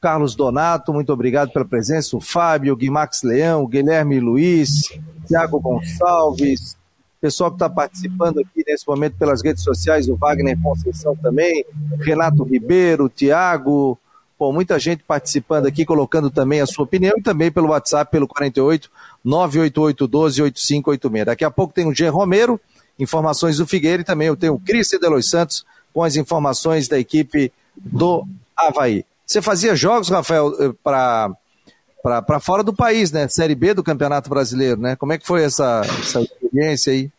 Carlos 0.01 0.35
Donato, 0.35 0.93
muito 0.93 1.11
obrigado 1.11 1.51
pela 1.51 1.65
presença, 1.65 2.15
o 2.15 2.21
Fábio, 2.21 2.73
o 2.73 2.77
Guimax 2.77 3.23
Leão, 3.23 3.63
o 3.63 3.67
Guilherme 3.67 4.19
Luiz, 4.19 4.97
Tiago 5.27 5.59
Gonçalves, 5.59 6.77
pessoal 7.19 7.51
que 7.51 7.55
está 7.55 7.69
participando 7.69 8.39
aqui 8.39 8.63
nesse 8.65 8.87
momento 8.87 9.17
pelas 9.17 9.43
redes 9.43 9.63
sociais, 9.63 10.07
o 10.07 10.15
Wagner 10.15 10.57
Conceição 10.61 11.15
também, 11.17 11.65
Renato 11.99 12.43
Ribeiro, 12.43 13.09
Tiago, 13.09 13.99
Bom, 14.39 14.53
muita 14.53 14.79
gente 14.79 15.03
participando 15.03 15.65
aqui, 15.65 15.83
colocando 15.83 16.29
também 16.29 16.61
a 16.61 16.65
sua 16.65 16.85
opinião 16.85 17.13
e 17.17 17.21
também 17.21 17.51
pelo 17.51 17.67
WhatsApp, 17.67 18.09
pelo 18.09 18.25
48 18.25 18.89
988 19.21 20.07
12 20.07 20.41
8586. 20.43 21.25
Daqui 21.25 21.43
a 21.43 21.51
pouco 21.51 21.73
tem 21.73 21.85
o 21.85 21.93
G 21.93 22.07
Romero, 22.07 22.57
informações 22.99 23.57
do 23.57 23.65
Figueira, 23.65 24.01
e 24.01 24.05
também 24.05 24.27
eu 24.27 24.35
tenho 24.35 24.53
o 24.53 24.59
Cris 24.59 24.89
Delois 24.99 25.29
Santos 25.29 25.65
com 25.93 26.03
as 26.03 26.15
informações 26.15 26.87
da 26.87 26.99
equipe 26.99 27.51
do 27.75 28.27
Havaí. 28.55 29.05
Você 29.25 29.41
fazia 29.41 29.75
jogos, 29.75 30.09
Rafael, 30.09 30.51
eh, 30.59 30.71
para 30.83 32.39
fora 32.39 32.63
do 32.63 32.73
país, 32.73 33.11
né? 33.11 33.27
Série 33.27 33.55
B 33.55 33.73
do 33.73 33.83
Campeonato 33.83 34.29
Brasileiro, 34.29 34.79
né? 34.81 34.95
Como 34.95 35.13
é 35.13 35.17
que 35.17 35.25
foi 35.25 35.43
essa, 35.43 35.81
essa 35.83 36.21
experiência 36.21 36.93
aí? 36.93 37.09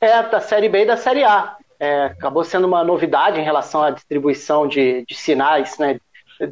É, 0.00 0.22
da 0.22 0.40
Série 0.40 0.68
B 0.68 0.82
e 0.82 0.86
da 0.86 0.96
Série 0.96 1.24
A. 1.24 1.56
É, 1.78 2.04
acabou 2.04 2.44
sendo 2.44 2.66
uma 2.66 2.84
novidade 2.84 3.40
em 3.40 3.44
relação 3.44 3.82
à 3.82 3.90
distribuição 3.90 4.68
de, 4.68 5.04
de 5.06 5.14
sinais, 5.16 5.76
né? 5.78 5.98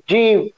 De 0.06 0.52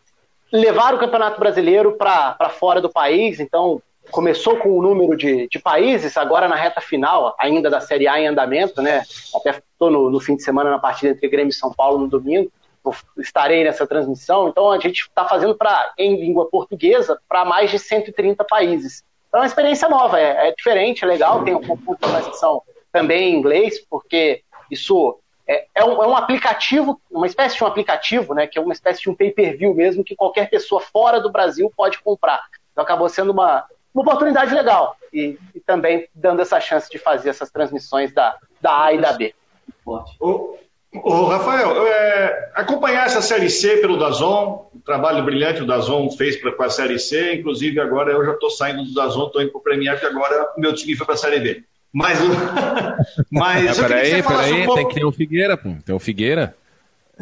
levar 0.50 0.94
o 0.94 0.98
Campeonato 0.98 1.38
Brasileiro 1.38 1.92
para 1.92 2.50
fora 2.50 2.80
do 2.80 2.90
país, 2.90 3.40
então 3.40 3.82
começou 4.12 4.58
com 4.58 4.78
o 4.78 4.82
número 4.82 5.16
de, 5.16 5.48
de, 5.48 5.58
países, 5.58 6.16
agora 6.16 6.46
na 6.46 6.54
reta 6.54 6.80
final, 6.80 7.34
ainda 7.38 7.68
da 7.68 7.80
Série 7.80 8.06
A 8.06 8.20
em 8.20 8.28
andamento, 8.28 8.80
né? 8.80 9.02
Até 9.34 9.50
estou 9.50 9.90
no, 9.90 10.10
no, 10.10 10.20
fim 10.20 10.36
de 10.36 10.42
semana 10.42 10.70
na 10.70 10.78
partida 10.78 11.12
entre 11.12 11.28
Grêmio 11.28 11.50
e 11.50 11.54
São 11.54 11.72
Paulo 11.72 11.98
no 11.98 12.08
domingo, 12.08 12.52
estarei 13.18 13.64
nessa 13.64 13.86
transmissão. 13.86 14.48
Então 14.48 14.70
a 14.70 14.78
gente 14.78 15.00
está 15.00 15.24
fazendo 15.24 15.56
para 15.56 15.92
em 15.98 16.20
língua 16.20 16.48
portuguesa 16.48 17.18
para 17.28 17.44
mais 17.44 17.70
de 17.70 17.78
130 17.78 18.44
países. 18.44 19.02
Então 19.28 19.40
é 19.40 19.42
uma 19.42 19.46
experiência 19.46 19.88
nova, 19.88 20.20
é, 20.20 20.48
é 20.48 20.54
diferente, 20.54 21.04
é 21.04 21.08
legal, 21.08 21.42
tem 21.42 21.54
um 21.54 21.60
pouco 21.60 21.94
de 21.94 22.00
transição 22.00 22.62
também 22.92 23.32
em 23.32 23.38
inglês, 23.38 23.80
porque 23.88 24.42
isso 24.70 25.18
é, 25.46 25.66
é, 25.74 25.84
um, 25.84 26.02
é, 26.02 26.06
um, 26.06 26.14
aplicativo, 26.14 27.00
uma 27.10 27.26
espécie 27.26 27.56
de 27.56 27.64
um 27.64 27.66
aplicativo, 27.66 28.34
né, 28.34 28.46
que 28.46 28.58
é 28.58 28.62
uma 28.62 28.74
espécie 28.74 29.00
de 29.00 29.10
um 29.10 29.14
pay-per-view 29.14 29.74
mesmo, 29.74 30.04
que 30.04 30.14
qualquer 30.14 30.50
pessoa 30.50 30.80
fora 30.80 31.18
do 31.18 31.32
Brasil 31.32 31.72
pode 31.74 31.98
comprar. 32.02 32.44
Então 32.72 32.84
acabou 32.84 33.08
sendo 33.08 33.32
uma, 33.32 33.66
uma 33.94 34.02
oportunidade 34.02 34.54
legal 34.54 34.96
e, 35.12 35.38
e, 35.54 35.60
também 35.60 36.08
dando 36.14 36.40
essa 36.40 36.58
chance 36.60 36.90
de 36.90 36.98
fazer 36.98 37.28
essas 37.30 37.50
transmissões 37.50 38.12
da, 38.12 38.36
da 38.60 38.84
A 38.84 38.92
e 38.92 39.00
da 39.00 39.12
B. 39.12 39.34
Ô, 39.84 40.56
ô 40.92 41.24
Rafael, 41.26 41.86
é, 41.86 42.50
acompanhar 42.54 43.06
essa 43.06 43.20
Série 43.20 43.50
C 43.50 43.78
pelo 43.78 43.98
Dazon, 43.98 44.70
o 44.74 44.80
trabalho 44.80 45.24
brilhante 45.24 45.58
que 45.58 45.64
o 45.64 45.66
Dazon 45.66 46.10
fez 46.10 46.36
pra, 46.36 46.52
com 46.52 46.62
a 46.62 46.70
Série 46.70 46.98
C, 46.98 47.34
inclusive 47.34 47.80
agora 47.80 48.12
eu 48.12 48.24
já 48.24 48.32
estou 48.32 48.50
saindo 48.50 48.84
do 48.84 48.94
Dazon, 48.94 49.26
estou 49.26 49.42
indo 49.42 49.50
para 49.50 49.58
o 49.58 49.62
Premier, 49.62 50.00
que 50.00 50.06
agora 50.06 50.52
o 50.56 50.60
meu 50.60 50.74
time 50.74 50.96
foi 50.96 51.04
para 51.04 51.14
a 51.14 51.18
Série 51.18 51.40
B. 51.40 51.64
Mas 51.92 52.18
o. 52.20 52.24
Mas 53.30 53.78
é, 53.78 53.82
peraí, 53.82 54.22
peraí, 54.22 54.62
um 54.62 54.64
pouco... 54.64 54.80
tem 54.80 54.88
que 54.88 54.94
ter 54.94 55.04
o 55.04 55.12
Figueira, 55.12 55.56
pô. 55.58 55.76
Tem 55.84 55.94
o 55.94 55.98
Figueira. 55.98 56.56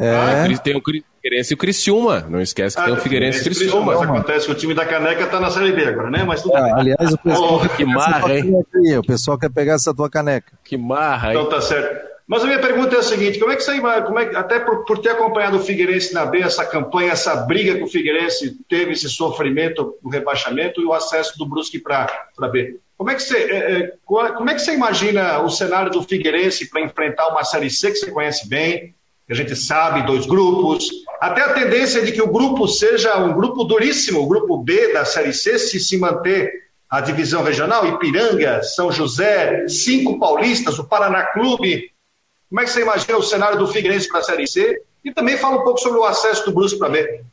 É. 0.01 0.15
Ah, 0.15 0.57
tem 0.57 0.75
o 0.75 0.81
Figueirense 0.81 1.53
e 1.53 1.55
o 1.55 1.57
Criciúma. 1.57 2.25
Não 2.27 2.41
esquece 2.41 2.75
que 2.75 2.81
ah, 2.81 2.85
tem 2.85 2.93
o 2.93 2.97
Figueirense 2.97 3.37
e 3.37 3.41
o 3.41 3.43
Criciúma. 3.43 3.93
Mas 3.93 4.01
acontece 4.01 4.45
que 4.47 4.51
o 4.51 4.55
time 4.55 4.73
da 4.73 4.85
Caneca 4.85 5.27
tá 5.27 5.39
na 5.39 5.51
Série 5.51 5.71
B 5.71 5.85
agora, 5.85 6.09
né? 6.09 6.23
Mas 6.23 6.41
tudo 6.41 6.57
é, 6.57 6.71
Aliás, 6.71 7.13
o 7.13 7.17
pessoal, 7.19 7.61
oh, 7.63 7.69
que 7.69 7.85
marra, 7.85 8.35
hein? 8.35 8.51
o 8.97 9.03
pessoal 9.03 9.37
quer 9.37 9.51
pegar 9.51 9.75
essa 9.75 9.93
tua 9.93 10.09
caneca. 10.09 10.53
Que 10.63 10.75
marra, 10.75 11.33
hein? 11.33 11.39
Então 11.39 11.49
tá 11.49 11.61
certo. 11.61 12.11
Mas 12.27 12.43
a 12.43 12.47
minha 12.47 12.59
pergunta 12.59 12.95
é 12.95 12.99
a 12.99 13.03
seguinte: 13.03 13.37
como 13.37 13.51
é 13.51 13.55
que 13.55 13.61
você 13.61 13.79
como 13.79 14.17
é, 14.17 14.35
até 14.35 14.59
por, 14.59 14.85
por 14.85 14.99
ter 14.99 15.09
acompanhado 15.09 15.57
o 15.57 15.59
Figueirense 15.59 16.13
na 16.13 16.25
B, 16.25 16.39
essa 16.39 16.65
campanha, 16.65 17.11
essa 17.11 17.35
briga 17.35 17.75
que 17.75 17.83
o 17.83 17.87
Figueirense 17.87 18.57
teve, 18.69 18.93
esse 18.93 19.09
sofrimento 19.09 19.97
do 20.01 20.09
rebaixamento 20.09 20.81
e 20.81 20.85
o 20.85 20.93
acesso 20.93 21.37
do 21.37 21.45
Brusque 21.45 21.77
para 21.77 22.07
B. 22.51 22.79
Como 22.97 23.09
é, 23.09 23.15
que 23.15 23.23
você, 23.23 23.37
é, 23.37 23.81
é 23.81 23.93
como 24.05 24.49
é 24.49 24.53
que 24.53 24.61
você 24.61 24.73
imagina 24.73 25.41
o 25.41 25.49
cenário 25.49 25.91
do 25.91 26.03
Figueirense 26.03 26.69
para 26.69 26.81
enfrentar 26.81 27.27
uma 27.27 27.43
Série 27.43 27.69
C 27.69 27.91
que 27.91 27.97
você 27.97 28.11
conhece 28.11 28.47
bem, 28.47 28.95
a 29.29 29.33
gente 29.33 29.55
sabe, 29.55 30.05
dois 30.05 30.25
grupos, 30.25 30.89
até 31.19 31.41
a 31.41 31.53
tendência 31.53 32.01
de 32.01 32.11
que 32.11 32.21
o 32.21 32.31
grupo 32.31 32.67
seja 32.67 33.17
um 33.17 33.33
grupo 33.33 33.63
duríssimo, 33.63 34.21
o 34.21 34.27
grupo 34.27 34.57
B 34.57 34.91
da 34.91 35.05
Série 35.05 35.33
C, 35.33 35.57
se 35.57 35.79
se 35.79 35.97
manter 35.97 36.51
a 36.89 36.99
divisão 36.99 37.41
regional, 37.41 37.87
Ipiranga, 37.87 38.61
São 38.63 38.91
José, 38.91 39.65
cinco 39.67 40.19
paulistas, 40.19 40.77
o 40.77 40.83
Paraná 40.83 41.23
Clube. 41.27 41.89
Como 42.49 42.59
é 42.59 42.65
que 42.65 42.71
você 42.71 42.81
imagina 42.81 43.17
o 43.17 43.23
cenário 43.23 43.57
do 43.57 43.67
Figueirense 43.67 44.09
para 44.09 44.19
a 44.19 44.23
Série 44.23 44.45
C? 44.45 44.81
E 45.05 45.13
também 45.13 45.37
fala 45.37 45.61
um 45.61 45.63
pouco 45.63 45.79
sobre 45.79 45.99
o 45.99 46.03
acesso 46.03 46.43
do 46.45 46.51
Brusque 46.51 46.77
para 46.77 46.89
B. 46.89 47.23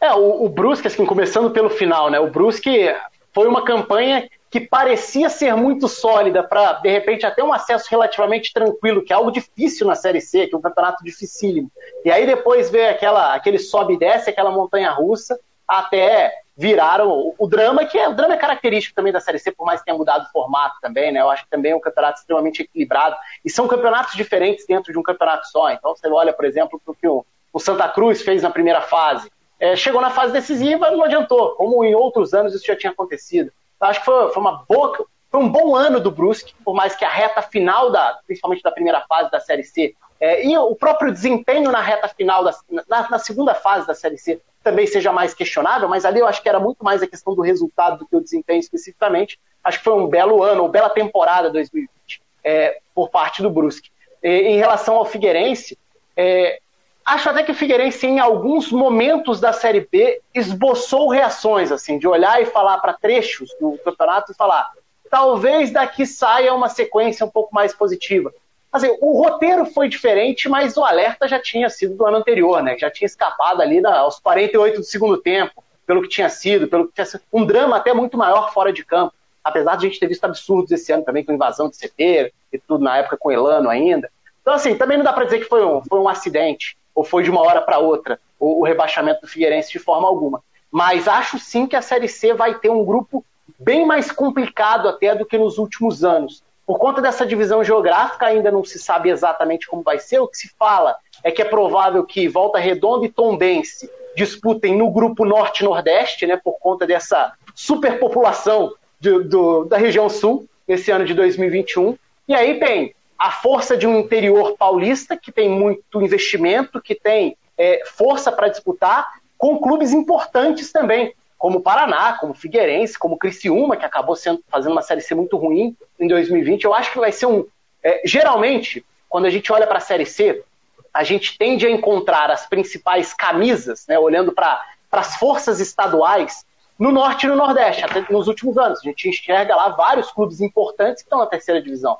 É, 0.00 0.12
o, 0.14 0.44
o 0.44 0.48
Brusque, 0.48 0.86
assim, 0.86 1.04
começando 1.04 1.50
pelo 1.50 1.68
final, 1.68 2.10
né? 2.10 2.18
O 2.18 2.30
Brusque 2.30 2.94
foi 3.32 3.46
uma 3.46 3.64
campanha 3.64 4.28
que 4.54 4.60
parecia 4.60 5.28
ser 5.28 5.52
muito 5.56 5.88
sólida 5.88 6.40
para, 6.40 6.74
de 6.74 6.88
repente, 6.88 7.26
até 7.26 7.42
um 7.42 7.52
acesso 7.52 7.88
relativamente 7.90 8.52
tranquilo, 8.52 9.02
que 9.02 9.12
é 9.12 9.16
algo 9.16 9.32
difícil 9.32 9.84
na 9.84 9.96
Série 9.96 10.20
C, 10.20 10.46
que 10.46 10.54
é 10.54 10.56
um 10.56 10.60
campeonato 10.60 11.02
dificílimo. 11.02 11.68
E 12.04 12.12
aí 12.12 12.24
depois 12.24 12.70
veio 12.70 12.88
aquela, 12.88 13.34
aquele 13.34 13.58
sobe 13.58 13.94
e 13.94 13.98
desce, 13.98 14.30
aquela 14.30 14.52
montanha 14.52 14.92
russa, 14.92 15.36
até 15.66 16.32
viraram 16.56 17.10
o, 17.10 17.34
o, 17.36 17.48
drama, 17.48 17.84
que 17.84 17.98
é 17.98 18.08
o 18.08 18.14
drama 18.14 18.34
é 18.34 18.36
característico 18.36 18.94
também 18.94 19.12
da 19.12 19.18
Série 19.18 19.40
C, 19.40 19.50
por 19.50 19.66
mais 19.66 19.80
que 19.80 19.86
tenha 19.86 19.98
mudado 19.98 20.24
o 20.24 20.30
formato 20.30 20.76
também, 20.80 21.10
né? 21.10 21.20
Eu 21.20 21.30
acho 21.30 21.42
que 21.42 21.50
também 21.50 21.72
é 21.72 21.76
um 21.76 21.80
campeonato 21.80 22.20
extremamente 22.20 22.62
equilibrado. 22.62 23.16
E 23.44 23.50
são 23.50 23.66
campeonatos 23.66 24.14
diferentes 24.14 24.64
dentro 24.68 24.92
de 24.92 24.98
um 25.00 25.02
campeonato 25.02 25.48
só. 25.48 25.68
Então 25.72 25.96
você 25.96 26.06
olha, 26.06 26.32
por 26.32 26.44
exemplo, 26.44 26.80
para 26.84 26.92
o 26.92 26.94
que 26.94 27.08
o, 27.08 27.26
Santa 27.58 27.88
Cruz 27.88 28.22
fez 28.22 28.40
na 28.40 28.50
primeira 28.50 28.82
fase. 28.82 29.28
É, 29.58 29.74
chegou 29.74 30.00
na 30.00 30.10
fase 30.10 30.32
decisiva, 30.32 30.92
não 30.92 31.02
adiantou, 31.02 31.56
como 31.56 31.84
em 31.84 31.96
outros 31.96 32.32
anos 32.32 32.54
isso 32.54 32.64
já 32.64 32.76
tinha 32.76 32.92
acontecido. 32.92 33.50
Então, 33.84 33.90
acho 33.90 34.00
que 34.00 34.06
foi, 34.06 34.32
foi, 34.32 34.40
uma 34.40 34.64
boa, 34.66 35.06
foi 35.30 35.40
um 35.40 35.48
bom 35.48 35.76
ano 35.76 36.00
do 36.00 36.10
Brusque, 36.10 36.54
por 36.64 36.74
mais 36.74 36.96
que 36.96 37.04
a 37.04 37.10
reta 37.10 37.42
final, 37.42 37.90
da, 37.90 38.18
principalmente 38.26 38.62
da 38.62 38.72
primeira 38.72 39.02
fase 39.02 39.30
da 39.30 39.40
Série 39.40 39.64
C, 39.64 39.94
é, 40.18 40.46
e 40.46 40.56
o 40.56 40.74
próprio 40.74 41.12
desempenho 41.12 41.70
na 41.70 41.80
reta 41.80 42.08
final, 42.08 42.42
da, 42.42 42.54
na, 42.88 43.10
na, 43.10 43.18
segunda 43.18 43.54
fase 43.54 43.86
da 43.86 43.94
Série 43.94 44.16
C, 44.16 44.40
também 44.62 44.86
seja 44.86 45.12
mais 45.12 45.34
questionável, 45.34 45.88
mas 45.88 46.06
ali 46.06 46.20
eu 46.20 46.26
acho 46.26 46.40
que 46.40 46.48
era 46.48 46.58
muito 46.58 46.82
mais 46.82 47.02
a 47.02 47.06
questão 47.06 47.34
do 47.34 47.42
resultado 47.42 47.98
do 47.98 48.06
que 48.06 48.16
o 48.16 48.22
desempenho 48.22 48.60
especificamente. 48.60 49.38
Acho 49.62 49.78
que 49.78 49.84
foi 49.84 49.94
um 49.94 50.06
belo 50.06 50.42
ano, 50.42 50.62
uma 50.62 50.70
bela 50.70 50.88
temporada 50.88 51.50
2020 51.50 52.22
é, 52.42 52.78
por 52.94 53.10
parte 53.10 53.42
do 53.42 53.50
Brusque. 53.50 53.90
E, 54.22 54.28
em 54.28 54.56
relação 54.56 54.94
ao 54.94 55.04
Figueirense, 55.04 55.76
é, 56.16 56.58
acho 57.04 57.28
até 57.28 57.42
que 57.42 57.52
o 57.52 57.54
Figueirense, 57.54 58.06
em 58.06 58.18
alguns 58.18 58.72
momentos 58.72 59.40
da 59.40 59.52
Série 59.52 59.86
B, 59.90 60.20
esboçou 60.34 61.08
reações, 61.08 61.70
assim, 61.70 61.98
de 61.98 62.08
olhar 62.08 62.40
e 62.40 62.46
falar 62.46 62.78
para 62.78 62.94
trechos 62.94 63.50
do 63.60 63.78
campeonato 63.84 64.32
e 64.32 64.34
falar: 64.34 64.70
talvez 65.10 65.70
daqui 65.70 66.06
saia 66.06 66.54
uma 66.54 66.68
sequência 66.68 67.26
um 67.26 67.30
pouco 67.30 67.54
mais 67.54 67.74
positiva. 67.74 68.32
Assim, 68.72 68.88
o 69.00 69.22
roteiro 69.22 69.66
foi 69.66 69.88
diferente, 69.88 70.48
mas 70.48 70.76
o 70.76 70.84
alerta 70.84 71.28
já 71.28 71.38
tinha 71.38 71.70
sido 71.70 71.94
do 71.94 72.06
ano 72.06 72.16
anterior, 72.16 72.60
né? 72.62 72.76
Já 72.76 72.90
tinha 72.90 73.06
escapado 73.06 73.62
ali 73.62 73.80
da, 73.80 73.98
aos 74.00 74.18
48 74.18 74.78
do 74.78 74.84
segundo 74.84 75.16
tempo, 75.16 75.62
pelo 75.86 76.02
que 76.02 76.08
tinha 76.08 76.28
sido, 76.28 76.66
pelo 76.66 76.88
que 76.88 76.94
tinha 76.94 77.04
sido. 77.04 77.22
Um 77.32 77.46
drama 77.46 77.76
até 77.76 77.92
muito 77.92 78.18
maior 78.18 78.52
fora 78.52 78.72
de 78.72 78.84
campo. 78.84 79.14
Apesar 79.44 79.76
de 79.76 79.86
a 79.86 79.88
gente 79.88 80.00
ter 80.00 80.08
visto 80.08 80.24
absurdos 80.24 80.72
esse 80.72 80.90
ano 80.90 81.04
também, 81.04 81.22
com 81.22 81.32
invasão 81.32 81.68
de 81.68 81.76
CT 81.76 82.32
e 82.52 82.58
tudo 82.58 82.82
na 82.82 82.96
época 82.96 83.18
com 83.18 83.30
Elano 83.30 83.68
ainda. 83.68 84.10
Então, 84.40 84.54
assim, 84.54 84.74
também 84.74 84.96
não 84.96 85.04
dá 85.04 85.12
para 85.12 85.24
dizer 85.24 85.38
que 85.38 85.44
foi 85.44 85.64
um, 85.64 85.82
foi 85.84 86.00
um 86.00 86.08
acidente 86.08 86.76
ou 86.94 87.04
foi 87.04 87.22
de 87.22 87.30
uma 87.30 87.40
hora 87.40 87.60
para 87.60 87.78
outra 87.78 88.20
o, 88.38 88.60
o, 88.60 88.64
rebaixamento 88.64 89.22
do 89.22 89.28
Figueirense 89.28 89.72
de 89.72 89.78
forma 89.78 90.06
alguma. 90.06 90.42
Mas 90.70 91.08
acho 91.08 91.38
sim 91.38 91.66
que 91.66 91.76
a 91.76 91.82
Série 91.82 92.08
C 92.08 92.34
vai 92.34 92.54
ter 92.54 92.70
um 92.70 92.84
grupo 92.84 93.24
bem 93.58 93.86
mais 93.86 94.10
complicado 94.10 94.88
até 94.88 95.14
do 95.14 95.26
que 95.26 95.38
nos 95.38 95.58
últimos 95.58 96.04
anos. 96.04 96.42
Por 96.66 96.78
conta 96.78 97.02
dessa 97.02 97.26
divisão 97.26 97.62
geográfica, 97.62 98.26
ainda 98.26 98.50
não 98.50 98.64
se 98.64 98.78
sabe 98.78 99.10
exatamente 99.10 99.66
como 99.66 99.82
vai 99.82 99.98
ser. 99.98 100.18
O 100.18 100.28
que 100.28 100.36
se 100.36 100.48
fala 100.58 100.96
é 101.22 101.30
que 101.30 101.42
é 101.42 101.44
provável 101.44 102.04
que 102.04 102.26
Volta 102.26 102.58
Redonda 102.58 103.04
e 103.04 103.10
Tombense 103.10 103.90
disputem 104.16 104.76
no 104.76 104.90
grupo 104.90 105.24
Norte-Nordeste, 105.24 106.26
né, 106.26 106.40
por 106.42 106.58
conta 106.58 106.86
dessa 106.86 107.32
superpopulação 107.54 108.72
de, 108.98 109.24
do, 109.24 109.64
da 109.64 109.76
região 109.76 110.08
sul 110.08 110.46
nesse 110.66 110.90
ano 110.90 111.04
de 111.04 111.12
2021. 111.12 111.96
E 112.26 112.34
aí 112.34 112.58
tem 112.58 112.94
a 113.24 113.30
força 113.30 113.74
de 113.74 113.86
um 113.86 113.98
interior 114.00 114.54
paulista 114.54 115.16
que 115.16 115.32
tem 115.32 115.48
muito 115.48 116.02
investimento, 116.02 116.78
que 116.78 116.94
tem 116.94 117.38
é, 117.56 117.82
força 117.86 118.30
para 118.30 118.48
disputar, 118.48 119.14
com 119.38 119.58
clubes 119.58 119.94
importantes 119.94 120.70
também, 120.70 121.14
como 121.38 121.62
Paraná, 121.62 122.18
como 122.20 122.34
Figueirense, 122.34 122.98
como 122.98 123.16
Criciúma, 123.16 123.78
que 123.78 123.84
acabou 123.86 124.14
sendo, 124.14 124.44
fazendo 124.46 124.72
uma 124.72 124.82
Série 124.82 125.00
C 125.00 125.14
muito 125.14 125.38
ruim 125.38 125.74
em 125.98 126.06
2020. 126.06 126.64
Eu 126.64 126.74
acho 126.74 126.92
que 126.92 126.98
vai 126.98 127.12
ser 127.12 127.24
um. 127.24 127.46
É, 127.82 128.02
geralmente, 128.04 128.84
quando 129.08 129.24
a 129.24 129.30
gente 129.30 129.50
olha 129.50 129.66
para 129.66 129.78
a 129.78 129.80
Série 129.80 130.04
C, 130.04 130.44
a 130.92 131.02
gente 131.02 131.38
tende 131.38 131.66
a 131.66 131.70
encontrar 131.70 132.30
as 132.30 132.46
principais 132.46 133.14
camisas, 133.14 133.86
né, 133.88 133.98
olhando 133.98 134.32
para 134.32 134.62
as 134.92 135.16
forças 135.16 135.60
estaduais, 135.60 136.44
no 136.78 136.92
Norte 136.92 137.24
e 137.24 137.28
no 137.30 137.36
Nordeste, 137.36 137.82
até 137.86 138.04
nos 138.12 138.28
últimos 138.28 138.58
anos. 138.58 138.80
A 138.80 138.82
gente 138.82 139.08
enxerga 139.08 139.56
lá 139.56 139.70
vários 139.70 140.10
clubes 140.12 140.42
importantes 140.42 141.02
que 141.02 141.06
estão 141.06 141.20
na 141.20 141.26
terceira 141.26 141.62
divisão. 141.62 141.98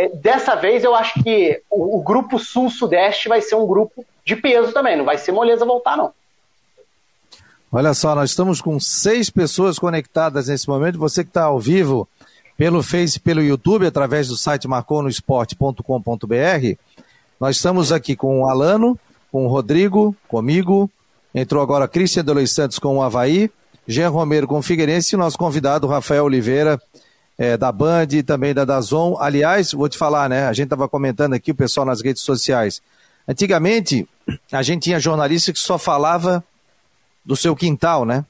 É, 0.00 0.08
dessa 0.08 0.54
vez, 0.54 0.82
eu 0.82 0.94
acho 0.94 1.22
que 1.22 1.60
o, 1.68 1.98
o 1.98 2.02
grupo 2.02 2.38
Sul-Sudeste 2.38 3.28
vai 3.28 3.42
ser 3.42 3.56
um 3.56 3.66
grupo 3.66 4.02
de 4.24 4.34
peso 4.34 4.72
também, 4.72 4.96
não 4.96 5.04
vai 5.04 5.18
ser 5.18 5.30
moleza 5.30 5.66
voltar, 5.66 5.94
não. 5.94 6.10
Olha 7.70 7.92
só, 7.92 8.14
nós 8.14 8.30
estamos 8.30 8.62
com 8.62 8.80
seis 8.80 9.28
pessoas 9.28 9.78
conectadas 9.78 10.48
nesse 10.48 10.66
momento. 10.66 10.98
Você 10.98 11.22
que 11.22 11.28
está 11.28 11.44
ao 11.44 11.60
vivo 11.60 12.08
pelo 12.56 12.82
Face, 12.82 13.20
pelo 13.20 13.42
YouTube, 13.42 13.86
através 13.86 14.28
do 14.28 14.38
site 14.38 14.66
marconosport.com.br. 14.66 16.78
Nós 17.38 17.56
estamos 17.56 17.92
aqui 17.92 18.16
com 18.16 18.40
o 18.40 18.48
Alano, 18.48 18.98
com 19.30 19.44
o 19.44 19.48
Rodrigo, 19.48 20.16
comigo. 20.26 20.90
Entrou 21.34 21.62
agora 21.62 21.86
Cristian 21.86 22.24
de 22.24 22.32
Luiz 22.32 22.52
Santos 22.52 22.78
com 22.78 22.96
o 22.96 23.02
Havaí, 23.02 23.50
Jean 23.86 24.08
Romero 24.08 24.46
com 24.46 24.60
o 24.60 24.62
Figueirense 24.62 25.14
e 25.14 25.18
nosso 25.18 25.36
convidado 25.36 25.86
Rafael 25.86 26.24
Oliveira, 26.24 26.80
é, 27.40 27.56
da 27.56 27.72
Band 27.72 28.08
e 28.12 28.22
também 28.22 28.52
da 28.52 28.66
Dazon. 28.66 29.16
Aliás, 29.18 29.72
vou 29.72 29.88
te 29.88 29.96
falar, 29.96 30.28
né? 30.28 30.46
A 30.46 30.52
gente 30.52 30.66
estava 30.66 30.86
comentando 30.86 31.32
aqui, 31.32 31.52
o 31.52 31.54
pessoal 31.54 31.86
nas 31.86 32.02
redes 32.02 32.20
sociais. 32.20 32.82
Antigamente, 33.26 34.06
a 34.52 34.62
gente 34.62 34.82
tinha 34.82 35.00
jornalista 35.00 35.50
que 35.50 35.58
só 35.58 35.78
falava 35.78 36.44
do 37.24 37.34
seu 37.34 37.56
quintal, 37.56 38.04
né? 38.04 38.26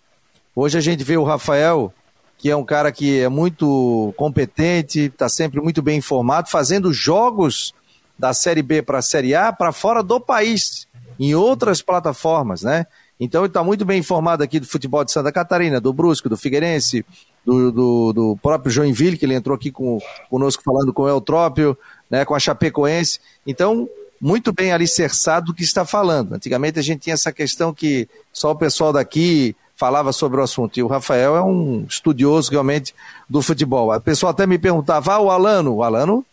Hoje 0.55 0.79
a 0.79 0.81
gente 0.81 1.03
vê 1.03 1.17
o 1.17 1.25
Rafael, 1.25 1.93
que 2.39 2.51
é 2.51 2.55
um 2.55 2.65
cara 2.65 2.93
que 2.93 3.19
é 3.19 3.29
muito 3.29 4.15
competente, 4.17 5.01
está 5.07 5.29
sempre 5.29 5.61
muito 5.61 5.83
bem 5.83 5.99
informado, 5.99 6.49
fazendo 6.49 6.93
jogos 6.93 7.75
da 8.17 8.33
Série 8.33 8.63
B 8.63 8.81
para 8.81 8.99
a 8.99 9.03
Série 9.03 9.35
A 9.35 9.53
para 9.53 9.73
fora 9.73 10.05
do 10.05 10.21
país, 10.21 10.87
em 11.19 11.35
outras 11.35 11.83
plataformas, 11.83 12.63
né? 12.63 12.87
Então 13.19 13.41
ele 13.41 13.49
está 13.49 13.65
muito 13.65 13.85
bem 13.85 13.99
informado 13.99 14.45
aqui 14.45 14.61
do 14.61 14.67
futebol 14.67 15.05
de 15.05 15.11
Santa 15.11 15.33
Catarina, 15.33 15.81
do 15.81 15.93
Brusco, 15.93 16.29
do 16.29 16.37
Figueirense, 16.37 17.05
do, 17.45 17.73
do, 17.73 18.13
do 18.13 18.39
próprio 18.43 18.71
Joinville, 18.71 19.17
que 19.17 19.25
ele 19.25 19.35
entrou 19.35 19.55
aqui 19.55 19.71
com, 19.71 19.99
conosco 20.29 20.63
falando 20.63 20.93
com 20.93 21.03
o 21.03 21.09
Eutrópio, 21.09 21.77
né, 22.11 22.25
com 22.25 22.35
a 22.35 22.39
Chapecoense. 22.39 23.21
Então, 23.47 23.89
muito 24.21 24.53
bem 24.53 24.73
alicerçado 24.73 25.47
do 25.47 25.55
que 25.55 25.63
está 25.63 25.85
falando. 25.85 26.35
Antigamente 26.35 26.79
a 26.79 26.83
gente 26.83 27.01
tinha 27.01 27.15
essa 27.15 27.33
questão 27.33 27.73
que 27.73 28.09
só 28.33 28.51
o 28.51 28.57
pessoal 28.57 28.93
daqui 28.93 29.57
falava 29.75 30.13
sobre 30.13 30.39
o 30.39 30.43
assunto. 30.43 30.79
E 30.79 30.83
o 30.83 30.87
Rafael 30.87 31.35
é 31.37 31.43
um 31.43 31.87
estudioso 31.89 32.51
realmente 32.51 32.95
do 33.29 33.41
futebol. 33.41 33.91
A 33.91 33.99
pessoa 33.99 34.31
até 34.31 34.47
me 34.47 34.59
perguntava, 34.59 35.15
ah, 35.15 35.21
o 35.21 35.31
Alano, 35.31 35.77
o 35.77 35.83
Alano 35.83 36.25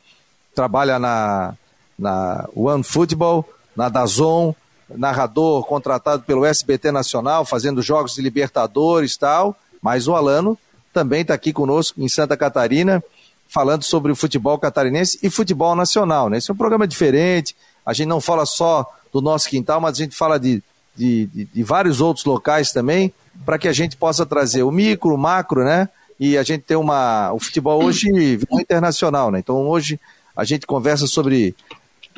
trabalha 0.54 1.00
na, 1.00 1.54
na 1.98 2.50
One 2.54 2.84
Football, 2.84 3.48
na 3.74 3.88
Dazon, 3.88 4.54
narrador 4.90 5.64
contratado 5.66 6.24
pelo 6.24 6.46
SBT 6.46 6.92
Nacional, 6.92 7.46
fazendo 7.46 7.82
jogos 7.82 8.16
de 8.16 8.22
Libertadores 8.22 9.14
e 9.14 9.20
tal, 9.20 9.56
mas 9.82 10.08
o 10.10 10.16
Alano 10.16 10.58
também 10.98 11.22
está 11.22 11.36
aqui 11.36 11.54
conosco 11.54 12.02
em 12.02 12.10
Santa 12.10 12.36
Catarina, 12.36 13.04
falando 13.48 13.84
sobre 13.84 14.12
o 14.12 14.16
futebol 14.16 14.58
catarinense 14.58 15.20
e 15.22 15.30
futebol 15.30 15.76
nacional. 15.76 16.28
Né? 16.28 16.40
Esse 16.40 16.50
é 16.50 16.54
um 16.56 16.58
programa 16.58 16.88
diferente, 16.88 17.56
a 17.86 17.94
gente 17.94 18.08
não 18.08 18.20
fala 18.20 18.48
só 18.48 18.84
do 19.14 19.22
nosso 19.22 19.48
quintal, 19.48 19.80
mas 19.80 19.94
a 19.94 20.04
gente 20.04 20.16
fala 20.16 20.40
de, 20.40 20.64
de, 20.96 21.28
de, 21.28 21.46
de 21.46 21.64
vários 21.64 22.02
outros 22.02 22.26
locais 22.26 22.72
também, 22.72 23.14
para 23.46 23.60
que 23.60 23.68
a 23.68 23.74
gente 23.74 23.96
possa 23.96 24.26
trazer 24.26 24.64
o 24.64 24.72
micro, 24.72 25.14
o 25.14 25.18
macro, 25.20 25.64
né? 25.64 25.88
E 26.20 26.36
a 26.36 26.42
gente 26.42 26.64
tem 26.64 26.76
uma. 26.76 27.32
O 27.32 27.40
futebol 27.40 27.84
hoje 27.84 28.10
é 28.52 28.60
internacional, 28.60 29.30
né? 29.30 29.38
Então 29.38 29.68
hoje 29.68 30.00
a 30.36 30.44
gente 30.44 30.66
conversa 30.66 31.06
sobre. 31.06 31.56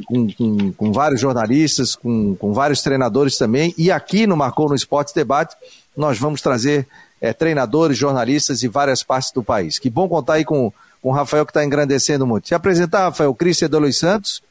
Com, 0.05 0.31
com, 0.31 0.71
com 0.71 0.91
vários 0.93 1.19
jornalistas, 1.19 1.93
com, 1.93 2.33
com 2.33 2.53
vários 2.53 2.81
treinadores 2.81 3.37
também, 3.37 3.75
e 3.77 3.91
aqui 3.91 4.25
no 4.25 4.37
Marcou 4.37 4.69
no 4.69 4.75
Esporte 4.75 5.13
Debate, 5.13 5.57
nós 5.97 6.17
vamos 6.17 6.41
trazer 6.41 6.87
é, 7.21 7.33
treinadores, 7.33 7.97
jornalistas 7.97 8.63
e 8.63 8.67
várias 8.67 9.03
partes 9.03 9.31
do 9.31 9.43
país. 9.43 9.77
Que 9.77 9.89
bom 9.89 10.07
contar 10.07 10.33
aí 10.33 10.45
com, 10.45 10.71
com 11.01 11.09
o 11.09 11.11
Rafael 11.13 11.45
que 11.45 11.51
está 11.51 11.63
engrandecendo 11.63 12.25
muito. 12.25 12.47
Se 12.47 12.55
apresentar, 12.55 13.03
Rafael, 13.03 13.33
Cristian 13.33 13.69
Luiz 13.73 13.97
Santos, 13.97 14.41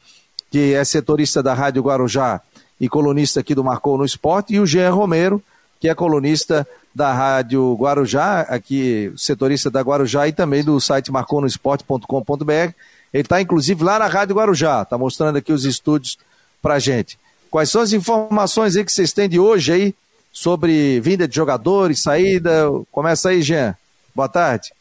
que 0.51 0.73
é 0.73 0.83
setorista 0.83 1.41
da 1.41 1.53
Rádio 1.53 1.81
Guarujá 1.81 2.41
e 2.79 2.87
colunista 2.87 3.39
aqui 3.39 3.53
do 3.53 3.63
Marcou 3.63 3.97
no 3.97 4.05
Esporte, 4.05 4.53
e 4.53 4.59
o 4.59 4.65
Jean 4.65 4.91
Romero, 4.91 5.43
que 5.79 5.89
é 5.89 5.95
colunista 5.95 6.67
da 6.93 7.13
Rádio 7.13 7.75
Guarujá, 7.75 8.41
aqui 8.41 9.11
setorista 9.15 9.69
da 9.69 9.81
Guarujá 9.81 10.27
e 10.27 10.31
também 10.31 10.63
do 10.63 10.79
site 10.79 11.11
marconosport.com.br. 11.11 12.73
Ele 13.11 13.23
está 13.23 13.41
inclusive 13.41 13.83
lá 13.83 13.99
na 13.99 14.07
Rádio 14.07 14.35
Guarujá, 14.35 14.83
está 14.83 14.97
mostrando 14.97 15.37
aqui 15.37 15.51
os 15.51 15.65
estúdios 15.65 16.17
para 16.61 16.79
gente. 16.79 17.17
Quais 17.49 17.69
são 17.69 17.81
as 17.81 17.93
informações 17.93 18.75
aí 18.75 18.85
que 18.85 18.91
vocês 18.91 19.11
têm 19.11 19.27
de 19.27 19.39
hoje 19.39 19.71
aí 19.71 19.95
sobre 20.39 21.01
vinda 21.01 21.27
de 21.27 21.35
jogadores, 21.35 22.01
saída? 22.01 22.69
Começa 22.93 23.27
aí, 23.27 23.41
Jean. 23.41 23.75
Boa 24.15 24.29
tarde. 24.29 24.71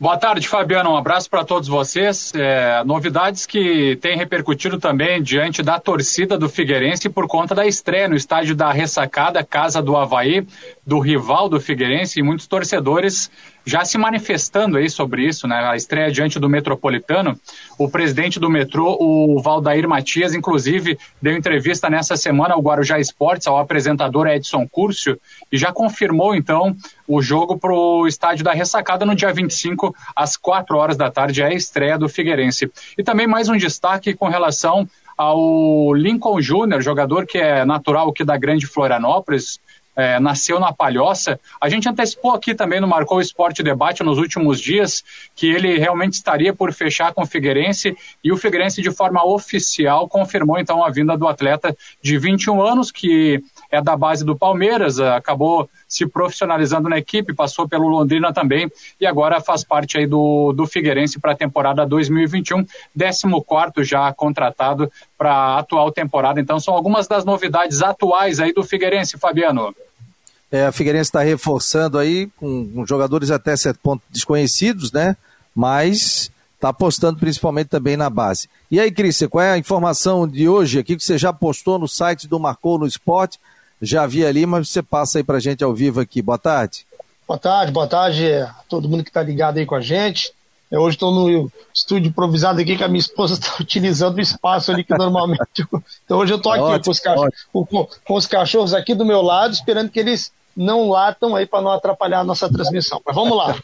Boa 0.00 0.16
tarde, 0.18 0.48
Fabiano. 0.48 0.90
Um 0.90 0.96
abraço 0.96 1.30
para 1.30 1.44
todos 1.44 1.68
vocês. 1.68 2.32
É, 2.34 2.82
novidades 2.84 3.46
que 3.46 3.96
têm 4.02 4.16
repercutido 4.16 4.76
também 4.80 5.22
diante 5.22 5.62
da 5.62 5.78
torcida 5.78 6.36
do 6.36 6.48
Figueirense 6.48 7.08
por 7.08 7.28
conta 7.28 7.54
da 7.54 7.64
estreia 7.64 8.08
no 8.08 8.16
estádio 8.16 8.56
da 8.56 8.72
Ressacada, 8.72 9.44
casa 9.44 9.80
do 9.80 9.96
Havaí, 9.96 10.44
do 10.84 10.98
rival 10.98 11.48
do 11.48 11.60
Figueirense, 11.60 12.18
e 12.18 12.22
muitos 12.22 12.48
torcedores 12.48 13.30
já 13.64 13.84
se 13.84 13.98
manifestando 13.98 14.76
aí 14.78 14.88
sobre 14.88 15.26
isso, 15.26 15.46
né? 15.46 15.56
A 15.56 15.76
estreia 15.76 16.10
diante 16.10 16.38
do 16.38 16.48
Metropolitano, 16.48 17.38
o 17.78 17.88
presidente 17.88 18.40
do 18.40 18.48
metrô, 18.48 18.96
o 18.98 19.40
Valdair 19.42 19.88
Matias, 19.88 20.34
inclusive, 20.34 20.98
deu 21.20 21.36
entrevista 21.36 21.90
nessa 21.90 22.16
semana 22.16 22.54
ao 22.54 22.62
Guarujá 22.62 22.98
Esportes, 22.98 23.46
ao 23.46 23.58
apresentador 23.58 24.26
Edson 24.26 24.66
Curcio, 24.66 25.18
e 25.52 25.58
já 25.58 25.72
confirmou, 25.72 26.34
então, 26.34 26.74
o 27.06 27.20
jogo 27.20 27.58
para 27.58 27.72
o 27.72 28.06
estádio 28.06 28.44
da 28.44 28.52
Ressacada 28.52 29.04
no 29.04 29.14
dia 29.14 29.32
25, 29.32 29.94
às 30.16 30.36
4 30.36 30.76
horas 30.76 30.96
da 30.96 31.10
tarde, 31.10 31.42
é 31.42 31.46
a 31.46 31.54
estreia 31.54 31.98
do 31.98 32.08
Figueirense. 32.08 32.70
E 32.96 33.02
também 33.02 33.26
mais 33.26 33.48
um 33.48 33.56
destaque 33.56 34.14
com 34.14 34.28
relação 34.28 34.88
ao 35.16 35.92
Lincoln 35.94 36.40
Júnior, 36.40 36.80
jogador 36.80 37.26
que 37.26 37.38
é 37.38 37.64
natural 37.64 38.08
aqui 38.08 38.24
da 38.24 38.36
Grande 38.36 38.66
Florianópolis, 38.66 39.58
é, 39.98 40.20
nasceu 40.20 40.60
na 40.60 40.72
Palhoça. 40.72 41.40
A 41.60 41.68
gente 41.68 41.88
antecipou 41.88 42.30
aqui 42.30 42.54
também 42.54 42.80
no 42.80 42.86
Marcou 42.86 43.20
Esporte 43.20 43.64
Debate 43.64 44.04
nos 44.04 44.16
últimos 44.16 44.60
dias 44.60 45.02
que 45.34 45.48
ele 45.50 45.76
realmente 45.76 46.12
estaria 46.12 46.54
por 46.54 46.72
fechar 46.72 47.12
com 47.12 47.22
o 47.22 47.26
Figueirense 47.26 47.96
e 48.22 48.30
o 48.30 48.36
Figueirense, 48.36 48.80
de 48.80 48.92
forma 48.92 49.26
oficial, 49.26 50.08
confirmou 50.08 50.56
então 50.56 50.84
a 50.84 50.88
vinda 50.88 51.18
do 51.18 51.26
atleta 51.26 51.76
de 52.00 52.16
21 52.16 52.62
anos, 52.62 52.92
que 52.92 53.42
é 53.72 53.82
da 53.82 53.96
base 53.96 54.24
do 54.24 54.36
Palmeiras, 54.36 55.00
acabou 55.00 55.68
se 55.88 56.06
profissionalizando 56.06 56.88
na 56.88 56.98
equipe, 56.98 57.34
passou 57.34 57.68
pelo 57.68 57.88
Londrina 57.88 58.32
também 58.32 58.70
e 59.00 59.06
agora 59.06 59.40
faz 59.40 59.64
parte 59.64 59.98
aí 59.98 60.06
do, 60.06 60.52
do 60.52 60.64
Figueirense 60.64 61.18
para 61.18 61.32
a 61.32 61.36
temporada 61.36 61.84
2021, 61.84 62.64
14 62.96 63.82
já 63.82 64.12
contratado 64.12 64.92
para 65.16 65.32
a 65.32 65.58
atual 65.58 65.90
temporada. 65.90 66.40
Então 66.40 66.60
são 66.60 66.72
algumas 66.72 67.08
das 67.08 67.24
novidades 67.24 67.82
atuais 67.82 68.38
aí 68.38 68.52
do 68.52 68.62
Figueirense, 68.62 69.18
Fabiano. 69.18 69.74
É, 70.50 70.66
a 70.66 70.72
Figueirense 70.72 71.08
está 71.08 71.20
reforçando 71.20 71.98
aí 71.98 72.28
com, 72.36 72.66
com, 72.68 72.86
jogadores 72.86 73.30
até 73.30 73.56
certo 73.56 73.80
ponto 73.80 74.02
desconhecidos, 74.10 74.90
né? 74.90 75.16
Mas 75.54 76.30
está 76.54 76.70
apostando 76.70 77.18
principalmente 77.18 77.68
também 77.68 77.96
na 77.96 78.08
base. 78.08 78.48
E 78.70 78.80
aí, 78.80 78.90
Cris, 78.90 79.22
qual 79.30 79.44
é 79.44 79.52
a 79.52 79.58
informação 79.58 80.26
de 80.26 80.48
hoje 80.48 80.78
aqui 80.78 80.96
que 80.96 81.04
você 81.04 81.18
já 81.18 81.32
postou 81.32 81.78
no 81.78 81.86
site 81.86 82.26
do 82.26 82.40
Marcou 82.40 82.78
no 82.78 82.86
Esporte? 82.86 83.38
Já 83.80 84.06
vi 84.06 84.24
ali, 84.24 84.44
mas 84.44 84.70
você 84.70 84.82
passa 84.82 85.18
aí 85.18 85.24
para 85.24 85.36
a 85.36 85.40
gente 85.40 85.62
ao 85.62 85.74
vivo 85.74 86.00
aqui. 86.00 86.20
Boa 86.20 86.38
tarde. 86.38 86.84
Boa 87.26 87.38
tarde, 87.38 87.72
boa 87.72 87.86
tarde 87.86 88.32
a 88.32 88.54
todo 88.68 88.88
mundo 88.88 89.04
que 89.04 89.10
está 89.10 89.22
ligado 89.22 89.58
aí 89.58 89.66
com 89.66 89.74
a 89.74 89.80
gente. 89.80 90.32
Eu 90.70 90.82
hoje 90.82 90.96
estou 90.96 91.12
no 91.12 91.50
estúdio 91.74 92.08
improvisado 92.08 92.60
aqui 92.60 92.76
que 92.76 92.84
a 92.84 92.88
minha 92.88 93.00
esposa 93.00 93.34
está 93.34 93.56
utilizando 93.60 94.16
o 94.16 94.20
espaço 94.20 94.70
ali 94.70 94.84
que 94.84 94.96
normalmente. 94.96 95.66
então 96.04 96.18
hoje 96.18 96.32
eu 96.32 96.36
estou 96.36 96.52
aqui 96.52 96.62
ótimo, 96.62 96.84
com, 96.84 96.90
os 96.90 97.00
cachorros, 97.00 97.34
com, 97.52 97.66
com, 98.04 98.14
os 98.14 98.26
cachorros 98.26 98.74
aqui 98.74 98.94
do 98.94 99.04
meu 99.04 99.22
lado, 99.22 99.52
esperando 99.52 99.90
que 99.90 99.98
eles 99.98 100.30
não 100.54 100.90
latam 100.90 101.36
aí 101.36 101.46
para 101.46 101.62
não 101.62 101.70
atrapalhar 101.70 102.20
a 102.20 102.24
nossa 102.24 102.50
transmissão. 102.50 103.00
Mas 103.06 103.14
vamos 103.14 103.36
lá. 103.36 103.54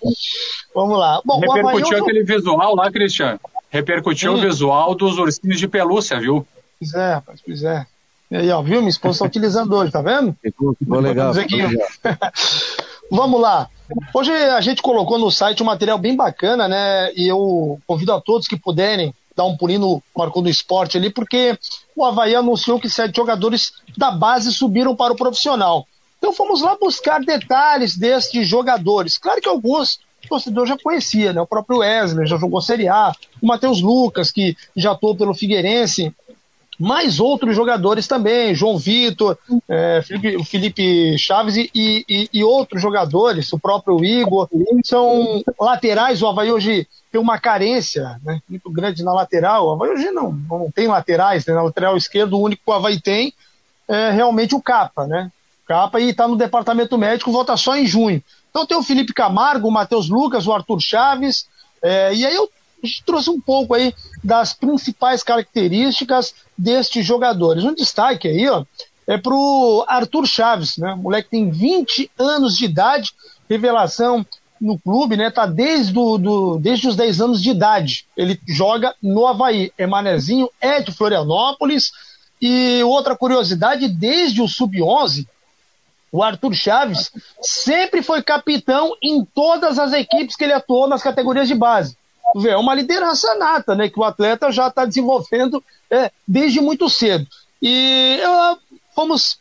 Vamos 0.74 0.98
lá. 0.98 1.20
Bom, 1.24 1.40
Repercutiu 1.40 1.98
aquele 1.98 2.22
visual 2.22 2.74
lá, 2.74 2.90
Cristiano. 2.90 3.40
Repercutiu 3.68 4.32
hum. 4.32 4.36
o 4.36 4.40
visual 4.40 4.94
dos 4.94 5.18
ursinhos 5.18 5.58
de 5.58 5.66
pelúcia, 5.66 6.18
viu? 6.20 6.46
Pois 6.78 6.94
é, 6.94 7.22
pois 7.44 7.64
é. 7.64 7.86
E 8.30 8.36
aí, 8.36 8.50
ó, 8.50 8.62
viu? 8.62 8.78
Minha 8.78 8.90
esposa 8.90 9.16
está 9.16 9.26
utilizando 9.26 9.74
hoje, 9.74 9.92
tá 9.92 10.00
vendo? 10.00 10.34
Ficou, 10.40 10.74
ficou 10.74 11.00
legal. 11.00 11.34
Ficou 11.34 11.58
legal. 11.58 11.88
Vamos 13.10 13.40
lá. 13.40 13.68
Hoje 14.14 14.32
a 14.32 14.60
gente 14.60 14.80
colocou 14.80 15.18
no 15.18 15.30
site 15.30 15.62
um 15.62 15.66
material 15.66 15.98
bem 15.98 16.16
bacana, 16.16 16.66
né? 16.66 17.12
E 17.14 17.28
eu 17.28 17.78
convido 17.86 18.12
a 18.12 18.20
todos 18.20 18.48
que 18.48 18.56
puderem 18.56 19.14
dar 19.36 19.44
um 19.44 19.56
pulinho 19.56 19.80
no 19.80 20.02
Marcou 20.16 20.42
do 20.42 20.48
Esporte 20.48 20.96
ali, 20.96 21.10
porque 21.10 21.58
o 21.94 22.04
Havaí 22.04 22.34
anunciou 22.34 22.80
que 22.80 22.88
sete 22.88 23.16
jogadores 23.16 23.72
da 23.96 24.10
base 24.10 24.52
subiram 24.52 24.94
para 24.94 25.12
o 25.12 25.16
profissional. 25.16 25.86
Então 26.18 26.32
fomos 26.32 26.62
lá 26.62 26.76
buscar 26.80 27.20
detalhes 27.20 27.96
destes 27.96 28.48
jogadores. 28.48 29.18
Claro 29.18 29.40
que 29.40 29.48
alguns 29.48 29.98
o 30.24 30.28
torcedor 30.28 30.66
já 30.66 30.78
conhecia, 30.78 31.32
né? 31.34 31.40
O 31.40 31.46
próprio 31.46 31.78
Wesley 31.80 32.26
já 32.26 32.38
jogou 32.38 32.62
Série 32.62 32.88
A, 32.88 33.12
o 33.42 33.46
Matheus 33.46 33.82
Lucas, 33.82 34.30
que 34.30 34.56
já 34.74 34.92
atuou 34.92 35.14
pelo 35.14 35.34
Figueirense, 35.34 36.14
mais 36.78 37.20
outros 37.20 37.54
jogadores 37.54 38.06
também, 38.06 38.54
João 38.54 38.76
Vitor, 38.76 39.38
é, 39.68 40.02
Felipe, 40.02 40.44
Felipe 40.44 41.18
Chaves 41.18 41.56
e, 41.56 41.70
e, 41.74 42.28
e, 42.32 42.44
outros 42.44 42.82
jogadores, 42.82 43.52
o 43.52 43.58
próprio 43.58 44.04
Igor, 44.04 44.48
são 44.84 45.42
laterais, 45.60 46.22
o 46.22 46.26
Havaí 46.26 46.50
hoje 46.50 46.86
tem 47.12 47.20
uma 47.20 47.38
carência 47.38 48.20
né, 48.24 48.40
muito 48.48 48.70
grande 48.70 49.04
na 49.04 49.12
lateral, 49.12 49.66
o 49.66 49.70
Havaí 49.72 49.90
hoje 49.90 50.10
não, 50.10 50.32
não 50.32 50.70
tem 50.70 50.88
laterais, 50.88 51.46
né, 51.46 51.54
na 51.54 51.62
lateral 51.62 51.96
esquerdo 51.96 52.34
o 52.34 52.42
único 52.42 52.62
que 52.64 52.70
o 52.70 52.74
Havaí 52.74 53.00
tem 53.00 53.32
é 53.86 54.10
realmente 54.10 54.54
o 54.54 54.62
Capa, 54.62 55.06
né, 55.06 55.30
Capa 55.66 56.00
e 56.00 56.10
está 56.10 56.26
no 56.26 56.36
departamento 56.36 56.98
médico, 56.98 57.32
volta 57.32 57.56
só 57.56 57.76
em 57.76 57.86
junho. 57.86 58.22
Então 58.50 58.66
tem 58.66 58.76
o 58.76 58.82
Felipe 58.82 59.12
Camargo, 59.12 59.68
o 59.68 59.72
Matheus 59.72 60.08
Lucas, 60.08 60.46
o 60.46 60.52
Arthur 60.52 60.80
Chaves, 60.80 61.46
é, 61.82 62.14
e 62.14 62.26
aí 62.26 62.34
eu 62.34 62.48
trouxe 63.04 63.30
um 63.30 63.40
pouco 63.40 63.74
aí 63.74 63.94
das 64.22 64.52
principais 64.52 65.22
características 65.22 66.34
destes 66.56 67.04
jogadores. 67.04 67.64
Um 67.64 67.74
destaque 67.74 68.28
aí, 68.28 68.48
ó, 68.48 68.64
é 69.06 69.18
pro 69.18 69.84
Arthur 69.86 70.26
Chaves, 70.26 70.76
né? 70.78 70.94
Moleque 70.94 71.30
tem 71.30 71.50
20 71.50 72.10
anos 72.18 72.56
de 72.56 72.64
idade, 72.64 73.12
revelação 73.48 74.24
no 74.60 74.78
clube, 74.78 75.16
né? 75.16 75.30
Tá 75.30 75.46
desde, 75.46 75.92
do, 75.92 76.16
do, 76.16 76.58
desde 76.58 76.88
os 76.88 76.96
10 76.96 77.20
anos 77.20 77.42
de 77.42 77.50
idade. 77.50 78.06
Ele 78.16 78.40
joga 78.48 78.94
no 79.02 79.26
Havaí. 79.26 79.72
É 79.76 79.86
manezinho, 79.86 80.48
é 80.60 80.80
de 80.80 80.92
Florianópolis. 80.92 81.92
E 82.40 82.82
outra 82.84 83.16
curiosidade, 83.16 83.88
desde 83.88 84.40
o 84.40 84.48
Sub-11, 84.48 85.26
o 86.10 86.22
Arthur 86.22 86.54
Chaves 86.54 87.10
sempre 87.42 88.02
foi 88.02 88.22
capitão 88.22 88.94
em 89.02 89.24
todas 89.24 89.78
as 89.78 89.92
equipes 89.92 90.36
que 90.36 90.44
ele 90.44 90.52
atuou 90.52 90.88
nas 90.88 91.02
categorias 91.02 91.48
de 91.48 91.54
base. 91.54 91.96
É 92.46 92.56
uma 92.56 92.74
liderança 92.74 93.34
nata, 93.36 93.74
né? 93.74 93.88
Que 93.88 93.98
o 93.98 94.04
atleta 94.04 94.50
já 94.50 94.68
está 94.68 94.84
desenvolvendo 94.84 95.62
é, 95.90 96.10
desde 96.26 96.60
muito 96.60 96.88
cedo. 96.88 97.26
E 97.62 98.18
uh, 98.20 98.58
vamos 98.96 99.38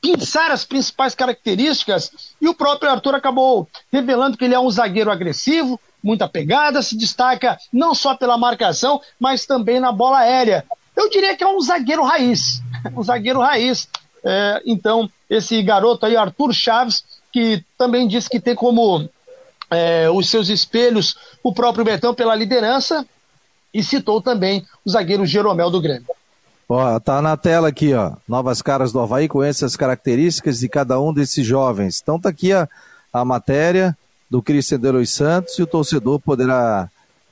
pensar 0.00 0.50
as 0.50 0.66
principais 0.66 1.14
características 1.14 2.12
e 2.38 2.46
o 2.46 2.54
próprio 2.54 2.90
Arthur 2.90 3.14
acabou 3.14 3.66
revelando 3.90 4.36
que 4.36 4.44
ele 4.44 4.54
é 4.54 4.60
um 4.60 4.70
zagueiro 4.70 5.10
agressivo, 5.10 5.80
muita 6.02 6.28
pegada, 6.28 6.82
se 6.82 6.94
destaca 6.96 7.58
não 7.72 7.94
só 7.94 8.14
pela 8.14 8.36
marcação, 8.36 9.00
mas 9.18 9.46
também 9.46 9.80
na 9.80 9.90
bola 9.90 10.18
aérea. 10.18 10.64
Eu 10.94 11.08
diria 11.08 11.34
que 11.34 11.42
é 11.42 11.48
um 11.48 11.60
zagueiro 11.60 12.04
raiz, 12.04 12.60
um 12.94 13.02
zagueiro 13.02 13.40
raiz. 13.40 13.88
É, 14.22 14.62
então, 14.66 15.10
esse 15.28 15.62
garoto 15.62 16.04
aí, 16.04 16.16
Arthur 16.16 16.52
Chaves, 16.52 17.02
que 17.32 17.64
também 17.78 18.06
disse 18.06 18.28
que 18.28 18.38
tem 18.38 18.54
como 18.54 19.08
é, 19.70 20.10
os 20.10 20.28
seus 20.28 20.48
espelhos 20.48 21.16
o 21.42 21.52
próprio 21.52 21.84
Betão 21.84 22.14
pela 22.14 22.34
liderança 22.34 23.06
e 23.72 23.82
citou 23.82 24.20
também 24.20 24.64
o 24.84 24.90
zagueiro 24.90 25.26
Jeromel 25.26 25.70
do 25.70 25.80
Grêmio. 25.80 26.06
Ó, 26.68 26.98
tá 26.98 27.20
na 27.20 27.36
tela 27.36 27.68
aqui, 27.68 27.92
ó. 27.92 28.12
Novas 28.26 28.62
caras 28.62 28.92
do 28.92 29.00
Havaí 29.00 29.28
com 29.28 29.42
essas 29.42 29.76
características 29.76 30.60
de 30.60 30.68
cada 30.68 30.98
um 31.00 31.12
desses 31.12 31.44
jovens. 31.44 32.00
Então 32.02 32.18
tá 32.18 32.30
aqui 32.30 32.52
a, 32.52 32.68
a 33.12 33.24
matéria 33.24 33.96
do 34.30 34.40
Cristian 34.40 34.80
Delois 34.80 35.10
Santos 35.10 35.58
e 35.58 35.62
o 35.62 35.66
torcedor 35.66 36.18
poderá 36.20 36.88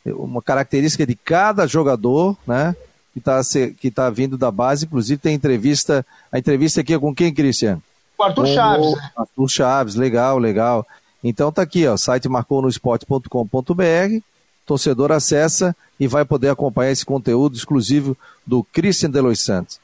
uma 0.07 0.43
característica 0.43 1.07
de 1.07 1.15
cada 1.15 1.67
jogador, 1.67 2.37
né? 2.47 2.77
Que 3.13 3.19
está 3.19 3.41
que 3.79 3.91
tá 3.91 4.11
vindo 4.11 4.39
da 4.39 4.51
base, 4.51 4.87
inclusive 4.87 5.21
tem 5.21 5.35
entrevista, 5.35 6.05
a 6.31 6.39
entrevista 6.39 6.81
aqui 6.81 6.95
é 6.95 6.99
com 6.99 7.15
quem, 7.15 7.33
Cristian? 7.33 7.81
Com 8.17 8.25
Arthur 8.25 8.47
Chaves. 8.47 8.95
Né? 8.95 9.11
Arthur 9.17 9.49
Chaves, 9.49 9.95
legal, 9.95 10.39
legal. 10.39 10.87
Então 11.23 11.53
tá 11.53 11.63
aqui, 11.63 11.87
ó, 11.87 11.97
site 11.97 12.29
marconosport.com.br, 12.29 14.23
torcedor 14.67 15.13
acessa 15.13 15.77
e 15.99 16.09
vai 16.09 16.25
poder 16.25 16.49
acompanhar 16.49 16.91
esse 16.91 17.05
conteúdo 17.05 17.57
exclusivo 17.57 18.17
do 18.47 18.65
Christian 18.65 19.11
Delois 19.11 19.41
Santos. 19.41 19.81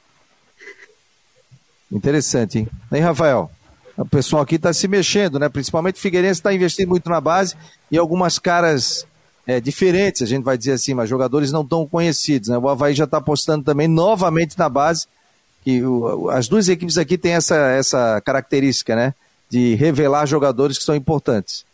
Interessante, 1.90 2.58
hein? 2.58 2.68
Hein, 2.92 3.00
Rafael? 3.02 3.50
O 3.96 4.04
pessoal 4.04 4.42
aqui 4.42 4.56
está 4.56 4.72
se 4.72 4.86
mexendo, 4.86 5.38
né? 5.38 5.48
Principalmente 5.48 5.96
o 5.96 6.00
Figueirense 6.00 6.40
está 6.40 6.52
investindo 6.52 6.88
muito 6.88 7.08
na 7.08 7.20
base 7.20 7.56
e 7.90 7.98
algumas 7.98 8.38
caras 8.38 9.06
é, 9.46 9.60
diferentes, 9.60 10.22
a 10.22 10.26
gente 10.26 10.44
vai 10.44 10.58
dizer 10.58 10.72
assim, 10.72 10.92
mas 10.92 11.08
jogadores 11.08 11.50
não 11.50 11.66
tão 11.66 11.86
conhecidos, 11.86 12.50
né? 12.50 12.58
O 12.58 12.68
Havaí 12.68 12.94
já 12.94 13.04
está 13.04 13.16
apostando 13.16 13.64
também 13.64 13.88
novamente 13.88 14.58
na 14.58 14.68
base, 14.68 15.06
que 15.64 15.82
o, 15.82 16.28
as 16.28 16.46
duas 16.48 16.68
equipes 16.68 16.98
aqui 16.98 17.16
têm 17.16 17.32
essa, 17.32 17.56
essa 17.56 18.20
característica, 18.20 18.94
né? 18.94 19.14
De 19.50 19.74
revelar 19.74 20.26
jogadores 20.26 20.78
que 20.78 20.84
são 20.84 20.94
importantes. 20.94 21.64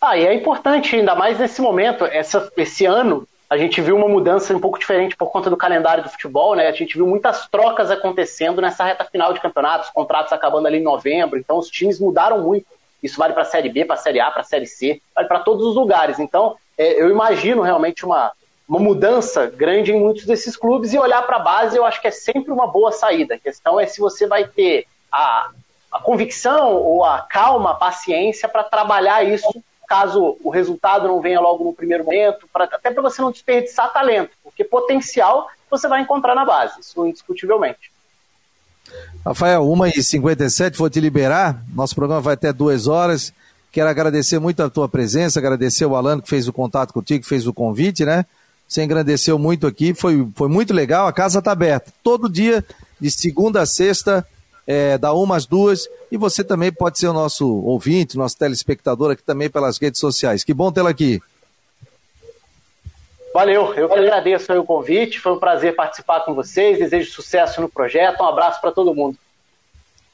Ah, 0.00 0.16
e 0.16 0.26
é 0.26 0.34
importante, 0.34 0.96
ainda 0.96 1.14
mais 1.14 1.38
nesse 1.38 1.62
momento, 1.62 2.04
essa, 2.04 2.50
esse 2.56 2.84
ano, 2.84 3.26
a 3.48 3.56
gente 3.56 3.80
viu 3.80 3.96
uma 3.96 4.08
mudança 4.08 4.54
um 4.54 4.60
pouco 4.60 4.78
diferente 4.78 5.16
por 5.16 5.30
conta 5.30 5.48
do 5.48 5.56
calendário 5.56 6.02
do 6.02 6.10
futebol, 6.10 6.54
né? 6.54 6.66
A 6.66 6.72
gente 6.72 6.94
viu 6.94 7.06
muitas 7.06 7.48
trocas 7.48 7.90
acontecendo 7.90 8.60
nessa 8.60 8.84
reta 8.84 9.04
final 9.04 9.32
de 9.32 9.40
campeonatos, 9.40 9.90
contratos 9.90 10.32
acabando 10.32 10.66
ali 10.66 10.78
em 10.78 10.82
novembro, 10.82 11.38
então 11.38 11.58
os 11.58 11.68
times 11.68 11.98
mudaram 11.98 12.42
muito. 12.42 12.66
Isso 13.02 13.18
vale 13.18 13.32
para 13.32 13.42
a 13.42 13.46
Série 13.46 13.68
B, 13.68 13.84
para 13.84 13.94
a 13.94 13.98
Série 13.98 14.20
A, 14.20 14.30
para 14.30 14.40
a 14.40 14.44
Série 14.44 14.66
C, 14.66 15.00
vale 15.14 15.28
para 15.28 15.40
todos 15.40 15.66
os 15.66 15.74
lugares. 15.74 16.18
Então, 16.18 16.56
é, 16.76 17.00
eu 17.00 17.10
imagino 17.10 17.62
realmente 17.62 18.04
uma, 18.04 18.32
uma 18.68 18.78
mudança 18.78 19.46
grande 19.46 19.92
em 19.92 20.00
muitos 20.00 20.24
desses 20.24 20.56
clubes 20.56 20.92
e 20.92 20.98
olhar 20.98 21.22
para 21.22 21.36
a 21.36 21.40
base 21.40 21.76
eu 21.76 21.84
acho 21.84 22.00
que 22.00 22.08
é 22.08 22.10
sempre 22.10 22.50
uma 22.50 22.66
boa 22.66 22.92
saída. 22.92 23.34
A 23.34 23.38
questão 23.38 23.78
é 23.78 23.86
se 23.86 24.00
você 24.00 24.26
vai 24.26 24.46
ter 24.46 24.86
a, 25.12 25.50
a 25.94 26.00
convicção 26.00 26.72
ou 26.72 27.04
a 27.04 27.20
calma, 27.20 27.70
a 27.70 27.74
paciência 27.74 28.48
para 28.48 28.64
trabalhar 28.64 29.22
isso 29.22 29.62
caso 29.86 30.36
o 30.42 30.50
resultado 30.50 31.06
não 31.06 31.20
venha 31.20 31.38
logo 31.38 31.62
no 31.62 31.72
primeiro 31.72 32.04
momento, 32.04 32.48
pra, 32.52 32.64
até 32.64 32.90
para 32.90 33.02
você 33.02 33.22
não 33.22 33.30
desperdiçar 33.30 33.92
talento, 33.92 34.30
porque 34.42 34.64
potencial 34.64 35.46
você 35.70 35.86
vai 35.86 36.00
encontrar 36.00 36.34
na 36.34 36.44
base, 36.44 36.80
isso 36.80 37.06
indiscutivelmente. 37.06 37.92
Rafael, 39.24 39.62
1h57, 39.62 40.76
vou 40.76 40.90
te 40.90 40.98
liberar. 41.00 41.62
Nosso 41.72 41.94
programa 41.94 42.20
vai 42.20 42.34
até 42.34 42.52
duas 42.52 42.88
horas. 42.88 43.32
Quero 43.70 43.88
agradecer 43.88 44.38
muito 44.38 44.62
a 44.62 44.70
tua 44.70 44.88
presença, 44.88 45.38
agradecer 45.38 45.86
o 45.86 45.94
Alano 45.94 46.22
que 46.22 46.28
fez 46.28 46.48
o 46.48 46.52
contato 46.52 46.92
contigo, 46.92 47.22
que 47.22 47.28
fez 47.28 47.46
o 47.46 47.52
convite, 47.52 48.04
né? 48.04 48.26
Você 48.66 48.82
engrandeceu 48.82 49.38
muito 49.38 49.66
aqui, 49.66 49.94
foi, 49.94 50.26
foi 50.34 50.48
muito 50.48 50.72
legal. 50.74 51.06
A 51.06 51.12
casa 51.12 51.38
está 51.38 51.52
aberta. 51.52 51.92
Todo 52.02 52.28
dia, 52.28 52.64
de 53.00 53.10
segunda 53.10 53.62
a 53.62 53.66
sexta, 53.66 54.26
é, 54.66 54.96
da 54.98 55.12
uma 55.12 55.36
às 55.36 55.46
duas, 55.46 55.88
e 56.10 56.16
você 56.16 56.42
também 56.42 56.72
pode 56.72 56.98
ser 56.98 57.08
o 57.08 57.12
nosso 57.12 57.46
ouvinte, 57.64 58.16
nosso 58.16 58.38
telespectador 58.38 59.12
aqui 59.12 59.22
também 59.22 59.50
pelas 59.50 59.78
redes 59.78 60.00
sociais. 60.00 60.44
Que 60.44 60.54
bom 60.54 60.72
tê-la 60.72 60.90
aqui. 60.90 61.20
Valeu, 63.34 63.74
eu 63.74 63.88
que 63.88 63.98
agradeço 63.98 64.52
o 64.52 64.64
convite, 64.64 65.18
foi 65.18 65.32
um 65.32 65.40
prazer 65.40 65.74
participar 65.74 66.20
com 66.20 66.34
vocês, 66.34 66.78
desejo 66.78 67.10
sucesso 67.10 67.60
no 67.60 67.68
projeto, 67.68 68.22
um 68.22 68.26
abraço 68.26 68.60
para 68.60 68.70
todo 68.70 68.94
mundo. 68.94 69.18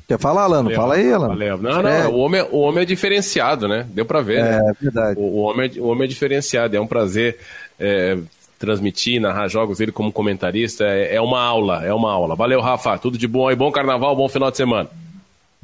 Quer 0.08 0.18
falar, 0.18 0.44
Alano? 0.44 0.70
Valeu, 0.70 0.80
Fala 0.80 0.94
aí, 0.94 1.12
Alano. 1.12 1.34
Valeu. 1.34 1.58
Não, 1.58 1.82
não, 1.82 1.88
é. 1.88 2.08
o, 2.08 2.16
homem, 2.16 2.40
é, 2.40 2.44
o 2.50 2.56
homem 2.56 2.82
é 2.82 2.86
diferenciado, 2.86 3.68
né? 3.68 3.86
Deu 3.90 4.04
para 4.04 4.22
ver, 4.22 4.38
é, 4.38 4.42
né? 4.42 4.70
É, 4.70 4.72
verdade. 4.82 5.20
O, 5.20 5.22
o, 5.22 5.36
homem, 5.42 5.70
é, 5.72 5.80
o 5.80 5.84
homem 5.84 6.04
é 6.04 6.08
diferenciado, 6.08 6.74
é 6.74 6.80
um 6.80 6.86
prazer 6.86 7.38
é, 7.78 8.18
transmitir, 8.60 9.18
narrar 9.18 9.48
jogos, 9.48 9.80
ele 9.80 9.90
como 9.90 10.12
comentarista, 10.12 10.84
é, 10.84 11.14
é, 11.14 11.20
uma 11.20 11.40
aula, 11.40 11.82
é 11.82 11.94
uma 11.94 12.12
aula. 12.12 12.36
Valeu, 12.36 12.60
Rafa, 12.60 12.98
tudo 12.98 13.16
de 13.16 13.26
bom 13.26 13.48
aí, 13.48 13.56
bom 13.56 13.72
carnaval, 13.72 14.14
bom 14.14 14.28
final 14.28 14.50
de 14.50 14.58
semana. 14.58 14.88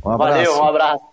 Um 0.02 0.10
abraço. 0.10 0.32
Valeu, 0.32 0.56
um 0.56 0.64
abraço. 0.64 1.04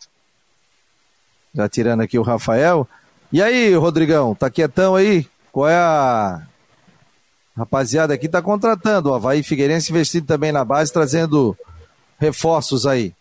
Já 1.53 1.67
tirando 1.67 1.99
aqui 1.99 2.17
o 2.17 2.23
Rafael. 2.23 2.87
E 3.33 3.43
aí, 3.43 3.75
Rodrigão, 3.75 4.33
tá 4.33 4.49
quietão 4.49 4.95
aí? 4.95 5.27
Qual 5.51 5.67
é 5.67 5.75
a. 5.75 6.41
Rapaziada 7.55 8.15
aqui 8.15 8.27
tá 8.27 8.41
contratando, 8.41 9.11
o 9.11 9.13
Havaí 9.13 9.43
Figueirense 9.43 9.91
investindo 9.91 10.25
também 10.25 10.51
na 10.51 10.65
base, 10.65 10.91
trazendo 10.91 11.55
reforços 12.17 12.87
aí. 12.87 13.13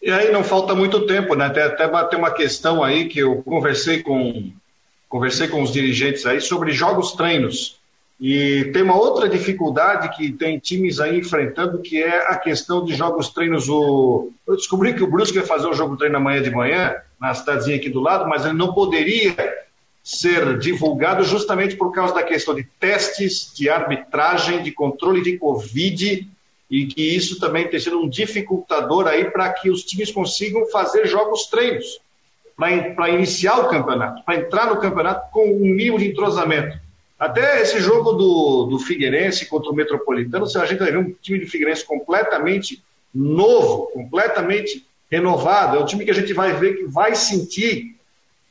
E 0.00 0.10
aí 0.10 0.32
não 0.32 0.42
falta 0.42 0.74
muito 0.74 1.06
tempo, 1.06 1.34
né? 1.34 1.46
Até, 1.46 1.64
até 1.64 1.86
bater 1.86 2.16
uma 2.16 2.30
questão 2.30 2.82
aí 2.82 3.06
que 3.06 3.18
eu 3.18 3.42
conversei 3.42 4.02
com 4.02 4.50
conversei 5.08 5.48
com 5.48 5.62
os 5.62 5.72
dirigentes 5.72 6.26
aí 6.26 6.40
sobre 6.40 6.72
jogos 6.72 7.12
treinos. 7.12 7.78
E 8.20 8.70
tem 8.72 8.82
uma 8.82 8.96
outra 8.96 9.28
dificuldade 9.28 10.16
que 10.16 10.32
tem 10.32 10.58
times 10.58 10.98
aí 10.98 11.18
enfrentando, 11.18 11.80
que 11.80 12.02
é 12.02 12.32
a 12.32 12.36
questão 12.36 12.84
de 12.84 12.94
jogos 12.94 13.28
treinos. 13.28 13.68
O... 13.68 14.32
Eu 14.46 14.56
descobri 14.56 14.92
que 14.92 15.04
o 15.04 15.10
Brusque 15.10 15.38
ia 15.38 15.46
fazer 15.46 15.68
o 15.68 15.72
jogo 15.72 15.96
treino 15.96 16.16
amanhã 16.16 16.42
de 16.42 16.50
manhã, 16.50 16.96
na 17.20 17.32
cidadezinha 17.32 17.76
aqui 17.76 17.88
do 17.88 18.00
lado, 18.00 18.28
mas 18.28 18.44
ele 18.44 18.54
não 18.54 18.74
poderia 18.74 19.36
ser 20.02 20.58
divulgado 20.58 21.22
justamente 21.22 21.76
por 21.76 21.92
causa 21.92 22.14
da 22.14 22.22
questão 22.22 22.54
de 22.54 22.64
testes, 22.80 23.52
de 23.54 23.68
arbitragem, 23.68 24.62
de 24.62 24.72
controle 24.72 25.22
de 25.22 25.36
Covid, 25.36 26.26
e 26.70 26.86
que 26.86 27.14
isso 27.14 27.38
também 27.38 27.68
tem 27.68 27.78
sido 27.78 28.00
um 28.00 28.08
dificultador 28.08 29.06
aí 29.06 29.26
para 29.26 29.52
que 29.52 29.70
os 29.70 29.84
times 29.84 30.10
consigam 30.10 30.66
fazer 30.66 31.06
jogos 31.06 31.46
treinos, 31.46 32.00
para 32.58 33.08
iniciar 33.10 33.60
o 33.60 33.68
campeonato, 33.68 34.24
para 34.24 34.40
entrar 34.40 34.66
no 34.66 34.80
campeonato 34.80 35.30
com 35.30 35.46
um 35.46 35.60
mínimo 35.60 35.96
de 35.96 36.08
entrosamento. 36.08 36.76
Até 37.16 37.62
esse 37.62 37.78
jogo 37.78 38.12
do, 38.12 38.64
do 38.64 38.78
Figueirense 38.80 39.46
contra 39.46 39.70
o 39.70 39.74
Metropolitano, 39.74 40.44
a 40.44 40.66
gente 40.66 40.78
vai 40.80 40.90
ver 40.90 40.98
um 40.98 41.12
time 41.22 41.38
de 41.38 41.46
Figueirense 41.46 41.84
completamente 41.84 42.82
novo, 43.14 43.86
completamente 43.92 44.84
renovado. 45.10 45.76
É 45.76 45.80
um 45.80 45.86
time 45.86 46.04
que 46.04 46.10
a 46.10 46.14
gente 46.14 46.32
vai 46.32 46.52
ver 46.52 46.78
que 46.78 46.84
vai 46.84 47.14
sentir 47.14 47.96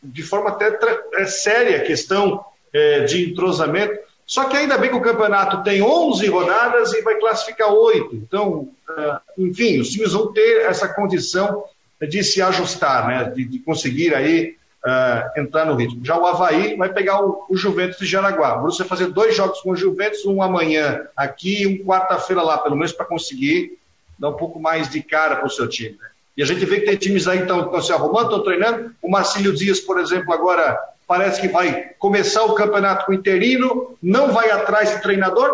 de 0.02 0.24
forma 0.24 0.52
até 0.52 0.78
é, 1.16 1.26
séria 1.26 1.78
a 1.78 1.84
questão 1.84 2.46
é, 2.74 3.02
de 3.02 3.30
entrosamento. 3.30 4.00
Só 4.26 4.46
que 4.46 4.56
ainda 4.56 4.78
bem 4.78 4.90
que 4.90 4.96
o 4.96 5.02
campeonato 5.02 5.64
tem 5.64 5.82
11 5.82 6.28
rodadas 6.28 6.94
e 6.94 7.02
vai 7.02 7.16
classificar 7.16 7.74
oito. 7.74 8.16
Então, 8.16 8.70
é, 8.90 9.18
enfim, 9.38 9.80
os 9.80 9.90
times 9.90 10.14
vão 10.14 10.32
ter 10.32 10.66
essa 10.66 10.88
condição 10.88 11.64
de 12.02 12.24
se 12.24 12.42
ajustar, 12.42 13.08
né? 13.08 13.32
de, 13.32 13.46
de 13.46 13.60
conseguir 13.60 14.14
aí 14.14 14.56
uh, 14.86 15.40
entrar 15.40 15.66
no 15.66 15.76
ritmo. 15.76 16.06
Já 16.06 16.18
o 16.18 16.26
Havaí 16.26 16.76
vai 16.76 16.92
pegar 16.92 17.24
o, 17.24 17.46
o 17.50 17.58
Juventus 17.58 17.98
de 17.98 18.06
Jaraguá. 18.06 18.58
O 18.58 18.62
Bruce 18.64 18.80
vai 18.80 18.88
fazer 18.88 19.08
dois 19.08 19.36
jogos 19.36 19.62
com 19.62 19.72
o 19.72 19.76
Juventus, 19.76 20.26
um 20.26 20.42
amanhã 20.42 21.02
aqui 21.16 21.64
e 21.64 21.68
um 21.68 21.86
quarta-feira 21.86 22.42
lá, 22.42 22.58
pelo 22.58 22.76
menos 22.76 22.92
para 22.92 23.06
conseguir 23.06 23.78
dar 24.20 24.30
um 24.30 24.38
pouco 24.38 24.60
mais 24.60 24.90
de 24.90 25.02
cara 25.02 25.36
para 25.36 25.48
o 25.48 25.50
seu 25.50 25.68
time. 25.68 25.98
Né? 26.00 26.08
E 26.38 26.44
a 26.44 26.46
gente 26.46 26.64
vê 26.66 26.80
que 26.80 26.86
tem 26.86 26.96
times 26.96 27.28
aí 27.28 27.40
que 27.40 27.52
estão 27.52 27.82
se 27.82 27.92
arrumando, 27.92 28.26
estão 28.26 28.44
treinando. 28.44 28.92
O 29.02 29.10
Marcílio 29.10 29.54
Dias, 29.54 29.80
por 29.80 30.00
exemplo, 30.00 30.32
agora 30.32 30.78
parece 31.08 31.42
que 31.42 31.48
vai 31.48 31.92
começar 31.98 32.44
o 32.44 32.54
campeonato 32.54 33.06
com 33.06 33.14
interino, 33.14 33.98
não 34.04 34.32
vai 34.32 34.52
atrás 34.52 34.92
do 34.92 35.02
treinador, 35.02 35.50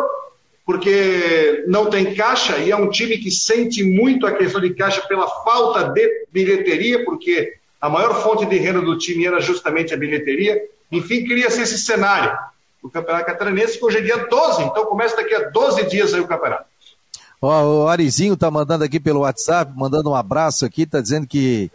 porque 0.65 1.63
não 1.67 1.89
tem 1.89 2.13
caixa, 2.15 2.57
e 2.57 2.71
é 2.71 2.75
um 2.75 2.89
time 2.89 3.17
que 3.17 3.29
sente 3.29 3.83
muito 3.83 4.25
a 4.25 4.31
questão 4.31 4.61
de 4.61 4.73
caixa 4.73 5.01
pela 5.01 5.27
falta 5.43 5.89
de 5.91 6.27
bilheteria, 6.31 7.03
porque 7.03 7.53
a 7.81 7.89
maior 7.89 8.21
fonte 8.23 8.45
de 8.45 8.57
renda 8.57 8.81
do 8.81 8.97
time 8.97 9.25
era 9.25 9.41
justamente 9.41 9.93
a 9.93 9.97
bilheteria. 9.97 10.57
Enfim, 10.89 11.25
cria-se 11.25 11.61
esse 11.61 11.77
cenário. 11.77 12.31
O 12.81 12.89
Campeonato 12.89 13.25
Catarinense, 13.25 13.77
que 13.77 13.85
hoje 13.85 13.97
é 13.97 14.01
dia 14.01 14.25
12, 14.25 14.63
então 14.63 14.85
começa 14.85 15.17
daqui 15.17 15.33
a 15.33 15.49
12 15.49 15.83
dias 15.89 16.13
aí 16.13 16.21
o 16.21 16.27
campeonato. 16.27 16.65
Ó, 17.41 17.83
o 17.83 17.87
Arizinho 17.89 18.37
tá 18.37 18.49
mandando 18.49 18.85
aqui 18.85 19.01
pelo 19.01 19.21
WhatsApp, 19.21 19.73
mandando 19.75 20.09
um 20.09 20.15
abraço 20.15 20.65
aqui, 20.65 20.85
tá 20.85 21.01
dizendo 21.01 21.27
que 21.27 21.69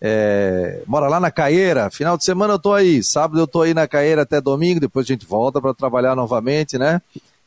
é, 0.00 0.82
mora 0.86 1.08
lá 1.08 1.20
na 1.20 1.30
Caeira. 1.30 1.88
Final 1.88 2.18
de 2.18 2.24
semana 2.24 2.54
eu 2.54 2.58
tô 2.58 2.72
aí, 2.72 3.02
sábado 3.02 3.38
eu 3.38 3.46
tô 3.46 3.62
aí 3.62 3.72
na 3.72 3.86
Caeira 3.86 4.22
até 4.22 4.40
domingo, 4.40 4.80
depois 4.80 5.06
a 5.06 5.12
gente 5.12 5.24
volta 5.24 5.60
para 5.60 5.72
trabalhar 5.72 6.16
novamente, 6.16 6.76
né? 6.76 7.00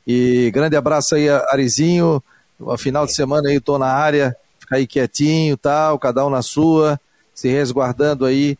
E 0.07 0.49
grande 0.51 0.77
abraço 0.77 1.15
aí, 1.15 1.29
Arizinho. 1.29 2.23
Final 2.77 3.05
de 3.05 3.13
semana 3.13 3.49
aí 3.49 3.59
tô 3.59 3.77
na 3.77 3.91
área, 3.91 4.35
fica 4.57 4.77
aí 4.77 4.87
quietinho, 4.87 5.57
tal, 5.57 5.99
cada 5.99 6.25
um 6.25 6.29
na 6.29 6.41
sua 6.41 6.99
se 7.35 7.49
resguardando 7.49 8.25
aí 8.25 8.57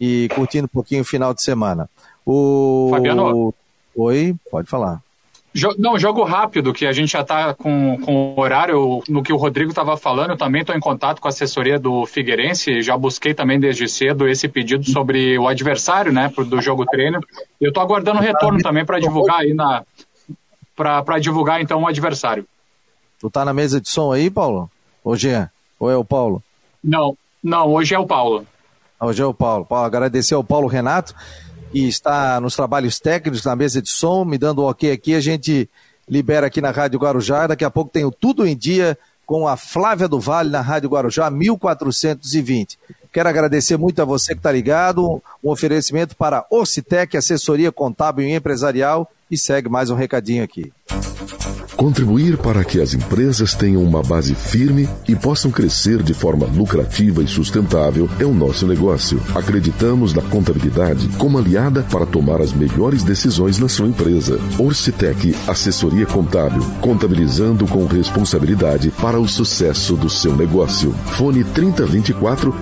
e 0.00 0.28
curtindo 0.36 0.66
um 0.66 0.68
pouquinho 0.68 1.02
o 1.02 1.04
final 1.04 1.34
de 1.34 1.42
semana. 1.42 1.90
O... 2.24 2.90
Fabiano. 2.92 3.52
Oi, 3.96 4.36
pode 4.48 4.68
falar. 4.68 5.02
Não, 5.78 5.98
jogo 5.98 6.22
rápido, 6.22 6.72
que 6.72 6.86
a 6.86 6.92
gente 6.92 7.10
já 7.10 7.22
está 7.22 7.52
com, 7.54 7.98
com 7.98 8.34
o 8.36 8.40
horário, 8.40 9.02
no 9.08 9.20
que 9.20 9.32
o 9.32 9.36
Rodrigo 9.36 9.70
estava 9.70 9.96
falando, 9.96 10.30
eu 10.30 10.36
também 10.36 10.60
estou 10.60 10.76
em 10.76 10.80
contato 10.80 11.20
com 11.20 11.26
a 11.26 11.30
assessoria 11.30 11.76
do 11.76 12.06
Figueirense, 12.06 12.82
já 12.82 12.96
busquei 12.96 13.34
também 13.34 13.58
desde 13.58 13.88
cedo 13.88 14.28
esse 14.28 14.46
pedido 14.48 14.88
sobre 14.88 15.36
o 15.36 15.48
adversário, 15.48 16.12
né, 16.12 16.32
do 16.46 16.62
jogo 16.62 16.86
treino. 16.86 17.18
Eu 17.60 17.70
estou 17.70 17.82
aguardando 17.82 18.20
o 18.20 18.22
retorno 18.22 18.62
também 18.62 18.84
para 18.84 19.00
divulgar 19.00 19.40
aí 19.40 19.52
na. 19.52 19.82
Para 21.02 21.18
divulgar 21.18 21.60
então 21.60 21.82
o 21.82 21.86
adversário. 21.86 22.46
Tu 23.18 23.30
tá 23.30 23.44
na 23.44 23.52
mesa 23.52 23.80
de 23.80 23.88
som 23.88 24.12
aí, 24.12 24.30
Paulo? 24.30 24.70
Ou 25.04 25.14
Jean? 25.14 25.50
Ou 25.78 25.90
é 25.90 25.96
o 25.96 26.04
Paulo? 26.04 26.42
Não, 26.82 27.16
não, 27.42 27.68
hoje 27.68 27.94
é 27.94 27.98
o 27.98 28.06
Paulo. 28.06 28.46
Hoje 28.98 29.22
é 29.22 29.26
o 29.26 29.34
Paulo. 29.34 29.64
Paulo 29.64 29.86
agradecer 29.86 30.34
ao 30.34 30.44
Paulo 30.44 30.66
Renato, 30.66 31.14
que 31.70 31.86
está 31.86 32.40
nos 32.40 32.56
trabalhos 32.56 32.98
técnicos, 32.98 33.44
na 33.44 33.54
mesa 33.54 33.80
de 33.82 33.90
som, 33.90 34.24
me 34.24 34.38
dando 34.38 34.60
o 34.60 34.64
um 34.64 34.68
ok 34.68 34.90
aqui. 34.90 35.14
A 35.14 35.20
gente 35.20 35.68
libera 36.08 36.46
aqui 36.46 36.60
na 36.60 36.70
Rádio 36.70 36.98
Guarujá. 36.98 37.46
Daqui 37.46 37.64
a 37.64 37.70
pouco 37.70 37.90
tenho 37.90 38.10
tudo 38.10 38.46
em 38.46 38.56
dia 38.56 38.96
com 39.26 39.46
a 39.46 39.56
Flávia 39.56 40.08
do 40.08 40.18
Vale 40.18 40.50
na 40.50 40.60
Rádio 40.60 40.90
Guarujá, 40.90 41.30
1420. 41.30 42.78
Quero 43.12 43.28
agradecer 43.28 43.76
muito 43.76 44.00
a 44.00 44.04
você 44.04 44.34
que 44.34 44.38
está 44.38 44.52
ligado. 44.52 45.22
Um 45.42 45.50
oferecimento 45.50 46.14
para 46.16 46.46
Orcitec, 46.50 47.16
assessoria 47.16 47.72
contábil 47.72 48.26
e 48.26 48.32
empresarial. 48.32 49.10
E 49.30 49.36
segue 49.36 49.68
mais 49.68 49.90
um 49.90 49.94
recadinho 49.94 50.42
aqui. 50.42 50.72
Contribuir 51.80 52.36
para 52.36 52.62
que 52.62 52.78
as 52.78 52.92
empresas 52.92 53.54
tenham 53.54 53.82
uma 53.82 54.02
base 54.02 54.34
firme 54.34 54.86
e 55.08 55.16
possam 55.16 55.50
crescer 55.50 56.02
de 56.02 56.12
forma 56.12 56.44
lucrativa 56.44 57.22
e 57.22 57.26
sustentável 57.26 58.06
é 58.18 58.24
o 58.26 58.34
nosso 58.34 58.66
negócio. 58.66 59.18
Acreditamos 59.34 60.12
na 60.12 60.20
contabilidade 60.20 61.08
como 61.16 61.38
aliada 61.38 61.82
para 61.84 62.04
tomar 62.04 62.42
as 62.42 62.52
melhores 62.52 63.02
decisões 63.02 63.58
na 63.58 63.66
sua 63.66 63.88
empresa. 63.88 64.38
Orcitec 64.58 65.34
Assessoria 65.48 66.04
Contábil, 66.04 66.62
contabilizando 66.82 67.66
com 67.66 67.86
responsabilidade 67.86 68.90
para 69.00 69.18
o 69.18 69.26
sucesso 69.26 69.96
do 69.96 70.10
seu 70.10 70.36
negócio. 70.36 70.92
Fone 71.16 71.44
3024 71.44 72.54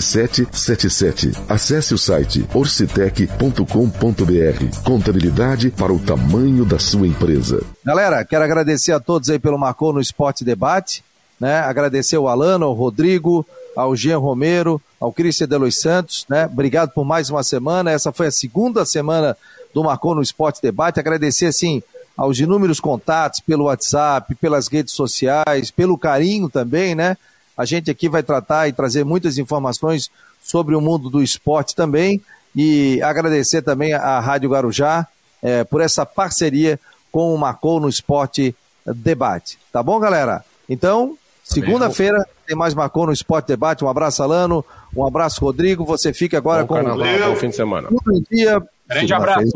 7777. 0.00 1.32
Acesse 1.48 1.94
o 1.94 1.98
site 1.98 2.46
orcitec.com.br. 2.52 4.82
Contabilidade 4.84 5.70
para 5.70 5.92
o 5.92 5.98
tamanho 5.98 6.64
da 6.64 6.78
sua 6.78 7.06
empresa. 7.06 7.62
Galera, 7.84 8.24
quero 8.24 8.44
agradecer 8.44 8.92
a 8.92 9.00
todos 9.00 9.30
aí 9.30 9.38
pelo 9.38 9.58
Marcou 9.58 9.92
no 9.92 10.00
Esporte 10.00 10.44
Debate, 10.44 11.04
né? 11.38 11.60
Agradecer 11.60 12.16
ao 12.16 12.28
Alano, 12.28 12.66
ao 12.66 12.72
Rodrigo, 12.72 13.46
ao 13.76 13.96
Jean 13.96 14.18
Romero, 14.18 14.80
ao 15.00 15.12
Cristian 15.12 15.48
de 15.48 15.58
Los 15.58 15.80
Santos, 15.80 16.24
né? 16.28 16.46
Obrigado 16.46 16.90
por 16.90 17.04
mais 17.04 17.30
uma 17.30 17.42
semana. 17.42 17.90
Essa 17.90 18.12
foi 18.12 18.28
a 18.28 18.32
segunda 18.32 18.84
semana 18.84 19.36
do 19.74 19.84
Marcou 19.84 20.14
no 20.14 20.22
Esporte 20.22 20.62
Debate. 20.62 21.00
Agradecer, 21.00 21.46
assim, 21.46 21.82
aos 22.16 22.38
inúmeros 22.38 22.80
contatos 22.80 23.40
pelo 23.40 23.64
WhatsApp, 23.64 24.34
pelas 24.36 24.68
redes 24.68 24.94
sociais, 24.94 25.70
pelo 25.70 25.98
carinho 25.98 26.48
também, 26.48 26.94
né? 26.94 27.16
A 27.56 27.64
gente 27.64 27.90
aqui 27.90 28.08
vai 28.08 28.22
tratar 28.22 28.68
e 28.68 28.72
trazer 28.72 29.04
muitas 29.04 29.38
informações 29.38 30.10
sobre 30.42 30.74
o 30.74 30.80
mundo 30.80 31.08
do 31.08 31.22
esporte 31.22 31.74
também. 31.74 32.20
E 32.54 33.02
agradecer 33.02 33.62
também 33.62 33.92
à 33.94 34.20
Rádio 34.20 34.50
Guarujá 34.50 35.06
é, 35.42 35.64
por 35.64 35.80
essa 35.80 36.06
parceria 36.06 36.78
com 37.10 37.34
o 37.34 37.38
Marcou 37.38 37.80
no 37.80 37.88
Esporte 37.88 38.54
Debate. 38.86 39.58
Tá 39.72 39.82
bom, 39.82 39.98
galera? 39.98 40.44
Então, 40.68 41.16
segunda-feira 41.42 42.26
tem 42.46 42.56
mais 42.56 42.74
Marcou 42.74 43.06
no 43.06 43.12
Esporte 43.12 43.48
Debate. 43.48 43.84
Um 43.84 43.88
abraço, 43.88 44.22
Alano. 44.22 44.64
Um 44.94 45.06
abraço, 45.06 45.40
Rodrigo. 45.40 45.84
Você 45.84 46.12
fica 46.12 46.38
agora 46.38 46.62
bom 46.62 46.68
com 46.68 46.74
carnaval, 46.74 47.30
bom 47.30 47.36
fim 47.36 47.48
de 47.48 47.56
semana. 47.56 47.88
Tudo 47.88 48.16
em 48.16 48.24
dia. 48.30 48.62
Grande 48.88 49.14
abraço. 49.14 49.52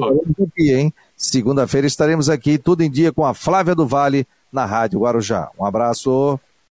Segunda-feira 1.17 1.87
estaremos 1.87 2.31
aqui, 2.31 2.59
tudo 2.59 2.83
em 2.83 2.91
dia 2.91 3.13
com 3.13 3.25
a 3.25 3.35
Flávia 3.35 3.75
do 3.75 3.87
Vale 3.87 4.27
na 4.53 4.65
Rádio 4.65 5.01
Guarujá. 5.01 5.51
Um 5.59 5.65
abraço. 5.65 6.41